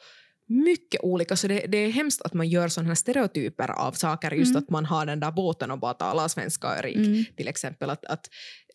mycket 0.48 1.00
olika. 1.04 1.36
Så 1.36 1.48
det, 1.48 1.66
det 1.68 1.78
är 1.78 1.90
hemskt 1.90 2.22
att 2.22 2.34
man 2.34 2.48
gör 2.48 2.68
sådana 2.68 2.96
stereotyper 2.96 3.70
av 3.70 3.92
saker. 3.92 4.30
Just 4.30 4.50
Mm. 4.50 4.62
att 4.62 4.70
man 4.70 4.84
har 4.86 5.06
den 5.06 5.20
där 5.20 5.30
båten 5.32 5.70
och 5.70 5.78
bara 5.78 5.94
talar 5.94 6.28
svenska 6.28 6.68
och 6.68 6.74
är 6.74 6.82
rik. 6.82 6.96
Mm. 6.96 7.24
Till 7.36 7.48
exempel 7.48 7.90
att, 7.90 8.04
att 8.04 8.28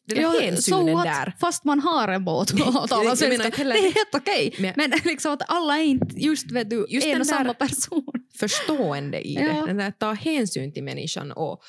den 0.07 0.15
där 0.17 0.23
Ja, 0.23 0.39
hänsynen 0.41 0.95
so 0.97 1.03
där. 1.03 1.35
Fast 1.39 1.63
man 1.63 1.79
har 1.79 2.07
en 2.07 2.25
båt 2.25 2.51
och 2.51 2.57
talar 2.89 3.15
svenska. 3.15 3.63
Det 3.63 3.69
är 3.71 3.81
helt 3.83 4.15
okej. 4.15 4.55
Men- 4.59 4.73
Men 4.75 4.91
liksom 5.05 5.33
att 5.33 5.41
alla 5.47 5.77
är 5.77 5.83
inte 5.83 6.15
just, 6.15 6.51
vet 6.51 6.69
du, 6.69 6.85
Just 6.89 7.07
en 7.07 7.21
och 7.21 7.27
samma 7.27 7.53
person. 7.53 8.05
förstående 8.39 9.27
i 9.27 9.33
Ja. 9.33 9.41
det. 9.41 9.65
Den 9.67 9.77
där 9.77 9.91
ta 9.91 10.11
hänsyn 10.13 10.73
till 10.73 10.83
människan 10.83 11.31
och 11.31 11.59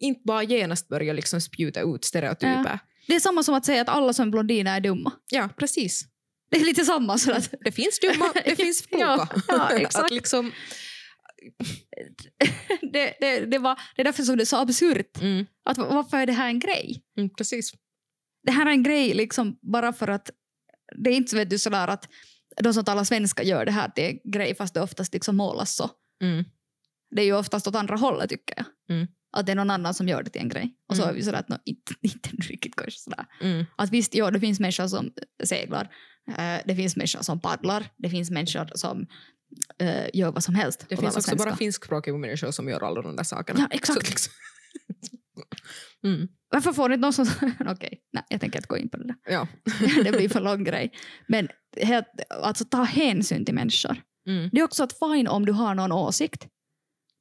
inte 0.00 0.20
bara 0.24 0.42
genast 0.42 0.88
börja 0.88 1.12
liksom 1.12 1.40
spjuta 1.40 1.80
ut 1.80 2.04
stereotyper. 2.04 2.78
Det 3.06 3.14
är 3.14 3.20
samma 3.20 3.42
som 3.42 3.54
att 3.54 3.64
säga 3.64 3.82
att 3.82 3.88
alla 3.88 4.12
som 4.12 4.28
är 4.28 4.32
blondiner 4.32 4.76
är 4.76 4.80
dumma. 4.80 5.12
Ja, 5.30 5.48
precis. 5.58 6.04
Det 6.50 6.56
är 6.56 6.64
lite 6.64 6.84
samma. 6.84 7.18
Så 7.18 7.32
att, 7.32 7.54
Det 7.64 7.72
finns 7.72 8.00
dumma, 8.00 8.32
det 8.44 8.56
finns 8.62 8.80
kloka. 8.86 9.28
Ja, 9.48 9.72
ja, 9.78 9.88
att 9.94 10.10
liksom, 10.10 10.52
det, 12.92 13.14
det, 13.20 13.46
det, 13.46 13.58
var, 13.58 13.78
det 13.96 14.02
är 14.02 14.04
därför 14.04 14.22
som 14.22 14.36
det 14.36 14.42
är 14.42 14.44
så 14.44 14.56
absurt. 14.56 15.20
mm, 15.20 15.46
Att, 15.64 15.78
varför 15.78 16.16
är 16.16 16.26
det 16.26 16.32
här 16.32 16.48
en 16.48 16.58
grej? 16.58 17.02
mm, 17.18 17.30
precis. 17.30 17.72
Det 18.42 18.52
här 18.52 18.66
är 18.66 18.70
en 18.70 18.82
grej 18.82 19.14
liksom 19.14 19.58
bara 19.62 19.92
för 19.92 20.08
att 20.08 20.30
det 20.96 21.10
är 21.10 21.14
inte 21.14 21.36
vet 21.36 21.50
du, 21.50 21.58
sådär 21.58 21.88
att 21.88 22.08
de 22.62 22.74
som 22.74 22.84
talar 22.84 23.04
svenska 23.04 23.42
gör 23.42 23.64
det 23.64 23.72
här 23.72 23.88
till 23.88 24.04
en 24.04 24.30
grej 24.30 24.54
fast 24.54 24.74
det 24.74 24.80
oftast 24.82 25.12
liksom 25.12 25.36
målas 25.36 25.76
så. 25.76 25.90
Mm, 26.22 26.44
Det 27.10 27.22
är 27.22 27.26
ju 27.26 27.32
oftast 27.36 27.66
åt 27.66 27.74
andra 27.74 27.96
hållet 27.96 28.30
tycker 28.30 28.54
jag. 28.56 28.96
Mm. 28.96 29.06
Att 29.32 29.46
det 29.46 29.52
är 29.52 29.56
någon 29.56 29.70
annan 29.70 29.94
som 29.94 30.08
gör 30.08 30.22
det 30.22 30.30
till 30.30 30.42
en 30.42 30.48
grej. 30.48 30.74
Och 30.88 30.96
så 30.96 31.02
Mm. 31.02 31.12
är 31.14 31.18
vi 31.18 31.22
sådär 31.24 31.38
att 31.38 31.48
no, 31.48 31.56
inte, 31.64 31.94
inte 32.02 32.28
riktigt 32.30 32.76
kanske 32.76 33.00
sådär. 33.00 33.26
Mm. 33.42 33.64
Att 33.76 33.90
visst, 33.90 34.14
ja, 34.14 34.30
det 34.30 34.40
finns 34.40 34.60
människor 34.60 34.86
som 34.88 35.12
seglar. 35.44 35.90
Eh, 36.38 36.60
det 36.64 36.76
finns 36.76 36.96
människor 36.96 37.22
som 37.22 37.40
paddlar. 37.40 37.86
Det 37.96 38.10
finns 38.10 38.30
människor 38.30 38.70
som 38.74 39.06
eh, 39.78 40.06
gör 40.14 40.32
vad 40.32 40.44
som 40.44 40.54
helst. 40.54 40.86
Det 40.88 40.96
finns 40.96 41.16
också 41.16 41.22
svenska. 41.30 41.44
bara 41.46 41.56
finskspråkiga 41.56 42.16
människor 42.16 42.50
som 42.50 42.68
gör 42.68 42.80
alla 42.84 43.02
de 43.02 43.16
där 43.16 43.24
sakerna. 43.24 43.60
Ja, 43.60 43.66
exakt. 43.70 44.06
Så 44.06 44.10
liksom- 44.10 44.32
mm. 46.04 46.28
Varför 46.50 46.72
får 46.72 46.92
inte 46.92 47.00
någon 47.00 47.12
som... 47.12 47.26
Okej, 47.66 48.00
nej, 48.12 48.24
jag 48.28 48.40
tänker 48.40 48.58
inte 48.58 48.68
gå 48.68 48.76
in 48.78 48.88
på 48.88 48.96
det 48.96 49.04
där. 49.06 49.16
Ja. 49.32 49.48
det 50.04 50.12
blir 50.12 50.28
för 50.28 50.40
lång 50.40 50.64
grej. 50.64 50.92
Men 51.28 51.48
helt, 51.76 52.06
alltså 52.42 52.64
ta 52.64 52.82
hänsyn 52.82 53.44
till 53.44 53.54
människor. 53.54 54.02
Mm. 54.28 54.48
Det 54.52 54.60
är 54.60 54.64
också 54.64 54.84
att 54.84 54.92
fine 54.98 55.28
om 55.28 55.46
du 55.46 55.52
har 55.52 55.74
någon 55.74 55.92
åsikt. 55.92 56.46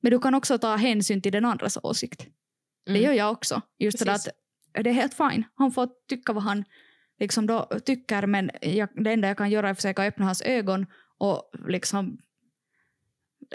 Men 0.06 0.12
du 0.12 0.20
kan 0.20 0.36
också 0.36 0.58
ta 0.58 0.76
hänsyn 0.76 1.22
till 1.22 1.32
den 1.32 1.46
andras 1.46 1.78
åsikt. 1.84 2.28
Det 2.86 2.92
Mm. 2.92 3.04
gör 3.04 3.14
jag 3.14 3.32
också. 3.32 3.62
Just 3.80 4.06
det 4.06 4.14
att 4.14 4.28
det 4.84 4.90
är 4.90 4.94
helt 4.94 5.14
fine. 5.14 5.44
Han 5.56 5.72
får 5.72 5.90
tycka 6.10 6.34
vad 6.34 6.44
han 6.44 6.64
liksom 7.20 7.48
då 7.48 7.70
tycker 7.86 8.28
men 8.28 8.52
jag, 8.62 8.90
det 9.04 9.12
enda 9.12 9.28
jag 9.28 9.38
kan 9.38 9.50
göra 9.50 9.68
är 9.68 9.72
att 9.72 9.78
försöka 9.78 10.04
öppna 10.04 10.26
hans 10.26 10.42
ögon 10.42 10.86
och 11.18 11.52
liksom 11.68 12.18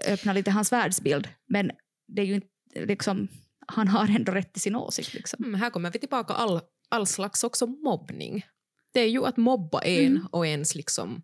öppna 0.09 0.33
lite 0.33 0.51
hans 0.51 0.73
världsbild. 0.73 1.29
Men 1.49 1.71
det 2.09 2.23
är 2.23 2.27
ju 2.27 2.35
inte 2.35 2.49
liksom, 2.75 3.29
han 3.67 3.89
har 3.89 4.09
ändå 4.17 4.33
rätt 4.33 4.53
till 4.53 4.63
sin 4.63 4.77
åsikt. 4.77 5.15
Liksom. 5.15 5.45
Mm, 5.45 5.61
här 5.61 5.71
kommer 5.71 5.91
vi 5.91 5.99
tillbaka 5.99 6.35
all, 6.35 6.61
all 6.89 7.07
slags 7.07 7.45
också 7.45 7.67
mobbning. 7.67 8.47
Det 8.93 9.01
är 9.01 9.09
ju 9.09 9.27
att 9.27 9.37
mobba 9.37 9.81
en 9.83 10.07
Mm. 10.07 10.27
och 10.33 10.47
ens 10.47 10.75
liksom 10.75 11.23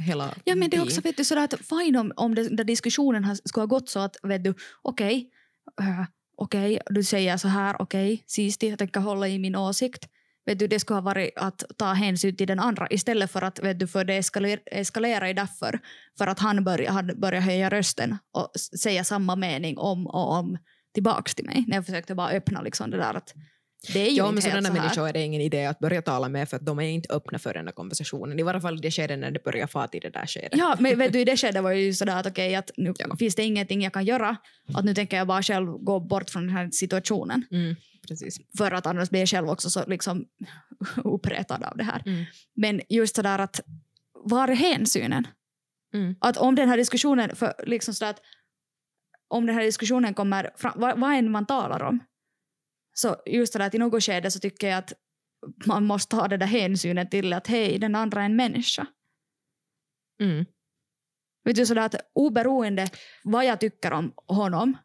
hela 0.00 0.34
Ja 0.44 0.54
men 0.54 0.70
det 0.70 0.76
är 0.76 0.82
också 0.82 1.00
vet 1.00 1.16
du, 1.16 1.24
sådär 1.24 1.44
att 1.44 1.54
fine 1.54 1.96
om, 1.96 2.12
om 2.16 2.34
det, 2.34 2.56
där 2.56 2.64
diskussionen 2.64 3.24
har, 3.24 3.34
skulle 3.34 3.62
ha 3.62 3.66
gått 3.66 3.88
så 3.88 4.00
att 4.00 4.16
vet 4.22 4.44
du, 4.44 4.54
okej, 4.82 5.30
äh, 5.80 6.04
okej, 6.36 6.80
du 6.90 7.04
säger 7.04 7.36
så 7.36 7.48
här, 7.48 7.82
okej, 7.82 8.24
sist 8.26 8.62
jag 8.62 8.78
tänker 8.78 9.00
hålla 9.00 9.28
i 9.28 9.38
min 9.38 9.56
åsikt. 9.56 10.08
Vet 10.46 10.58
du, 10.58 10.66
det 10.66 10.80
skulle 10.80 10.96
ha 10.96 11.02
varit 11.02 11.30
att 11.36 11.64
ta 11.76 11.92
hänsyn 11.92 12.36
till 12.36 12.46
den 12.46 12.60
andra 12.60 12.86
istället 12.90 13.30
för 13.30 13.42
att 13.42 13.58
vet 13.58 13.78
du, 13.78 13.86
för 13.86 14.04
det 14.04 14.16
eskaler, 14.16 14.60
eskalerar 14.66 15.26
i 15.26 15.32
därför 15.32 15.80
för 16.18 16.26
att 16.26 16.38
han 16.38 16.64
börjar, 16.64 16.92
han 16.92 17.20
börjar 17.20 17.40
höja 17.40 17.70
rösten 17.70 18.18
och 18.32 18.50
säga 18.60 19.04
samma 19.04 19.36
mening 19.36 19.78
om 19.78 20.06
och 20.06 20.32
om 20.32 20.58
tillbaks 20.94 21.34
till 21.34 21.44
mig 21.44 21.64
när 21.68 21.76
jag 21.76 21.86
försökte 21.86 22.14
bara 22.14 22.30
öppna 22.30 22.62
liksom 22.62 22.90
det 22.90 22.96
där 22.96 23.14
att 23.14 23.34
det 23.92 24.00
är 24.00 24.10
ju 24.10 24.16
Ja, 24.16 24.30
men 24.30 24.42
sådana 24.42 24.62
så 24.62 24.72
här. 24.72 24.80
människor 24.82 25.08
är 25.08 25.12
det 25.12 25.20
ingen 25.22 25.40
idé 25.40 25.66
att 25.66 25.78
börja 25.78 26.02
tala 26.02 26.28
med 26.28 26.48
för 26.48 26.56
att 26.56 26.66
de 26.66 26.78
är 26.78 26.82
inte 26.82 27.14
öppna 27.14 27.38
för 27.38 27.54
den 27.54 27.64
där 27.64 27.72
konversationen. 27.72 28.38
I 28.38 28.42
varje 28.42 28.60
fall 28.60 28.74
i 28.78 28.80
det 28.80 28.90
skedet 28.90 29.18
när 29.18 29.30
det 29.30 29.44
börjar 29.44 29.66
fara 29.66 29.88
till 29.88 30.00
det 30.00 30.10
där 30.10 30.26
skedet. 30.26 30.50
Ja, 30.54 30.76
men 30.80 30.98
vet 30.98 31.12
du, 31.12 31.20
i 31.20 31.24
det 31.24 31.36
skedet 31.36 31.62
var 31.62 31.70
det 31.70 31.80
ju 31.80 31.94
sådär 31.94 32.16
att 32.20 32.26
okej, 32.26 32.54
att 32.54 32.70
nu 32.76 32.94
Ja. 32.98 33.16
finns 33.16 33.34
det 33.34 33.42
ingenting 33.42 33.82
jag 33.82 33.92
kan 33.92 34.04
göra. 34.04 34.36
Att 34.74 34.84
nu 34.84 34.94
tänker 34.94 35.16
jag 35.16 35.26
bara 35.26 35.42
själv 35.42 35.66
gå 35.66 36.00
bort 36.00 36.30
från 36.30 36.46
den 36.46 36.56
här 36.56 36.70
situationen. 36.70 37.44
Mm. 37.50 37.76
För 38.58 38.72
att 38.72 38.86
annars 38.86 39.10
blir 39.10 39.20
jag 39.20 39.28
själv 39.28 39.48
också 39.50 39.70
så 39.70 39.86
liksom 39.86 40.24
uppretad 41.04 41.62
av 41.62 41.76
det 41.76 41.84
här. 41.84 42.02
Mm. 42.06 42.24
Men 42.56 42.80
just 42.88 43.16
sådär 43.16 43.38
att 43.38 43.60
var 44.24 44.48
är 44.48 44.54
hänsynen? 44.54 45.26
Mm. 45.94 46.14
Att 46.20 46.36
om 46.36 46.54
den 46.54 46.68
här 46.68 46.76
diskussionen, 46.76 47.36
för 47.36 47.54
liksom 47.66 47.94
sådär 47.94 48.10
att 48.10 48.20
om 49.28 49.46
den 49.46 49.54
här 49.54 49.62
diskussionen 49.62 50.14
kommer 50.14 50.50
fram, 50.56 50.72
vad, 50.76 51.00
vad 51.00 51.14
än 51.14 51.30
man 51.30 51.46
talar 51.46 51.82
om. 51.82 52.00
Så 52.92 53.16
just 53.26 53.52
det 53.52 53.58
där 53.58 53.66
att 53.66 53.74
i 53.74 53.78
något 53.78 54.04
skede 54.04 54.30
så 54.30 54.38
tycker 54.38 54.68
jag 54.68 54.78
att 54.78 54.92
man 55.66 55.84
måste 55.84 56.16
ha 56.16 56.28
den 56.28 56.40
där 56.40 56.46
hänsynen 56.46 57.10
till 57.10 57.32
att 57.32 57.46
hej, 57.46 57.78
den 57.78 57.94
andra 57.94 58.20
är 58.20 58.24
en 58.24 58.36
människa. 58.36 58.86
Mm. 60.22 60.44
Vet 61.44 61.56
du, 61.56 61.66
sådär 61.66 61.82
att 61.82 61.94
oberoende 62.14 62.88
vad 63.24 63.44
jag 63.44 63.60
tycker 63.60 63.92
om 63.92 64.12
honom 64.26 64.76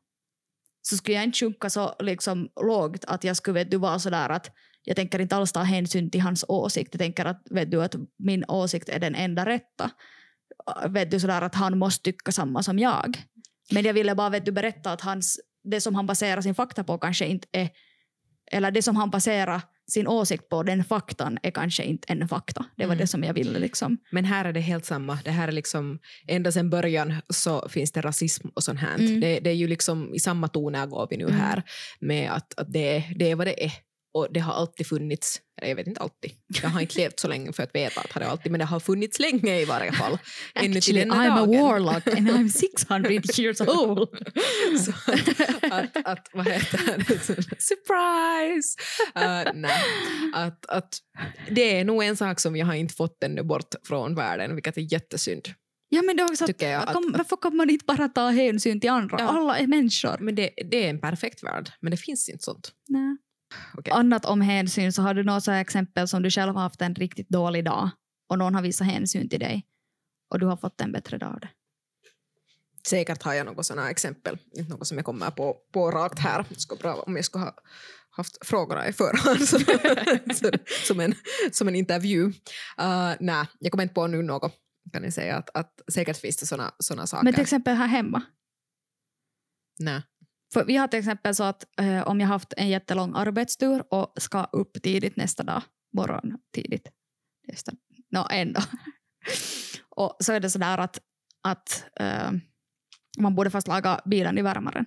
så 0.82 0.98
skulle 0.98 1.16
jag 1.16 1.24
inte 1.24 1.40
sjunka 1.40 1.70
så 1.70 1.96
liksom 2.00 2.50
lågt 2.62 3.06
att 3.06 3.24
jag 3.24 3.38
skulle 3.38 3.54
vet 3.54 3.72
du, 3.72 3.78
vara 3.78 4.00
sådär 4.00 4.30
att 4.30 4.52
jag 4.84 4.96
tänker 4.96 5.20
inte 5.20 5.36
alls 5.36 5.52
ta 5.52 5.60
hänsyn 5.60 6.12
till 6.12 6.22
hans 6.22 6.46
åsikt. 6.48 6.94
Jag 6.94 7.00
tänker 7.00 7.26
att, 7.26 7.48
vet 7.50 7.72
du, 7.72 7.84
att 7.84 7.96
min 8.18 8.46
åsikt 8.48 8.90
är 8.90 9.00
den 9.00 9.16
enda 9.16 9.46
rätta. 9.46 9.92
Vet 10.90 11.12
du, 11.12 11.20
sådär 11.20 11.42
att 11.42 11.56
han 11.56 11.78
måste 11.78 12.04
tycka 12.04 12.32
samma 12.32 12.64
som 12.64 12.80
jag. 12.80 13.18
Men 13.72 13.86
jag 13.86 13.94
ville 13.94 14.16
bara 14.16 14.30
vet 14.30 14.46
du, 14.46 14.52
berätta 14.52 14.92
att 14.92 15.02
hans, 15.02 15.40
det 15.64 15.82
som 15.82 15.96
han 15.96 16.06
baserar 16.06 16.42
sin 16.42 16.56
fakta 16.56 16.84
på 16.84 16.98
kanske 16.98 17.26
inte 17.26 17.48
är 17.52 17.70
eller 18.52 18.72
det 18.72 18.82
som 18.82 18.96
han 18.96 19.10
baserar 19.10 19.62
sin 19.88 20.08
åsikt 20.08 20.50
på, 20.50 20.64
den 20.64 20.84
faktan 20.84 21.38
är 21.44 21.52
kanske 21.52 21.84
inte 21.84 22.14
en 22.14 22.28
fakta. 22.28 22.66
Det 22.76 22.84
var 22.86 22.94
Mm. 22.94 22.98
det 22.98 23.08
som 23.08 23.24
jag 23.24 23.34
ville 23.34 23.60
liksom. 23.60 23.98
Men 24.12 24.26
här 24.26 24.46
är 24.46 24.54
det 24.54 24.60
helt 24.60 24.86
samma. 24.86 25.20
Det 25.24 25.32
här 25.32 25.48
är 25.48 25.52
liksom, 25.52 26.00
ända 26.28 26.52
sedan 26.52 26.70
början 26.70 27.14
så 27.30 27.70
finns 27.70 27.92
det 27.92 28.02
rasism 28.02 28.48
och 28.54 28.64
sånt 28.64 28.80
här. 28.80 28.96
Mm. 28.96 29.20
Det, 29.20 29.40
det 29.40 29.50
är 29.50 29.54
ju 29.54 29.68
liksom 29.68 30.16
i 30.16 30.20
samma 30.20 30.48
toner 30.48 30.86
går 30.86 31.08
vi 31.10 31.18
nu 31.18 31.24
Mm. 31.24 31.38
här 31.38 31.64
med 32.00 32.32
att, 32.32 32.60
att 32.60 32.74
det, 32.74 33.04
det 33.16 33.32
är 33.32 33.36
vad 33.36 33.48
det 33.48 33.66
är. 33.66 33.72
Och 34.16 34.28
det 34.34 34.40
har 34.40 34.54
alltid 34.54 34.88
funnits, 34.88 35.42
eller 35.58 35.70
jag 35.70 35.76
vet 35.76 35.88
inte 35.88 36.02
alltid, 36.02 36.32
jag 36.62 36.70
har 36.70 36.82
inte 36.82 36.98
levt 36.98 37.20
så 37.20 37.28
länge 37.28 37.54
för 37.54 37.64
att 37.64 37.76
veta 37.76 38.02
att 38.02 38.14
det 38.14 38.28
alltid, 38.28 38.52
men 38.52 38.60
det 38.60 38.66
har 38.66 38.80
funnits 38.80 39.20
länge 39.20 39.60
i 39.62 39.66
varje 39.66 39.92
fall. 39.92 40.18
Ännu 40.56 40.82
till 40.82 40.96
denna 40.96 41.16
I'm 41.16 41.32
a 41.32 41.36
dagen. 41.46 41.62
warlock 41.64 42.08
and 42.08 42.30
I'm 42.30 42.48
600 42.78 43.12
years 43.12 43.62
old. 43.62 44.10
Så 44.86 44.92
att, 45.72 45.98
att, 46.08 46.30
vad 46.34 46.48
heter 46.48 46.96
det? 46.98 47.62
Surprise! 47.62 48.78
Uh, 49.18 49.52
nej. 49.62 49.84
Att, 50.34 50.66
att 50.66 50.98
det 51.50 51.80
är 51.80 51.86
nog 51.86 52.04
en 52.04 52.18
sak 52.18 52.40
som 52.40 52.56
jag 52.56 52.66
har 52.66 52.74
inte 52.74 52.94
fått 52.94 53.24
ännu 53.24 53.44
bort 53.44 53.76
från 53.88 54.16
världen, 54.16 54.56
vilket 54.56 54.78
är 54.78 54.94
jättesynd. 54.94 55.48
Ja, 55.90 56.02
men 56.02 56.18
det 56.18 56.24
är 56.24 56.32
också 56.32 56.48
Tycker 56.48 56.70
jag 56.70 56.84
att- 56.84 56.94
kom, 56.94 57.14
varför 57.18 57.38
kan 57.38 57.56
man 57.56 57.70
inte 57.70 57.86
bara 57.86 58.10
ta 58.10 58.30
hänsyn 58.30 58.80
till 58.82 58.90
andra? 58.90 59.18
Ja. 59.20 59.28
Alla 59.28 59.58
är 59.58 59.68
människor. 59.68 60.18
Men 60.20 60.36
det, 60.36 60.50
det 60.72 60.86
är 60.86 60.90
en 60.90 61.02
perfekt 61.02 61.44
värld, 61.44 61.72
men 61.82 61.92
det 61.92 61.98
finns 61.98 62.30
inte 62.30 62.44
sånt. 62.44 62.72
Nej. 62.88 63.18
Okej. 63.78 63.94
Annat 63.94 64.26
om 64.26 64.42
hänsyn, 64.42 64.94
så 64.94 65.02
har 65.02 65.14
du 65.14 65.24
något 65.24 65.48
exempel 65.48 66.08
som 66.08 66.24
du 66.24 66.30
själv 66.30 66.56
har 66.56 66.62
haft 66.62 66.82
en 66.82 66.96
riktigt 66.96 67.30
dålig 67.30 67.66
dag 67.66 67.90
och 68.30 68.38
någon 68.38 68.56
har 68.56 68.62
visat 68.62 68.88
hänsyn 68.88 69.30
till 69.30 69.40
dig 69.40 69.66
och 70.30 70.40
du 70.40 70.46
har 70.46 70.58
fått 70.58 70.82
en 70.82 70.92
bättre 70.92 71.18
dag 71.18 71.34
av 71.34 71.40
det. 71.40 71.50
Säkert 72.88 73.24
har 73.24 73.34
jag 73.34 73.46
något 73.46 73.66
sådana 73.66 73.90
exempel, 73.90 74.38
inte 74.56 74.72
något 74.72 74.88
som 74.88 74.98
jag 74.98 75.06
kommer 75.06 75.32
på, 75.32 75.58
på 75.74 75.92
rakt 75.92 76.20
här. 76.20 76.46
Det 76.50 76.60
skulle 76.60 76.80
bra 76.80 76.94
om 76.94 77.16
jag 77.16 77.26
skulle 77.26 77.44
ha 77.44 77.56
haft 78.10 78.46
frågorna 78.46 78.88
i 78.88 78.94
förhand 78.94 79.48
som, 80.84 81.00
en, 81.00 81.16
som 81.52 81.68
en 81.68 81.76
intervju. 81.76 82.26
Uh, 82.26 83.14
nej, 83.20 83.46
jag 83.60 83.72
kommer 83.72 83.84
inte 83.84 83.94
på 83.94 84.08
nu 84.08 84.22
något. 84.22 84.54
Kan 84.94 85.02
ni 85.02 85.12
säga 85.12 85.36
att, 85.36 85.50
att 85.54 85.82
säkert 85.94 86.18
finns 86.18 86.38
det 86.38 86.46
såna 86.80 87.08
saker. 87.08 87.24
Men 87.24 87.34
till 87.34 87.44
exempel 87.44 87.76
här 87.76 87.88
hemma. 87.88 88.22
nej. 89.80 90.02
För 90.56 90.66
vi 90.66 90.78
har 90.78 90.88
till 90.88 91.00
exempel 91.00 91.36
så 91.36 91.44
att 91.44 91.66
eh, 91.80 92.08
om 92.08 92.20
jag 92.20 92.28
haft 92.28 92.54
en 92.58 92.70
jättelång 92.70 93.16
arbetstur 93.16 93.84
och 93.90 94.14
ska 94.18 94.44
upp 94.44 94.82
tidigt 94.84 95.16
nästa 95.16 95.44
dag, 95.44 95.62
morgon 95.94 96.38
tidigt, 96.54 96.88
nästa, 97.48 97.72
no, 98.12 98.28
ändå. 98.32 98.62
och 99.90 100.18
så 100.20 100.34
är 100.34 100.40
det 100.40 100.50
sådär 100.50 100.78
att, 100.78 101.00
att 101.44 101.86
eh, 102.00 102.32
man 103.18 103.36
borde 103.36 103.50
fast 103.50 103.68
laga 103.68 104.02
bilen 104.06 104.38
i 104.38 104.42
värmaren. 104.42 104.86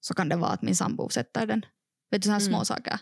Så 0.00 0.14
kan 0.14 0.28
det 0.28 0.36
vara 0.36 0.50
att 0.50 0.62
min 0.62 0.76
sambo 0.76 1.08
sätter 1.08 1.46
den. 1.46 1.66
Vet 2.10 2.22
du, 2.22 2.26
sådana 2.26 2.40
Mm. 2.40 2.52
små 2.52 2.64
saker. 2.64 2.98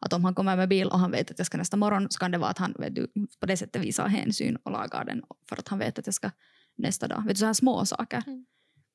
Att 0.00 0.12
om 0.12 0.24
han 0.24 0.34
kommer 0.34 0.56
med 0.56 0.68
bil 0.68 0.88
och 0.88 0.98
han 0.98 1.10
vet 1.10 1.30
att 1.30 1.38
jag 1.38 1.46
ska 1.46 1.58
nästa 1.58 1.76
morgon 1.76 2.10
så 2.10 2.18
kan 2.18 2.30
det 2.30 2.38
vara 2.38 2.50
att 2.50 2.58
han 2.58 2.74
vet 2.78 2.94
du, 2.94 3.08
på 3.40 3.46
det 3.46 3.56
sättet 3.56 3.82
visar 3.82 4.08
hänsyn 4.08 4.56
och 4.56 4.72
lagar 4.72 5.04
den 5.04 5.22
för 5.48 5.58
att 5.58 5.68
han 5.68 5.78
vet 5.78 5.98
att 5.98 6.06
jag 6.06 6.14
ska 6.14 6.30
nästa 6.76 7.08
dag. 7.08 7.22
Vet 7.26 7.28
du, 7.28 7.38
sådana 7.38 7.54
små 7.54 7.86
saker. 7.86 8.22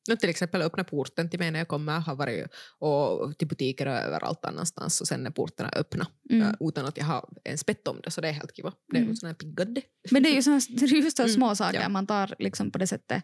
Nu 0.10 0.15
till 0.15 0.30
exempel 0.30 0.62
öppna 0.62 0.84
porten 0.84 1.30
till 1.30 1.39
mig 1.39 1.52
när 1.52 1.60
jag 1.60 1.67
kommer, 1.67 2.00
har 2.00 2.15
varit 2.15 2.48
och 2.80 3.38
till 3.38 3.48
butiker 3.48 3.86
och 3.88 3.93
överallt 3.93 4.45
annanstans 4.45 5.02
och 5.02 5.08
sen 5.08 5.26
är 5.26 5.32
portarna 5.32 5.69
öppna 5.69 6.08
Mm. 6.32 6.56
utan 6.60 6.86
att 6.86 6.98
jag 6.98 7.06
har 7.06 7.30
ens 7.43 7.65
bett 7.65 7.88
om 7.88 8.02
det 8.04 8.12
så 8.12 8.22
det 8.22 8.28
är 8.28 8.32
helt 8.32 8.56
kiva. 8.56 8.74
Det 8.91 8.98
är 8.98 9.02
Mm. 9.02 9.15
sån 9.15 9.28
här 9.28 9.34
piggande. 9.34 9.82
Men 10.12 10.24
det 10.24 10.30
är 10.30 10.36
ju 10.36 10.41
såna, 10.43 10.62
det 10.69 10.86
är 10.86 10.88
just 10.95 11.19
Mm, 11.19 11.30
små 11.32 11.56
saker 11.56 11.82
ja. 11.82 11.89
man 11.89 12.08
tar 12.08 12.36
liksom 12.39 12.72
på 12.72 12.78
det 12.78 12.88
sättet 12.88 13.24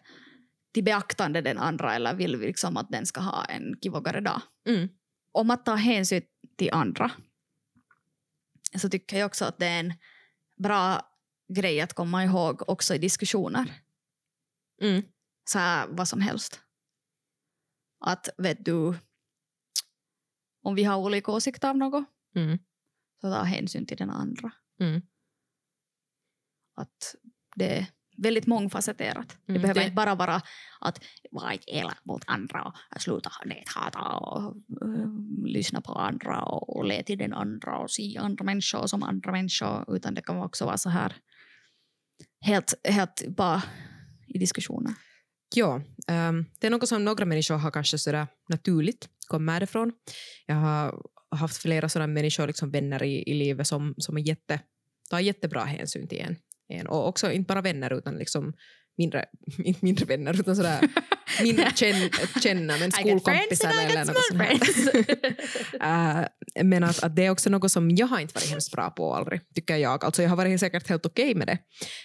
till 0.74 0.84
beaktande 0.84 1.40
den 1.40 1.58
andra 1.58 1.94
eller 1.94 2.14
vill 2.14 2.36
vi 2.36 2.46
liksom 2.46 2.76
att 2.76 2.90
den 2.90 3.06
ska 3.06 3.20
ha 3.20 3.44
en 3.44 3.74
kivogare 3.82 4.20
dag. 4.20 4.40
Mm. 4.68 4.88
Om 5.32 5.50
att 5.50 5.64
ta 5.64 5.74
hänsyn 5.74 6.22
till 6.56 6.70
andra 6.72 7.10
så 8.78 8.88
tycker 8.88 9.18
jag 9.18 9.26
också 9.26 9.44
att 9.44 9.58
det 9.58 9.66
är 9.66 9.80
en 9.80 9.92
bra 10.58 11.00
grej 11.54 11.80
att 11.80 11.92
komma 11.92 12.24
ihåg 12.24 12.62
också 12.68 12.94
i 12.94 12.98
diskussioner. 12.98 13.72
Mm. 14.82 15.02
Så 15.44 15.58
här, 15.58 15.86
vad 15.90 16.08
som 16.08 16.20
helst. 16.20 16.60
Att 18.06 18.28
vet 18.38 18.64
du, 18.64 18.94
om 20.62 20.74
vi 20.74 20.84
har 20.84 20.96
olika 20.96 21.32
åsikter 21.32 21.68
av 21.70 21.76
något 21.76 22.04
Mm. 22.34 22.58
så 23.20 23.30
ta 23.32 23.42
hänsyn 23.42 23.86
till 23.86 23.96
den 23.96 24.10
andra. 24.10 24.52
Mm. 24.80 25.02
att 26.78 27.14
det 27.56 27.78
är 27.78 27.86
väldigt 28.16 28.46
mångfacetterat. 28.46 29.28
Det 29.46 29.52
Mm, 29.52 29.62
behöver 29.62 29.80
det- 29.80 29.84
inte 29.84 29.94
bara 29.94 30.14
vara 30.14 30.42
att 30.80 31.04
vara 31.30 31.52
inte 31.52 31.70
elak 31.70 32.04
mot 32.04 32.22
andra 32.26 32.64
och 32.64 33.00
sluta 33.00 33.30
näthata 33.44 34.00
och 34.16 34.56
uh, 34.84 35.06
lyssna 35.46 35.80
på 35.80 35.92
andra 35.92 36.42
och, 36.42 36.76
och 36.76 36.84
le 36.84 37.02
till 37.02 37.18
den 37.18 37.32
andra 37.32 37.78
och 37.78 37.90
se 37.90 38.18
andra 38.18 38.44
människor 38.44 38.86
som 38.86 39.02
andra 39.02 39.32
människor 39.32 39.96
utan 39.96 40.14
det 40.14 40.22
kan 40.22 40.36
också 40.38 40.64
vara 40.64 40.78
så 40.78 40.88
här 40.90 41.16
helt, 42.40 42.74
helt 42.88 43.22
bara 43.36 43.62
i 44.26 44.38
diskussioner. 44.38 44.92
Ja, 45.56 45.82
ehm, 46.06 46.44
det 46.60 46.66
är 46.66 46.70
något 46.70 46.88
som 46.88 47.04
några 47.04 47.24
människor 47.24 47.54
har 47.54 47.70
kanske 47.70 47.98
sådär 47.98 48.26
naturligt 48.48 49.08
kommer 49.26 49.62
ifrån. 49.62 49.92
Jag 50.46 50.54
har 50.54 51.02
haft 51.30 51.56
flera 51.56 51.88
sådana 51.88 52.12
människor, 52.12 52.46
liksom 52.46 52.70
vänner 52.70 53.02
i, 53.02 53.30
i 53.30 53.34
livet 53.34 53.66
som, 53.66 53.94
som 53.98 54.16
är 54.16 54.20
jätte, 54.20 54.60
tar 55.10 55.20
jättebra 55.20 55.64
hänsyn 55.64 56.08
till 56.08 56.20
en, 56.20 56.36
en. 56.68 56.86
Och 56.86 57.08
också 57.08 57.32
inte 57.32 57.48
bara 57.48 57.60
vänner 57.62 57.92
utan 57.92 58.14
liksom 58.14 58.52
mindre, 58.98 59.24
inte 59.58 59.80
mindre 59.84 60.04
vänner 60.04 60.40
utan 60.40 60.56
sådär 60.56 60.88
mindre 61.42 61.72
känn, 61.76 62.10
känna 62.42 62.78
men 62.78 62.92
skolkompisar 62.92 63.70
eller 63.70 64.04
något 64.04 64.16
sånt 64.30 64.42
här. 65.80 66.20
uh, 66.20 66.26
men 66.64 66.84
att, 66.84 67.02
att 67.02 67.16
det 67.16 67.26
är 67.26 67.30
också 67.30 67.50
något 67.50 67.72
som 67.72 67.90
jag 67.90 68.06
har 68.06 68.20
inte 68.20 68.34
varit 68.34 68.50
hemskt 68.50 68.72
bra 68.72 68.90
på 68.90 69.14
aldrig, 69.14 69.40
tycker 69.54 69.76
jag. 69.76 70.04
Alltså 70.04 70.22
jag 70.22 70.30
har 70.30 70.36
varit 70.36 70.60
säkert 70.60 70.88
helt 70.88 71.06
okej 71.06 71.24
okay 71.24 71.34
med 71.34 71.46
det. 71.46 71.58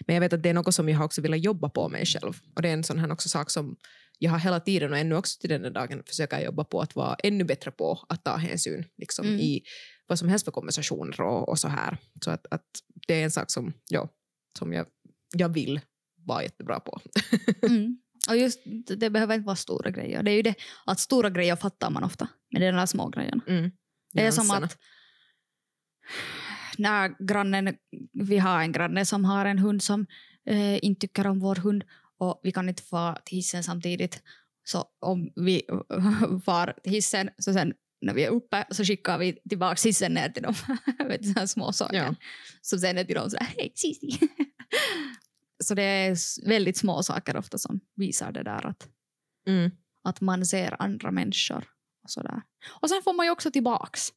Men 0.08 0.16
jag 0.16 0.22
vet 0.22 0.34
att 0.34 0.44
det 0.44 0.50
är 0.50 0.54
något 0.54 0.76
som 0.76 0.90
jag 0.90 0.98
har 0.98 1.06
också 1.06 1.22
velat 1.22 1.44
jobba 1.44 1.70
på 1.70 1.90
mig 1.90 2.06
själv. 2.06 2.34
Och 2.56 2.62
det 2.62 2.70
är 2.70 2.74
en 2.74 2.84
sån 2.84 3.00
här 3.00 3.12
också 3.12 3.30
sak 3.30 3.50
som 3.50 3.76
jag 4.20 4.32
har 4.32 4.40
hela 4.40 4.60
tiden 4.60 4.92
och 4.92 4.98
ännu 4.98 5.16
också 5.16 5.40
till 5.40 5.50
den 5.50 5.74
dagen 5.74 6.04
försöker 6.08 6.40
jobba 6.40 6.64
på 6.64 6.82
att 6.82 6.96
vara 6.96 7.16
ännu 7.24 7.44
bättre 7.44 7.72
på 7.72 8.06
att 8.10 8.24
ta 8.24 8.36
hänsyn 8.36 8.86
liksom, 8.98 9.28
mm. 9.28 9.40
i 9.40 9.62
vad 10.08 10.20
som 10.20 10.30
helst 10.30 10.46
för 10.46 10.52
konversationer 10.52 11.22
och, 11.22 11.50
och 11.50 11.60
så 11.60 11.68
här. 11.68 11.98
Så 12.26 12.32
att, 12.32 12.46
att 12.52 12.66
det 13.08 13.14
är 13.14 13.24
en 13.24 13.32
sak 13.32 13.52
som, 13.52 13.74
ja, 13.90 14.10
som 14.60 14.74
jag, 14.74 14.86
jag 15.34 15.50
vill 15.50 15.82
vara 16.26 16.44
jättebra 16.44 16.80
på. 16.80 17.02
mm. 17.68 17.98
Och 18.30 18.38
just 18.38 18.60
det 19.00 19.10
behöver 19.10 19.36
inte 19.36 19.46
vara 19.46 19.56
stora 19.56 19.92
grejer. 19.92 20.24
Det 20.24 20.32
är 20.32 20.36
ju 20.36 20.42
det 20.42 20.56
att 20.86 21.00
stora 21.00 21.30
grejer 21.30 21.56
fattar 21.56 21.90
man 21.90 22.04
ofta, 22.04 22.28
men 22.52 22.62
det 22.62 22.68
är 22.68 22.72
de 22.72 22.78
där 22.78 22.86
små 22.86 23.10
grejerna. 23.10 23.42
Mm. 23.48 23.72
Det 24.14 24.26
är 24.26 24.32
som 24.32 24.52
att 24.52 24.78
när 26.78 27.26
grannen, 27.28 27.76
vi 28.14 28.38
har 28.38 28.62
en 28.62 28.72
granne 28.72 29.06
som 29.06 29.26
har 29.26 29.46
en 29.46 29.60
hund 29.60 29.84
som 29.84 30.06
eh, 30.46 30.86
inte 30.86 31.02
tycker 31.02 31.28
om 31.28 31.40
vår 31.40 31.56
hund 31.56 31.84
och 32.18 32.40
vi 32.44 32.52
kan 32.52 32.70
inte 32.70 32.84
få 32.84 33.18
till 33.26 33.38
hissen 33.38 33.64
samtidigt. 33.64 34.24
Så 34.64 34.86
om 35.00 35.32
vi 35.36 35.62
far 36.46 36.74
till 36.84 36.92
hissen 36.92 37.30
så 37.38 37.54
sen 37.54 37.74
när 38.02 38.14
vi 38.14 38.24
är 38.24 38.30
uppe 38.30 38.66
så 38.72 38.84
skickar 38.84 39.18
vi 39.18 39.34
tillbaka 39.50 39.82
hissen 39.84 40.14
ner 40.14 40.30
till 40.30 40.44
dem. 40.44 40.56
vet 41.08 41.36
du, 41.36 41.48
små 41.48 41.72
saker. 41.72 41.98
Ja. 41.98 42.16
Så 42.62 42.78
sen 42.78 42.98
är 42.98 43.04
till 43.04 43.16
dem 43.16 43.30
sådär 43.30 43.48
hej 43.58 43.72
Cici. 43.76 44.20
Så 45.62 45.74
det 45.74 45.84
är 45.84 46.18
väldigt 46.48 46.78
små 46.78 47.04
saker 47.04 47.38
ofta 47.38 47.58
som 47.58 47.80
visar 47.96 48.32
det 48.32 48.44
där 48.44 48.66
att, 48.66 48.90
mm. 49.48 49.72
att 50.04 50.22
man 50.22 50.46
ser 50.46 50.82
andra 50.82 51.12
människor. 51.12 51.66
Och, 52.04 52.10
sådär. 52.10 52.42
och 52.82 52.90
sen 52.90 53.04
får 53.04 53.14
man 53.14 53.26
ju 53.26 53.32
också 53.32 53.52
tillbaks. 53.52 54.10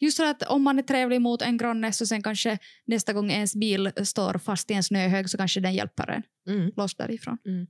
Just 0.00 0.16
så 0.16 0.24
att 0.24 0.42
om 0.42 0.62
man 0.62 0.78
är 0.78 0.82
trevlig 0.82 1.20
mot 1.20 1.42
en 1.42 1.56
granne 1.56 1.92
så 1.92 2.06
sen 2.06 2.22
kanske 2.22 2.58
nästa 2.84 3.12
gång 3.12 3.30
ens 3.30 3.54
bil 3.54 3.92
står 4.04 4.38
fast 4.38 4.70
i 4.70 4.74
en 4.74 4.82
snöhög 4.82 5.30
så 5.30 5.36
kanske 5.36 5.60
den 5.60 5.74
hjälper 5.74 6.10
en 6.10 6.22
mm. 6.54 6.72
loss 6.76 6.94
därifrån. 6.94 7.38
Mm. 7.44 7.66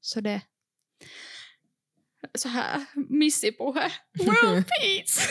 Så 0.00 0.20
det 0.20 0.40
så 2.34 2.48
här 2.48 2.84
missipuhe. 2.94 3.90
World 4.18 4.66
peace! 4.66 5.28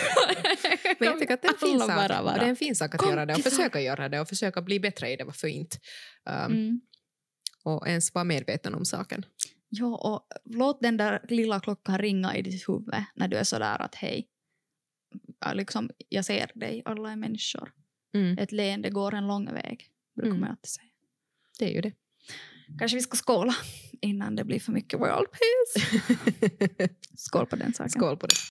Men 0.99 1.07
jag 1.07 1.19
tycker 1.19 1.33
att 1.33 1.41
det 1.41 1.47
är 1.47 1.53
en 1.53 1.57
fin 1.57 1.79
sak, 1.79 1.87
bara, 1.87 2.23
bara. 2.23 2.37
Det 2.37 2.45
är 2.45 2.49
en 2.49 2.55
fin 2.55 2.75
sak 2.75 2.95
att 2.95 3.09
göra 3.09 3.25
det 3.25 3.33
och 3.33 3.41
försöka 3.41 3.81
göra 3.81 4.09
det 4.09 4.19
och 4.19 4.29
försöka 4.29 4.61
bli 4.61 4.79
bättre 4.79 5.11
i 5.11 5.15
det, 5.15 5.23
varför 5.23 5.47
inte? 5.47 5.77
Um, 6.25 6.51
mm. 6.51 6.81
Och 7.63 7.87
ens 7.87 8.13
vara 8.13 8.23
medveten 8.23 8.75
om 8.75 8.85
saken. 8.85 9.25
Ja, 9.69 9.97
och 9.97 10.27
låt 10.45 10.81
den 10.81 10.97
där 10.97 11.25
lilla 11.29 11.59
klockan 11.59 11.97
ringa 11.97 12.35
i 12.35 12.41
ditt 12.41 12.69
huvud 12.69 12.93
när 13.15 13.27
du 13.27 13.37
är 13.37 13.43
sådär 13.43 13.81
att 13.81 13.95
hej, 13.95 14.27
liksom, 15.53 15.89
jag 16.09 16.25
ser 16.25 16.51
dig, 16.55 16.81
alla 16.85 17.11
är 17.11 17.15
människor. 17.15 17.71
Mm. 18.13 18.37
Ett 18.37 18.51
leende 18.51 18.89
går 18.89 19.13
en 19.13 19.27
lång 19.27 19.53
väg, 19.53 19.89
brukar 20.15 20.29
mm. 20.29 20.41
man 20.41 20.49
alltid 20.49 20.69
säga. 20.69 20.89
Det 21.59 21.65
är 21.65 21.71
ju 21.75 21.81
det. 21.81 21.93
Kanske 22.79 22.97
vi 22.97 23.01
ska 23.01 23.17
skåla 23.17 23.55
innan 24.01 24.35
det 24.35 24.43
blir 24.43 24.59
för 24.59 24.71
mycket 24.71 24.99
world 24.99 25.27
peace. 25.31 25.87
Skål 27.17 27.45
på 27.45 27.55
den 27.55 27.73
saken. 27.73 27.89
Skål 27.89 28.17
på 28.17 28.27
det. 28.27 28.35